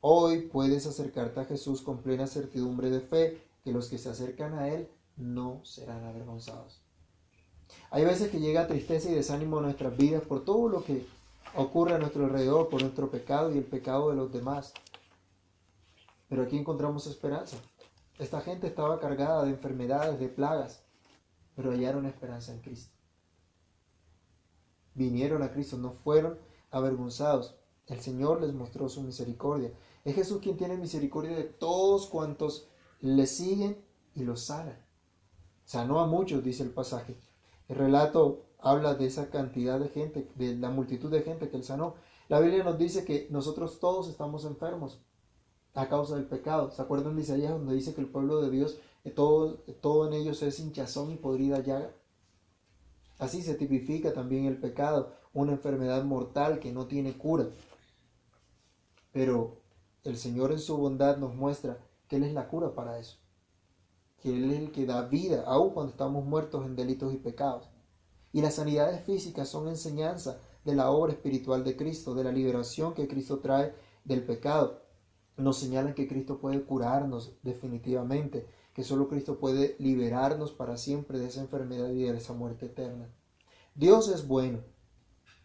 Hoy 0.00 0.48
puedes 0.48 0.86
acercarte 0.86 1.40
a 1.40 1.44
Jesús 1.44 1.82
con 1.82 1.98
plena 1.98 2.26
certidumbre 2.26 2.88
de 2.88 3.00
fe 3.00 3.42
que 3.62 3.72
los 3.72 3.88
que 3.88 3.98
se 3.98 4.08
acercan 4.08 4.54
a 4.54 4.68
Él 4.68 4.88
no 5.16 5.60
serán 5.64 6.04
avergonzados. 6.04 6.80
Hay 7.90 8.04
veces 8.04 8.30
que 8.30 8.40
llega 8.40 8.66
tristeza 8.66 9.10
y 9.10 9.14
desánimo 9.14 9.58
a 9.58 9.62
nuestras 9.62 9.96
vidas 9.96 10.22
por 10.22 10.44
todo 10.44 10.68
lo 10.68 10.82
que 10.82 11.06
ocurre 11.54 11.94
a 11.94 11.98
nuestro 11.98 12.24
alrededor 12.24 12.70
por 12.70 12.80
nuestro 12.80 13.10
pecado 13.10 13.54
y 13.54 13.58
el 13.58 13.64
pecado 13.64 14.08
de 14.08 14.16
los 14.16 14.32
demás. 14.32 14.72
Pero 16.28 16.42
aquí 16.42 16.56
encontramos 16.56 17.06
esperanza. 17.06 17.58
Esta 18.18 18.40
gente 18.40 18.66
estaba 18.66 18.98
cargada 18.98 19.44
de 19.44 19.50
enfermedades, 19.50 20.18
de 20.18 20.28
plagas, 20.28 20.83
pero 21.54 21.70
hallaron 21.70 22.06
esperanza 22.06 22.52
en 22.52 22.60
Cristo. 22.60 22.92
Vinieron 24.94 25.42
a 25.42 25.50
Cristo, 25.50 25.76
no 25.76 25.92
fueron 25.92 26.38
avergonzados. 26.70 27.56
El 27.86 28.00
Señor 28.00 28.40
les 28.40 28.54
mostró 28.54 28.88
su 28.88 29.02
misericordia. 29.02 29.72
Es 30.04 30.14
Jesús 30.14 30.40
quien 30.40 30.56
tiene 30.56 30.76
misericordia 30.76 31.36
de 31.36 31.44
todos 31.44 32.06
cuantos 32.06 32.68
le 33.00 33.26
siguen 33.26 33.84
y 34.14 34.22
los 34.22 34.42
sana. 34.42 34.84
Sanó 35.64 36.00
a 36.00 36.06
muchos, 36.06 36.44
dice 36.44 36.62
el 36.62 36.70
pasaje. 36.70 37.18
El 37.68 37.76
relato 37.76 38.44
habla 38.58 38.94
de 38.94 39.06
esa 39.06 39.30
cantidad 39.30 39.78
de 39.78 39.88
gente, 39.88 40.30
de 40.34 40.56
la 40.56 40.70
multitud 40.70 41.10
de 41.10 41.22
gente 41.22 41.48
que 41.48 41.56
él 41.56 41.64
sanó. 41.64 41.94
La 42.28 42.40
Biblia 42.40 42.64
nos 42.64 42.78
dice 42.78 43.04
que 43.04 43.28
nosotros 43.30 43.78
todos 43.80 44.08
estamos 44.08 44.44
enfermos 44.44 45.02
a 45.74 45.88
causa 45.88 46.16
del 46.16 46.26
pecado. 46.26 46.70
¿Se 46.70 46.80
acuerdan 46.80 47.16
de 47.16 47.22
Isaías 47.22 47.50
donde 47.50 47.74
dice 47.74 47.94
que 47.94 48.00
el 48.00 48.08
pueblo 48.08 48.40
de 48.40 48.50
Dios, 48.50 48.78
eh, 49.04 49.10
todo, 49.10 49.58
es 50.42 50.58
hinchazón 50.60 51.12
y 51.12 51.16
podrida 51.16 51.60
llaga? 51.60 51.92
Así 53.18 53.42
se 53.42 53.54
tipifica 53.54 54.12
también 54.12 54.46
el 54.46 54.58
pecado, 54.58 55.14
una 55.32 55.52
enfermedad 55.52 56.04
mortal 56.04 56.58
que 56.58 56.72
no 56.72 56.86
tiene 56.86 57.16
cura. 57.16 57.46
Pero 59.12 59.60
el 60.02 60.16
Señor 60.16 60.52
en 60.52 60.58
su 60.58 60.76
bondad 60.76 61.16
nos 61.18 61.34
muestra 61.34 61.78
que 62.08 62.16
Él 62.16 62.24
es 62.24 62.32
la 62.34 62.48
cura 62.48 62.74
para 62.74 62.98
eso. 62.98 63.18
que 64.20 64.30
Él 64.30 64.50
es 64.50 64.58
el 64.58 64.72
que 64.72 64.86
da 64.86 65.02
vida, 65.02 65.44
aun 65.46 65.70
cuando 65.70 65.92
estamos 65.92 66.24
muertos 66.24 66.64
en 66.64 66.76
delitos 66.76 67.12
y 67.12 67.18
pecados. 67.18 67.68
Y 68.32 68.40
las 68.40 68.54
sanidades 68.54 69.04
físicas 69.04 69.48
son 69.48 69.68
enseñanza 69.68 70.40
de 70.64 70.74
la 70.74 70.90
obra 70.90 71.12
espiritual 71.12 71.62
de 71.62 71.76
Cristo, 71.76 72.14
de 72.14 72.24
la 72.24 72.32
liberación 72.32 72.94
que 72.94 73.06
Cristo 73.06 73.38
trae 73.40 73.74
del 74.04 74.24
pecado. 74.24 74.82
Nos 75.36 75.58
señalan 75.58 75.94
que 75.94 76.08
Cristo 76.08 76.38
puede 76.38 76.62
curarnos 76.64 77.36
definitivamente, 77.42 78.46
que 78.74 78.84
solo 78.84 79.08
Cristo 79.08 79.38
puede 79.38 79.76
liberarnos 79.78 80.52
para 80.52 80.76
siempre 80.76 81.18
de 81.18 81.28
esa 81.28 81.40
enfermedad 81.40 81.90
y 81.90 82.02
de 82.02 82.16
esa 82.16 82.32
muerte 82.32 82.66
eterna. 82.66 83.08
Dios 83.74 84.08
es 84.08 84.26
bueno 84.26 84.60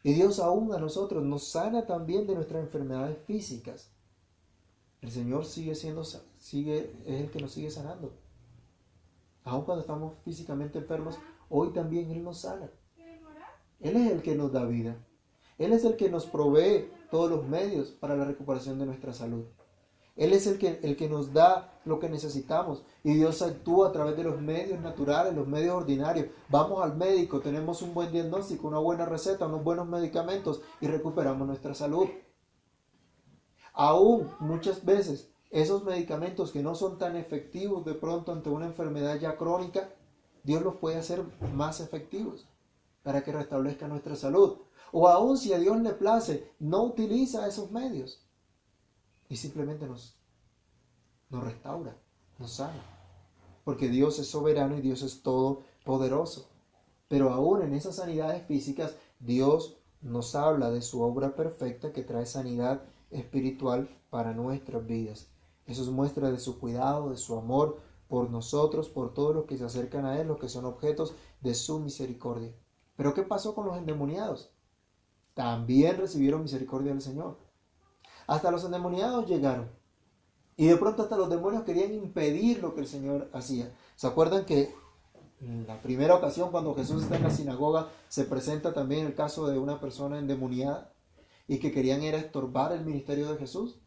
y 0.04 0.14
Dios 0.14 0.40
aún 0.40 0.74
a 0.74 0.80
nosotros 0.80 1.24
nos 1.24 1.48
sana 1.48 1.86
también 1.86 2.26
de 2.26 2.36
nuestras 2.36 2.64
enfermedades 2.64 3.18
físicas. 3.26 3.92
El 5.02 5.12
Señor 5.12 5.46
sigue 5.46 5.76
siendo, 5.76 6.04
sigue, 6.38 6.96
es 7.06 7.22
el 7.22 7.32
que 7.32 7.40
nos 7.40 7.52
sigue 7.52 7.70
sanando. 7.70 8.14
Aun 9.44 9.64
cuando 9.64 9.82
estamos 9.82 10.16
físicamente 10.24 10.80
enfermos, 10.80 11.18
hoy 11.50 11.72
también 11.72 12.12
Él 12.12 12.24
nos 12.24 12.42
sana. 12.42 12.70
Él 13.80 13.96
es 13.96 14.12
el 14.12 14.22
que 14.22 14.36
nos 14.36 14.52
da 14.52 14.66
vida. 14.66 14.98
Él 15.58 15.74
es 15.74 15.84
el 15.86 15.96
que 15.96 16.10
nos 16.10 16.26
provee 16.26 16.90
todos 17.12 17.30
los 17.30 17.46
medios 17.48 17.92
para 17.92 18.16
la 18.16 18.26
recuperación 18.26 18.80
de 18.80 18.86
nuestra 18.86 19.14
salud. 19.14 19.46
Él 20.16 20.34
es 20.34 20.48
el 20.48 20.58
que, 20.58 20.80
el 20.84 20.98
que 20.98 21.08
nos 21.08 21.34
da 21.34 21.79
lo 21.86 22.00
que 22.00 22.10
necesitamos 22.10 22.84
y 23.04 23.14
Dios 23.14 23.42
actúa 23.42 23.90
a 23.90 23.92
través 23.92 24.18
de 24.18 24.24
los 24.24 24.40
medios 24.42 24.80
naturales, 24.82 25.34
los 25.34 25.48
medios 25.48 25.76
ordinarios. 25.76 26.28
Vamos 26.50 26.84
al 26.84 26.98
médico, 26.98 27.40
tenemos 27.40 27.82
un 27.82 27.94
buen 27.94 28.12
diagnóstico, 28.12 28.68
una 28.68 28.80
buena 28.80 29.06
receta, 29.06 29.48
unos 29.48 29.64
buenos 29.64 29.88
medicamentos 29.88 30.62
y 30.82 30.88
recuperamos 30.88 31.48
nuestra 31.48 31.74
salud. 31.74 32.08
Aún 33.74 34.30
muchas 34.40 34.84
veces 34.84 35.32
esos 35.50 35.84
medicamentos 35.84 36.52
que 36.52 36.62
no 36.62 36.76
son 36.76 36.98
tan 36.98 37.16
efectivos 37.16 37.86
de 37.86 37.96
pronto 37.96 38.32
ante 38.32 38.50
una 38.50 38.68
enfermedad 38.68 39.20
ya 39.20 39.38
crónica, 39.38 39.90
Dios 40.44 40.62
los 40.62 40.76
puede 40.76 40.98
hacer 40.98 41.24
más 41.54 41.80
efectivos 41.80 42.48
para 43.04 43.24
que 43.24 43.32
restablezca 43.32 43.88
nuestra 43.88 44.16
salud. 44.16 44.60
O 44.92 45.08
aún 45.08 45.38
si 45.38 45.54
a 45.54 45.60
Dios 45.60 45.80
le 45.82 45.94
place, 45.94 46.52
no 46.60 46.84
utiliza 46.84 47.48
esos 47.48 47.72
medios 47.72 48.26
y 49.30 49.38
simplemente 49.38 49.88
nos, 49.88 50.19
nos 51.30 51.44
restaura, 51.44 51.96
nos 52.38 52.52
sana. 52.52 52.82
Porque 53.64 53.90
Dios 53.90 54.20
es 54.20 54.28
soberano 54.28 54.78
y 54.78 54.82
Dios 54.82 55.02
es 55.02 55.22
todopoderoso. 55.22 56.50
Pero 57.08 57.32
aún 57.32 57.62
en 57.62 57.74
esas 57.74 57.98
sanidades 57.98 58.46
físicas, 58.46 58.96
Dios 59.20 59.78
nos 60.02 60.36
habla 60.36 60.72
de 60.72 60.82
su 60.82 61.02
obra 61.02 61.36
perfecta 61.36 61.92
que 61.92 62.04
trae 62.04 62.26
sanidad 62.26 62.84
espiritual 63.12 63.90
para 64.10 64.34
nuestras 64.34 64.86
vidas. 64.86 65.28
Eso 65.66 65.84
es 65.84 65.90
muestra 65.90 66.32
de 66.32 66.40
su 66.40 66.60
cuidado, 66.60 67.10
de 67.10 67.18
su 67.18 67.38
amor 67.38 67.80
por 68.08 68.30
nosotros, 68.30 68.90
por 68.90 69.14
todos 69.14 69.36
los 69.36 69.46
que 69.46 69.58
se 69.58 69.66
acercan 69.66 70.06
a 70.06 70.20
Él, 70.20 70.28
los 70.28 70.40
que 70.40 70.50
son 70.50 70.66
objetos 70.66 71.16
de 71.42 71.54
su 71.54 71.80
misericordia. 71.80 72.56
Pero 72.96 73.14
¿qué 73.14 73.24
pasó 73.24 73.54
con 73.54 73.68
los 73.68 73.78
endemoniados? 73.78 74.52
también 75.40 75.96
recibieron 75.96 76.44
misericordia 76.44 76.92
del 76.92 77.02
Señor. 77.02 77.38
Hasta 78.28 78.52
los 78.52 78.66
endemoniados 78.66 79.26
llegaron. 79.26 79.72
Y 80.60 80.68
de 80.68 80.76
pronto 80.76 81.04
hasta 81.04 81.16
los 81.16 81.30
demonios 81.30 81.64
querían 81.64 81.94
impedir 81.94 82.62
lo 82.62 82.76
que 82.76 82.82
el 82.82 82.88
Señor 82.88 83.30
hacía. 83.32 83.74
¿Se 83.96 84.08
acuerdan 84.08 84.44
que 84.44 84.76
en 85.40 85.66
la 85.66 85.82
primera 85.82 86.16
ocasión 86.16 86.52
cuando 86.52 86.76
Jesús 86.76 87.04
está 87.04 87.16
en 87.16 87.24
la 87.24 87.30
sinagoga 87.30 87.88
se 88.10 88.26
presenta 88.26 88.74
también 88.74 89.06
el 89.06 89.16
caso 89.16 89.48
de 89.48 89.58
una 89.58 89.80
persona 89.80 90.20
endemoniada 90.20 90.92
y 91.48 91.60
que 91.60 91.72
querían 91.72 92.04
era 92.04 92.18
estorbar 92.18 92.74
el 92.74 92.84
ministerio 92.84 93.32
de 93.32 93.38
Jesús? 93.38 93.80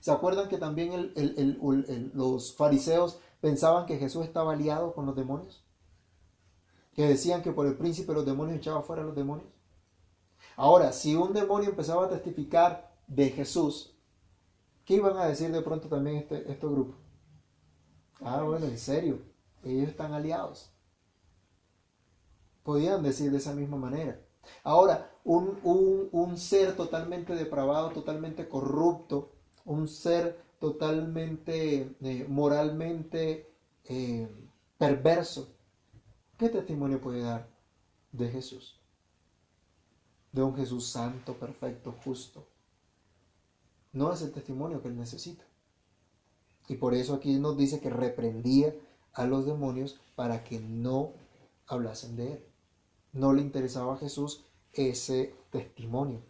¿Se 0.00 0.10
acuerdan 0.10 0.50
que 0.50 0.58
también 0.58 1.14
los 2.12 2.54
fariseos 2.54 3.20
pensaban 3.40 3.86
que 3.86 3.96
Jesús 3.96 4.26
estaba 4.26 4.52
aliado 4.52 4.92
con 4.92 5.06
los 5.06 5.16
demonios? 5.16 5.64
Que 6.92 7.08
decían 7.08 7.40
que 7.40 7.52
por 7.52 7.66
el 7.66 7.78
príncipe 7.78 8.12
los 8.12 8.26
demonios 8.26 8.58
echaba 8.58 8.82
fuera 8.82 9.00
a 9.00 9.06
los 9.06 9.16
demonios. 9.16 9.48
Ahora, 10.56 10.92
si 10.92 11.16
un 11.16 11.32
demonio 11.32 11.70
empezaba 11.70 12.04
a 12.04 12.10
testificar 12.10 12.94
de 13.06 13.30
Jesús, 13.30 13.97
¿qué 14.88 14.94
iban 14.94 15.18
a 15.18 15.26
decir 15.26 15.52
de 15.52 15.60
pronto 15.60 15.86
también 15.86 16.16
este, 16.16 16.50
este 16.50 16.66
grupo? 16.66 16.96
Ah, 18.22 18.42
bueno, 18.42 18.64
en 18.64 18.78
serio, 18.78 19.20
ellos 19.62 19.90
están 19.90 20.14
aliados. 20.14 20.72
Podían 22.62 23.02
decir 23.02 23.30
de 23.30 23.36
esa 23.36 23.52
misma 23.52 23.76
manera. 23.76 24.18
Ahora, 24.64 25.12
un, 25.24 26.36
ser 26.38 26.74
totalmente 26.74 27.34
depravado, 27.34 27.90
totalmente 27.90 28.48
corrupto, 28.48 29.34
un 29.66 29.88
ser 29.88 30.42
totalmente 30.58 31.94
eh, 32.00 32.26
moralmente 32.26 33.52
eh, 33.84 34.26
perverso, 34.78 35.54
¿qué 36.38 36.48
testimonio 36.48 36.98
puede 36.98 37.20
dar 37.20 37.46
de 38.10 38.30
Jesús? 38.30 38.78
de 40.32 40.42
un 40.42 40.54
Jesús 40.54 40.86
santo, 40.86 41.34
perfecto, 41.34 41.94
justo. 42.04 42.46
No 43.92 44.12
es 44.12 44.22
el 44.22 44.32
testimonio 44.32 44.82
que 44.82 44.88
él 44.88 44.96
necesita. 44.96 45.44
Y 46.68 46.76
por 46.76 46.94
eso 46.94 47.14
aquí 47.14 47.38
nos 47.38 47.56
dice 47.56 47.80
que 47.80 47.90
reprendía 47.90 48.74
a 49.14 49.26
los 49.26 49.46
demonios 49.46 49.98
para 50.14 50.44
que 50.44 50.60
no 50.60 51.12
hablasen 51.66 52.16
de 52.16 52.34
él. 52.34 52.44
No 53.12 53.32
le 53.32 53.40
interesaba 53.42 53.94
a 53.94 53.98
Jesús 53.98 54.44
ese 54.72 55.34
testimonio. 55.50 56.20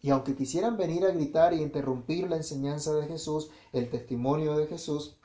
Y 0.00 0.10
aunque 0.10 0.34
quisieran 0.34 0.76
venir 0.76 1.04
a 1.06 1.12
gritar 1.12 1.54
y 1.54 1.62
interrumpir 1.62 2.28
la 2.28 2.36
enseñanza 2.36 2.92
de 2.92 3.06
Jesús, 3.06 3.50
el 3.72 3.88
testimonio 3.88 4.56
de 4.56 4.66
Jesús, 4.66 5.16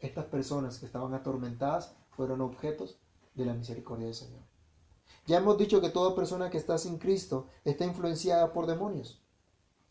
estas 0.00 0.26
personas 0.26 0.78
que 0.78 0.86
estaban 0.86 1.14
atormentadas 1.14 1.96
fueron 2.10 2.42
objetos 2.42 2.98
de 3.34 3.46
la 3.46 3.54
misericordia 3.54 4.04
del 4.04 4.14
Señor. 4.14 4.42
Ya 5.26 5.38
hemos 5.38 5.56
dicho 5.56 5.80
que 5.80 5.88
toda 5.88 6.14
persona 6.14 6.50
que 6.50 6.58
está 6.58 6.76
sin 6.76 6.98
Cristo 6.98 7.48
está 7.64 7.86
influenciada 7.86 8.52
por 8.52 8.66
demonios. 8.66 9.23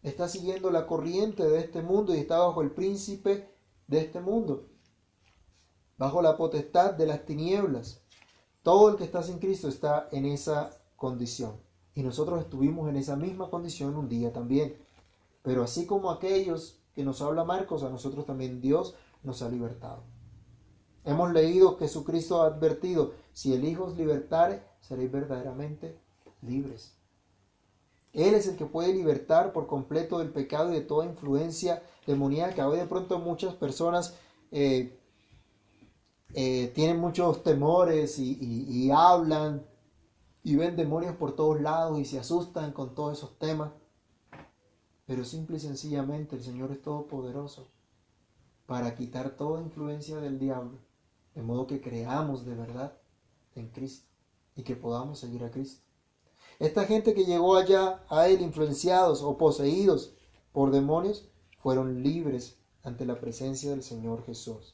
Está 0.04 0.28
siguiendo 0.28 0.70
la 0.70 0.86
corriente 0.86 1.48
de 1.48 1.60
este 1.60 1.82
mundo 1.82 2.14
y 2.14 2.20
está 2.20 2.38
bajo 2.38 2.62
el 2.62 2.72
príncipe 2.72 3.50
de 3.88 4.00
este 4.00 4.20
mundo. 4.20 4.68
Bajo 5.98 6.22
la 6.22 6.36
potestad 6.36 6.94
de 6.94 7.08
las 7.08 7.26
tinieblas. 7.26 8.02
Todo 8.64 8.90
el 8.90 8.98
que 8.98 9.06
está 9.06 9.24
sin 9.24 9.40
Cristo 9.40 9.70
está 9.70 10.10
en 10.12 10.26
esa 10.26 10.72
condición. 10.98 11.56
Y 11.96 12.04
nosotros 12.04 12.42
estuvimos 12.42 12.90
en 12.90 12.98
esa 12.98 13.16
misma 13.16 13.50
condición 13.50 13.96
un 13.96 14.10
día 14.10 14.34
también. 14.34 14.78
Pero 15.42 15.64
así 15.64 15.86
como 15.86 16.12
aquellos 16.12 16.82
que 16.94 17.06
nos 17.06 17.22
habla 17.22 17.46
Marcos, 17.46 17.84
a 17.84 17.90
nosotros 17.90 18.26
también 18.26 18.60
Dios 18.60 18.96
nos 19.24 19.42
ha 19.42 19.50
libertado. 19.50 20.04
Hemos 21.06 21.32
leído 21.32 21.78
que 21.78 21.86
Jesucristo 21.86 22.42
ha 22.42 22.48
advertido, 22.48 23.14
si 23.34 23.54
el 23.54 23.66
Hijo 23.66 23.86
os 23.86 23.98
libertare, 23.98 24.64
seréis 24.82 25.12
verdaderamente 25.12 25.98
libres. 26.42 26.98
Él 28.14 28.36
es 28.36 28.48
el 28.48 28.56
que 28.56 28.66
puede 28.66 28.94
libertar 28.94 29.54
por 29.54 29.68
completo 29.68 30.20
del 30.20 30.30
pecado 30.30 30.72
y 30.72 30.76
de 30.76 30.82
toda 30.82 31.06
influencia 31.06 31.82
demoníaca. 32.06 32.68
Hoy 32.68 32.78
de 32.78 32.86
pronto 32.86 33.18
muchas 33.20 33.56
personas 33.56 34.16
eh, 34.52 35.00
eh, 36.36 36.72
tienen 36.76 37.00
muchos 37.00 37.44
temores 37.44 38.20
y, 38.20 38.38
y 38.40 38.92
hablan 38.92 39.66
y 40.44 40.56
ven 40.56 40.76
demonios 40.76 41.16
por 41.16 41.36
todos 41.36 41.60
lados 41.62 41.98
y 42.00 42.06
se 42.06 42.20
asustan 42.20 42.72
con 42.74 42.94
todos 42.94 43.18
esos 43.18 43.40
temas. 43.40 43.72
Pero 45.06 45.26
simple 45.26 45.58
y 45.58 45.60
sencillamente 45.60 46.36
el 46.36 46.44
Señor 46.44 46.72
es 46.72 46.82
todopoderoso 46.82 47.68
para 48.66 48.96
quitar 48.96 49.32
toda 49.32 49.62
influencia 49.62 50.18
del 50.18 50.40
diablo, 50.40 50.80
de 51.34 51.42
modo 51.42 51.68
que 51.68 51.82
creamos 51.82 52.46
de 52.46 52.56
verdad 52.56 52.98
en 53.56 53.70
Cristo 53.70 54.08
y 54.56 54.64
que 54.64 54.76
podamos 54.76 55.20
seguir 55.20 55.44
a 55.44 55.52
Cristo. 55.52 55.83
Esta 56.64 56.86
gente 56.86 57.14
que 57.14 57.26
llegó 57.26 57.58
allá 57.58 58.06
a 58.08 58.30
Él 58.30 58.40
influenciados 58.40 59.22
o 59.22 59.38
poseídos 59.38 60.16
por 60.54 60.72
demonios 60.72 61.30
fueron 61.60 62.02
libres 62.04 62.58
ante 62.84 63.06
la 63.06 63.20
presencia 63.20 63.72
del 63.72 63.84
Señor 63.84 64.24
Jesús. 64.24 64.74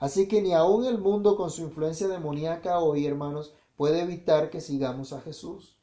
Así 0.00 0.26
que 0.26 0.42
ni 0.42 0.54
aun 0.54 0.86
el 0.86 0.98
mundo 0.98 1.36
con 1.36 1.52
su 1.52 1.62
influencia 1.62 2.08
demoníaca 2.08 2.80
hoy, 2.80 3.06
hermanos, 3.06 3.54
puede 3.76 4.00
evitar 4.00 4.50
que 4.50 4.60
sigamos 4.60 5.12
a 5.12 5.20
Jesús. 5.20 5.78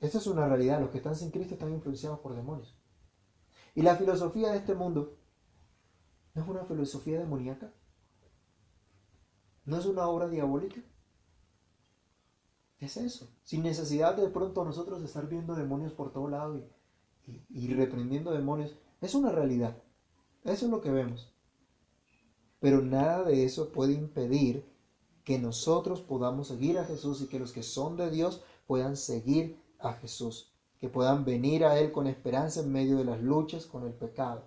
Esta 0.00 0.16
es 0.16 0.26
una 0.26 0.48
realidad. 0.48 0.80
Los 0.80 0.88
que 0.88 0.96
están 0.96 1.14
sin 1.14 1.30
Cristo 1.30 1.52
están 1.52 1.74
influenciados 1.74 2.20
por 2.20 2.34
demonios. 2.34 2.74
Y 3.74 3.82
la 3.82 3.96
filosofía 3.96 4.50
de 4.52 4.56
este 4.56 4.74
mundo 4.74 5.18
no 6.32 6.42
es 6.42 6.48
una 6.48 6.64
filosofía 6.64 7.18
demoníaca. 7.18 7.70
No 9.66 9.76
es 9.76 9.84
una 9.84 10.08
obra 10.08 10.28
diabólica. 10.28 10.80
Es 12.82 12.96
eso, 12.96 13.28
sin 13.44 13.62
necesidad 13.62 14.16
de, 14.16 14.26
pronto 14.28 14.64
nosotros 14.64 15.00
estar 15.04 15.28
viendo 15.28 15.54
demonios 15.54 15.92
por 15.92 16.12
todo 16.12 16.26
lado 16.26 16.60
y, 17.48 17.68
reprendiendo 17.68 18.32
demonios. 18.32 18.74
Es 19.00 19.14
una 19.14 19.30
realidad, 19.30 19.80
eso 20.42 20.64
es 20.64 20.70
lo 20.72 20.80
que 20.80 20.90
vemos. 20.90 21.32
Pero 22.58 22.82
nada 22.82 23.22
de 23.22 23.44
eso 23.44 23.70
puede 23.70 23.92
impedir 23.92 24.68
que 25.22 25.38
nosotros 25.38 26.00
podamos 26.00 26.48
seguir 26.48 26.76
a 26.76 26.84
Jesús 26.84 27.22
y 27.22 27.28
que 27.28 27.38
los 27.38 27.52
que 27.52 27.62
son 27.62 27.96
de 27.96 28.10
Dios 28.10 28.42
puedan 28.66 28.96
seguir 28.96 29.62
a 29.78 29.92
Jesús, 29.92 30.52
que 30.80 30.88
puedan 30.88 31.24
venir 31.24 31.64
a 31.64 31.78
Él 31.78 31.92
con 31.92 32.08
esperanza 32.08 32.62
en 32.62 32.72
medio 32.72 32.96
de 32.96 33.04
las 33.04 33.22
luchas 33.22 33.64
con 33.64 33.86
el 33.86 33.92
pecado. 33.92 34.42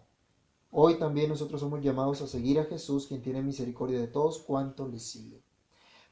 Hoy 0.71 0.99
también 0.99 1.29
nosotros 1.29 1.61
somos 1.61 1.81
llamados 1.81 2.21
a 2.21 2.27
seguir 2.27 2.59
a 2.59 2.65
Jesús, 2.65 3.07
quien 3.07 3.21
tiene 3.21 3.41
misericordia 3.41 3.97
de 3.97 4.07
todos 4.07 4.39
cuantos 4.39 4.91
le 4.91 4.99
siguen. 4.99 5.44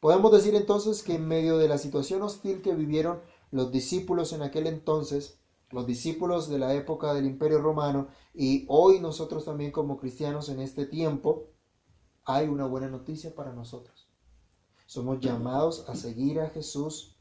Podemos 0.03 0.33
decir 0.33 0.53
entonces 0.53 1.01
que 1.01 1.15
en 1.15 1.25
medio 1.29 1.57
de 1.57 1.69
la 1.69 1.77
situación 1.77 2.23
hostil 2.23 2.61
que 2.61 2.75
vivieron 2.75 3.21
los 3.51 3.71
discípulos 3.71 4.33
en 4.33 4.41
aquel 4.41 4.67
entonces, 4.67 5.39
los 5.69 5.87
discípulos 5.87 6.49
de 6.49 6.59
la 6.59 6.73
época 6.73 7.13
del 7.13 7.25
Imperio 7.25 7.61
Romano 7.61 8.09
y 8.33 8.65
hoy 8.67 8.99
nosotros 8.99 9.45
también 9.45 9.71
como 9.71 9.95
cristianos 9.95 10.49
en 10.49 10.59
este 10.59 10.85
tiempo, 10.85 11.45
hay 12.25 12.49
una 12.49 12.65
buena 12.65 12.89
noticia 12.89 13.33
para 13.33 13.53
nosotros. 13.53 14.09
Somos 14.87 15.21
llamados 15.21 15.87
a 15.87 15.95
seguir 15.95 16.41
a 16.41 16.49
Jesús 16.49 17.15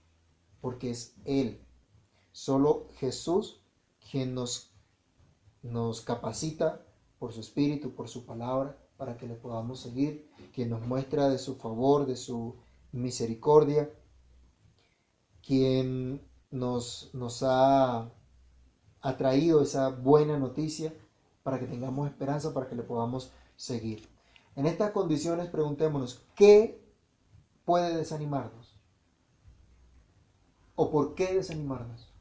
porque 0.61 0.91
es 0.91 1.14
Él. 1.24 1.64
Solo 2.33 2.89
Jesús 2.97 3.62
quien 4.11 4.35
nos, 4.35 4.72
nos 5.62 6.01
capacita 6.01 6.85
por 7.20 7.33
su 7.33 7.39
espíritu, 7.39 7.95
por 7.95 8.09
su 8.09 8.26
palabra, 8.26 8.76
para 8.97 9.16
que 9.16 9.28
le 9.28 9.37
podamos 9.37 9.78
seguir, 9.78 10.28
quien 10.53 10.70
nos 10.70 10.85
muestra 10.85 11.28
de 11.28 11.39
su 11.39 11.55
favor, 11.55 12.07
de 12.07 12.16
su 12.16 12.57
misericordia, 12.93 13.90
quien 15.43 16.22
nos, 16.51 17.11
ha, 17.43 18.11
ha 19.01 19.16
traído 19.16 19.62
esa 19.62 19.88
buena 19.88 20.38
noticia 20.38 20.95
para 21.43 21.59
que 21.59 21.66
tengamos 21.66 22.09
esperanza, 22.09 22.55
para 22.55 22.68
que 22.68 22.76
le 22.76 22.82
podamos 22.82 23.32
seguir. 23.57 24.09
En 24.55 24.66
estas 24.66 24.93
condiciones 24.93 25.49
preguntémonos, 25.49 26.22
¿qué 26.36 26.80
puede 27.64 27.97
desanimarnos? 27.97 28.76
¿O 30.74 30.90
por 30.90 31.14
qué 31.14 31.34
desanimarnos? 31.34 32.12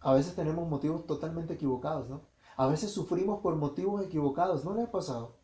A 0.00 0.12
veces 0.14 0.36
tenemos 0.36 0.68
motivos 0.68 1.06
totalmente 1.06 1.54
equivocados, 1.54 2.08
¿no? 2.08 2.22
A 2.56 2.68
veces 2.68 2.92
sufrimos 2.92 3.40
por 3.40 3.56
motivos 3.56 4.02
equivocados, 4.02 4.64
¿no 4.64 4.74
le 4.74 4.82
ha 4.82 4.90
pasado? 4.90 5.36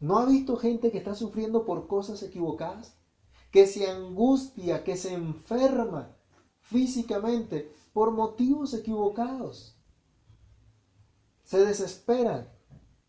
¿No 0.00 0.18
ha 0.18 0.26
visto 0.26 0.56
gente 0.56 0.90
que 0.92 0.98
está 0.98 1.14
sufriendo 1.14 1.64
por 1.64 1.88
cosas 1.88 2.22
equivocadas? 2.22 2.96
Que 3.50 3.66
se 3.66 3.90
angustia, 3.90 4.84
que 4.84 4.96
se 4.96 5.12
enferma 5.12 6.16
físicamente 6.60 7.72
por 7.92 8.12
motivos 8.12 8.74
equivocados. 8.74 9.76
Se 11.42 11.64
desesperan. 11.64 12.48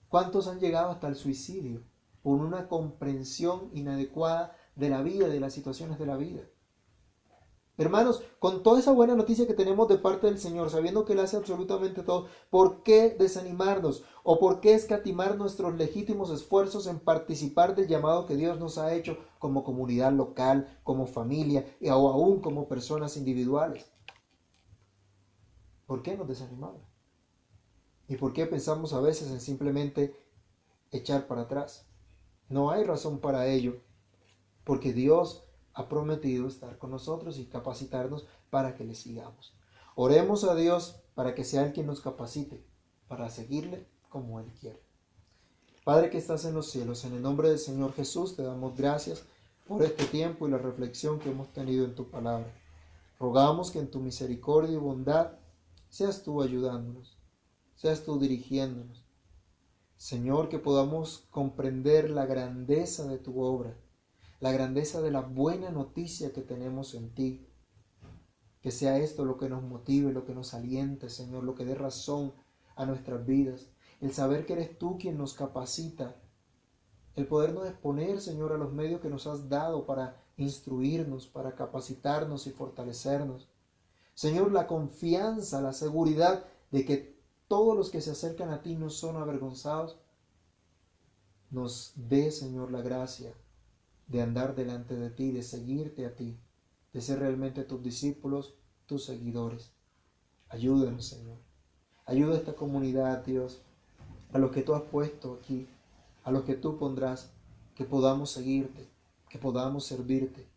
¿Cuántos 0.08 0.48
han 0.48 0.60
llegado 0.60 0.90
hasta 0.90 1.08
el 1.08 1.16
suicidio 1.16 1.84
por 2.24 2.40
una 2.40 2.68
comprensión 2.68 3.70
inadecuada 3.74 4.56
de 4.76 4.90
la 4.90 5.04
vida, 5.04 5.28
de 5.28 5.40
las 5.40 5.54
situaciones 5.54 6.00
de 6.00 6.06
la 6.08 6.18
vida? 6.18 6.42
Hermanos, 7.80 8.22
con 8.40 8.62
toda 8.62 8.82
esa 8.82 8.92
buena 8.92 9.16
noticia 9.16 9.48
que 9.48 9.54
tenemos 9.54 9.88
de 9.88 9.98
parte 9.98 10.28
del 10.28 10.38
Señor, 10.38 10.70
sabiendo 10.70 11.06
que 11.06 11.14
Él 11.14 11.22
hace 11.22 11.38
absolutamente 11.38 12.04
todo, 12.04 12.28
¿por 12.50 12.84
qué 12.84 13.16
desanimarnos? 13.18 14.04
¿O 14.24 14.38
por 14.38 14.60
qué 14.60 14.74
escatimar 14.74 15.38
nuestros 15.38 15.74
legítimos 15.76 16.30
esfuerzos 16.30 16.88
en 16.88 17.00
participar 17.00 17.76
del 17.76 17.88
llamado 17.88 18.26
que 18.26 18.36
Dios 18.36 18.60
nos 18.60 18.78
ha 18.78 18.94
hecho 18.94 19.18
como 19.40 19.64
comunidad 19.64 20.12
local, 20.12 20.78
como 20.84 21.08
familia 21.08 21.66
o 21.82 22.10
aún 22.10 22.42
como 22.42 22.68
personas 22.68 23.16
individuales? 23.16 23.90
¿Por 25.86 26.04
qué 26.04 26.18
nos 26.18 26.28
desanimamos? 26.28 26.82
¿Y 28.10 28.18
por 28.18 28.34
qué 28.34 28.46
pensamos 28.46 28.92
a 28.92 29.00
veces 29.00 29.32
en 29.32 29.40
simplemente 29.40 30.14
echar 30.92 31.28
para 31.28 31.44
atrás? 31.44 31.88
No 32.50 32.72
hay 32.72 32.84
razón 32.84 33.20
para 33.20 33.48
ello, 33.48 33.78
porque 34.66 34.92
Dios 34.92 35.49
ha 35.74 35.88
prometido 35.88 36.48
estar 36.48 36.78
con 36.78 36.92
nosotros 36.92 37.38
y 37.38 37.46
capacitarnos 37.46 38.26
para 38.50 38.76
que 38.76 38.84
le 38.84 38.96
sigamos. 38.96 39.54
Oremos 39.96 40.44
a 40.44 40.56
Dios 40.56 41.02
para 41.16 41.36
que 41.36 41.44
sea 41.44 41.66
el 41.66 41.74
quien 41.74 41.88
nos 41.88 42.02
capacite 42.02 42.64
para 43.08 43.30
seguirle 43.30 43.88
como 44.10 44.40
Él 44.40 44.54
quiere. 44.60 44.82
Padre 45.84 46.10
que 46.10 46.18
estás 46.18 46.46
en 46.46 46.54
los 46.54 46.70
cielos, 46.70 47.04
en 47.06 47.14
el 47.14 47.22
nombre 47.22 47.50
del 47.50 47.60
Señor 47.60 47.94
Jesús 47.94 48.36
te 48.36 48.44
damos 48.44 48.78
gracias 48.78 49.24
por 49.68 49.84
este 49.84 50.06
tiempo 50.06 50.48
y 50.48 50.52
la 50.52 50.58
reflexión 50.58 51.20
que 51.20 51.32
hemos 51.32 51.52
tenido 51.52 51.86
en 51.86 51.96
tu 51.96 52.10
palabra. 52.10 52.54
Rogamos 53.20 53.72
que 53.72 53.80
en 53.80 53.92
tu 53.92 54.00
misericordia 54.00 54.76
y 54.76 54.78
bondad 54.78 55.34
seas 55.90 56.24
tú 56.24 56.42
ayudándonos, 56.42 57.18
seas 57.76 58.04
tú 58.04 58.20
dirigiéndonos. 58.20 59.04
Señor, 59.98 60.48
que 60.48 60.60
podamos 60.60 61.26
comprender 61.30 62.10
la 62.10 62.26
grandeza 62.26 63.06
de 63.08 63.18
tu 63.18 63.42
obra 63.42 63.76
la 64.40 64.52
grandeza 64.54 65.02
de 65.02 65.12
la 65.12 65.22
buena 65.22 65.70
noticia 65.70 66.32
que 66.32 66.42
tenemos 66.42 66.94
en 66.94 67.14
ti. 67.14 67.46
Que 68.62 68.72
sea 68.72 68.98
esto 68.98 69.26
lo 69.26 69.38
que 69.38 69.50
nos 69.50 69.64
motive, 69.64 70.12
lo 70.12 70.26
que 70.26 70.34
nos 70.34 70.54
aliente, 70.54 71.10
Señor, 71.10 71.44
lo 71.44 71.56
que 71.56 71.66
dé 71.66 71.76
razón 71.76 72.34
a 72.76 72.86
nuestras 72.86 73.26
vidas. 73.26 73.68
El 74.00 74.14
saber 74.14 74.46
que 74.46 74.54
eres 74.54 74.78
tú 74.78 74.98
quien 74.98 75.18
nos 75.18 75.34
capacita. 75.34 76.16
El 77.16 77.28
podernos 77.28 77.68
exponer, 77.68 78.22
Señor, 78.22 78.54
a 78.54 78.58
los 78.58 78.72
medios 78.72 79.02
que 79.02 79.10
nos 79.10 79.28
has 79.28 79.50
dado 79.50 79.86
para 79.86 80.24
instruirnos, 80.38 81.28
para 81.28 81.56
capacitarnos 81.56 82.48
y 82.48 82.52
fortalecernos. 82.52 83.50
Señor, 84.14 84.52
la 84.52 84.68
confianza, 84.68 85.62
la 85.62 85.74
seguridad 85.74 86.46
de 86.72 86.86
que 86.86 87.20
todos 87.50 87.76
los 87.76 87.90
que 87.90 88.00
se 88.00 88.12
acercan 88.12 88.52
a 88.52 88.62
ti 88.62 88.76
no 88.76 88.90
son 88.90 89.18
avergonzados. 89.18 90.00
Nos 91.50 91.94
dé, 91.96 92.32
Señor, 92.32 92.72
la 92.72 92.82
gracia 92.82 93.34
de 94.10 94.22
andar 94.22 94.56
delante 94.56 94.96
de 94.96 95.10
ti, 95.12 95.32
de 95.32 95.44
seguirte 95.44 96.06
a 96.06 96.16
ti, 96.16 96.38
de 96.94 97.02
ser 97.02 97.20
realmente 97.20 97.64
tus 97.64 97.82
discípulos, 97.82 98.56
tus 98.88 99.06
seguidores. 99.06 99.72
Ayúdanos, 100.50 101.06
Señor. 101.06 101.38
Ayuda 102.06 102.34
a 102.34 102.38
esta 102.38 102.56
comunidad, 102.56 103.24
Dios, 103.24 103.62
a 104.34 104.40
los 104.40 104.52
que 104.52 104.64
tú 104.64 104.74
has 104.74 104.82
puesto 104.82 105.36
aquí, 105.36 105.68
a 106.24 106.32
los 106.32 106.44
que 106.44 106.56
tú 106.56 106.78
pondrás, 106.78 107.32
que 107.76 107.86
podamos 107.86 108.32
seguirte, 108.32 108.90
que 109.30 109.38
podamos 109.38 109.86
servirte. 109.86 110.50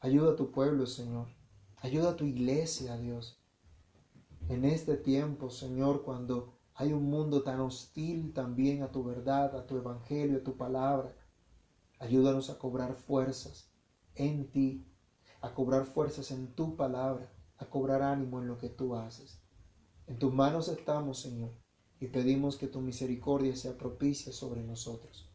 Ayuda 0.00 0.32
a 0.32 0.36
tu 0.36 0.50
pueblo, 0.50 0.86
Señor. 0.86 1.28
Ayuda 1.78 2.10
a 2.10 2.16
tu 2.16 2.24
iglesia, 2.24 2.98
Dios. 2.98 3.40
En 4.48 4.66
este 4.66 4.96
tiempo, 4.96 5.48
Señor, 5.48 6.02
cuando 6.02 6.52
hay 6.74 6.92
un 6.92 7.08
mundo 7.08 7.42
tan 7.42 7.60
hostil 7.60 8.32
también 8.34 8.82
a 8.82 8.92
tu 8.92 9.02
verdad, 9.04 9.56
a 9.56 9.66
tu 9.66 9.76
evangelio, 9.76 10.38
a 10.38 10.44
tu 10.44 10.56
palabra, 10.56 11.14
Ayúdanos 12.02 12.50
a 12.50 12.58
cobrar 12.58 12.96
fuerzas 12.96 13.70
en 14.16 14.50
ti, 14.50 14.84
a 15.40 15.54
cobrar 15.54 15.86
fuerzas 15.86 16.32
en 16.32 16.52
tu 16.52 16.74
palabra, 16.74 17.32
a 17.58 17.66
cobrar 17.66 18.02
ánimo 18.02 18.40
en 18.40 18.48
lo 18.48 18.58
que 18.58 18.68
tú 18.68 18.96
haces. 18.96 19.40
En 20.08 20.18
tus 20.18 20.34
manos 20.34 20.66
estamos, 20.66 21.20
Señor, 21.20 21.52
y 22.00 22.08
pedimos 22.08 22.56
que 22.56 22.66
tu 22.66 22.80
misericordia 22.80 23.54
sea 23.54 23.78
propicia 23.78 24.32
sobre 24.32 24.64
nosotros. 24.64 25.30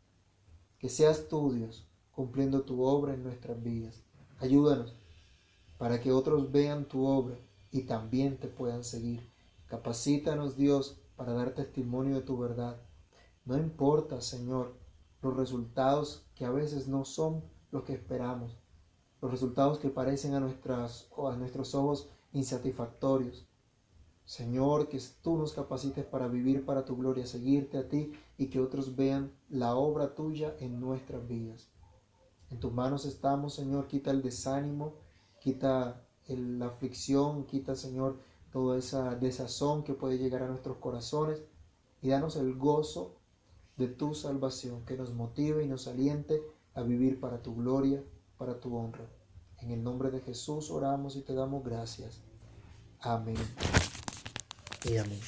Que 0.77 0.89
seas 0.89 1.29
tú, 1.29 1.53
Dios, 1.53 1.89
cumpliendo 2.11 2.63
tu 2.63 2.83
obra 2.83 3.13
en 3.13 3.23
nuestras 3.23 3.63
vidas. 3.63 4.03
Ayúdanos 4.39 4.93
para 5.77 6.01
que 6.01 6.11
otros 6.11 6.51
vean 6.51 6.89
tu 6.89 7.05
obra 7.05 7.39
y 7.71 7.83
también 7.83 8.39
te 8.39 8.49
puedan 8.49 8.83
seguir. 8.83 9.31
Capacítanos, 9.67 10.57
Dios, 10.57 10.99
para 11.15 11.31
dar 11.31 11.55
testimonio 11.55 12.15
de 12.15 12.23
tu 12.23 12.37
verdad. 12.37 12.81
No 13.45 13.57
importa, 13.57 14.19
Señor, 14.19 14.77
los 15.21 15.37
resultados 15.37 16.26
que 16.37 16.45
a 16.45 16.51
veces 16.51 16.87
no 16.87 17.03
son 17.03 17.43
los 17.71 17.83
que 17.83 17.93
esperamos, 17.93 18.59
los 19.21 19.31
resultados 19.31 19.79
que 19.79 19.89
parecen 19.89 20.35
a, 20.35 20.39
nuestras, 20.39 21.09
a 21.17 21.35
nuestros 21.35 21.73
ojos 21.73 22.09
insatisfactorios. 22.31 23.47
Señor, 24.23 24.87
que 24.87 25.01
tú 25.23 25.37
nos 25.37 25.53
capacites 25.53 26.05
para 26.05 26.27
vivir 26.27 26.63
para 26.63 26.85
tu 26.85 26.95
gloria, 26.95 27.25
seguirte 27.25 27.79
a 27.79 27.87
ti 27.87 28.11
y 28.37 28.47
que 28.47 28.59
otros 28.59 28.95
vean 28.95 29.33
la 29.49 29.75
obra 29.75 30.13
tuya 30.13 30.55
en 30.59 30.79
nuestras 30.79 31.27
vidas. 31.27 31.71
En 32.51 32.59
tus 32.59 32.71
manos 32.71 33.05
estamos, 33.05 33.55
Señor, 33.55 33.87
quita 33.87 34.11
el 34.11 34.21
desánimo, 34.21 34.93
quita 35.39 36.05
la 36.27 36.67
aflicción, 36.67 37.45
quita, 37.45 37.75
Señor, 37.75 38.19
toda 38.51 38.77
esa 38.77 39.15
desazón 39.15 39.83
que 39.83 39.93
puede 39.93 40.19
llegar 40.19 40.43
a 40.43 40.47
nuestros 40.47 40.77
corazones 40.77 41.41
y 42.01 42.09
danos 42.09 42.35
el 42.35 42.55
gozo 42.55 43.15
de 43.77 43.87
tu 43.87 44.13
salvación, 44.13 44.83
que 44.85 44.97
nos 44.97 45.13
motive 45.13 45.63
y 45.63 45.67
nos 45.67 45.87
aliente 45.87 46.41
a 46.73 46.81
vivir 46.81 47.19
para 47.19 47.41
tu 47.41 47.55
gloria, 47.55 48.03
para 48.37 48.59
tu 48.59 48.75
honra. 48.75 49.07
En 49.59 49.71
el 49.71 49.83
nombre 49.83 50.11
de 50.11 50.19
Jesús 50.19 50.69
oramos 50.69 51.15
y 51.15 51.21
te 51.21 51.33
damos 51.33 51.63
gracias. 51.63 52.21
Amén. 52.99 53.37
Y 54.85 54.97
amén. 54.97 55.19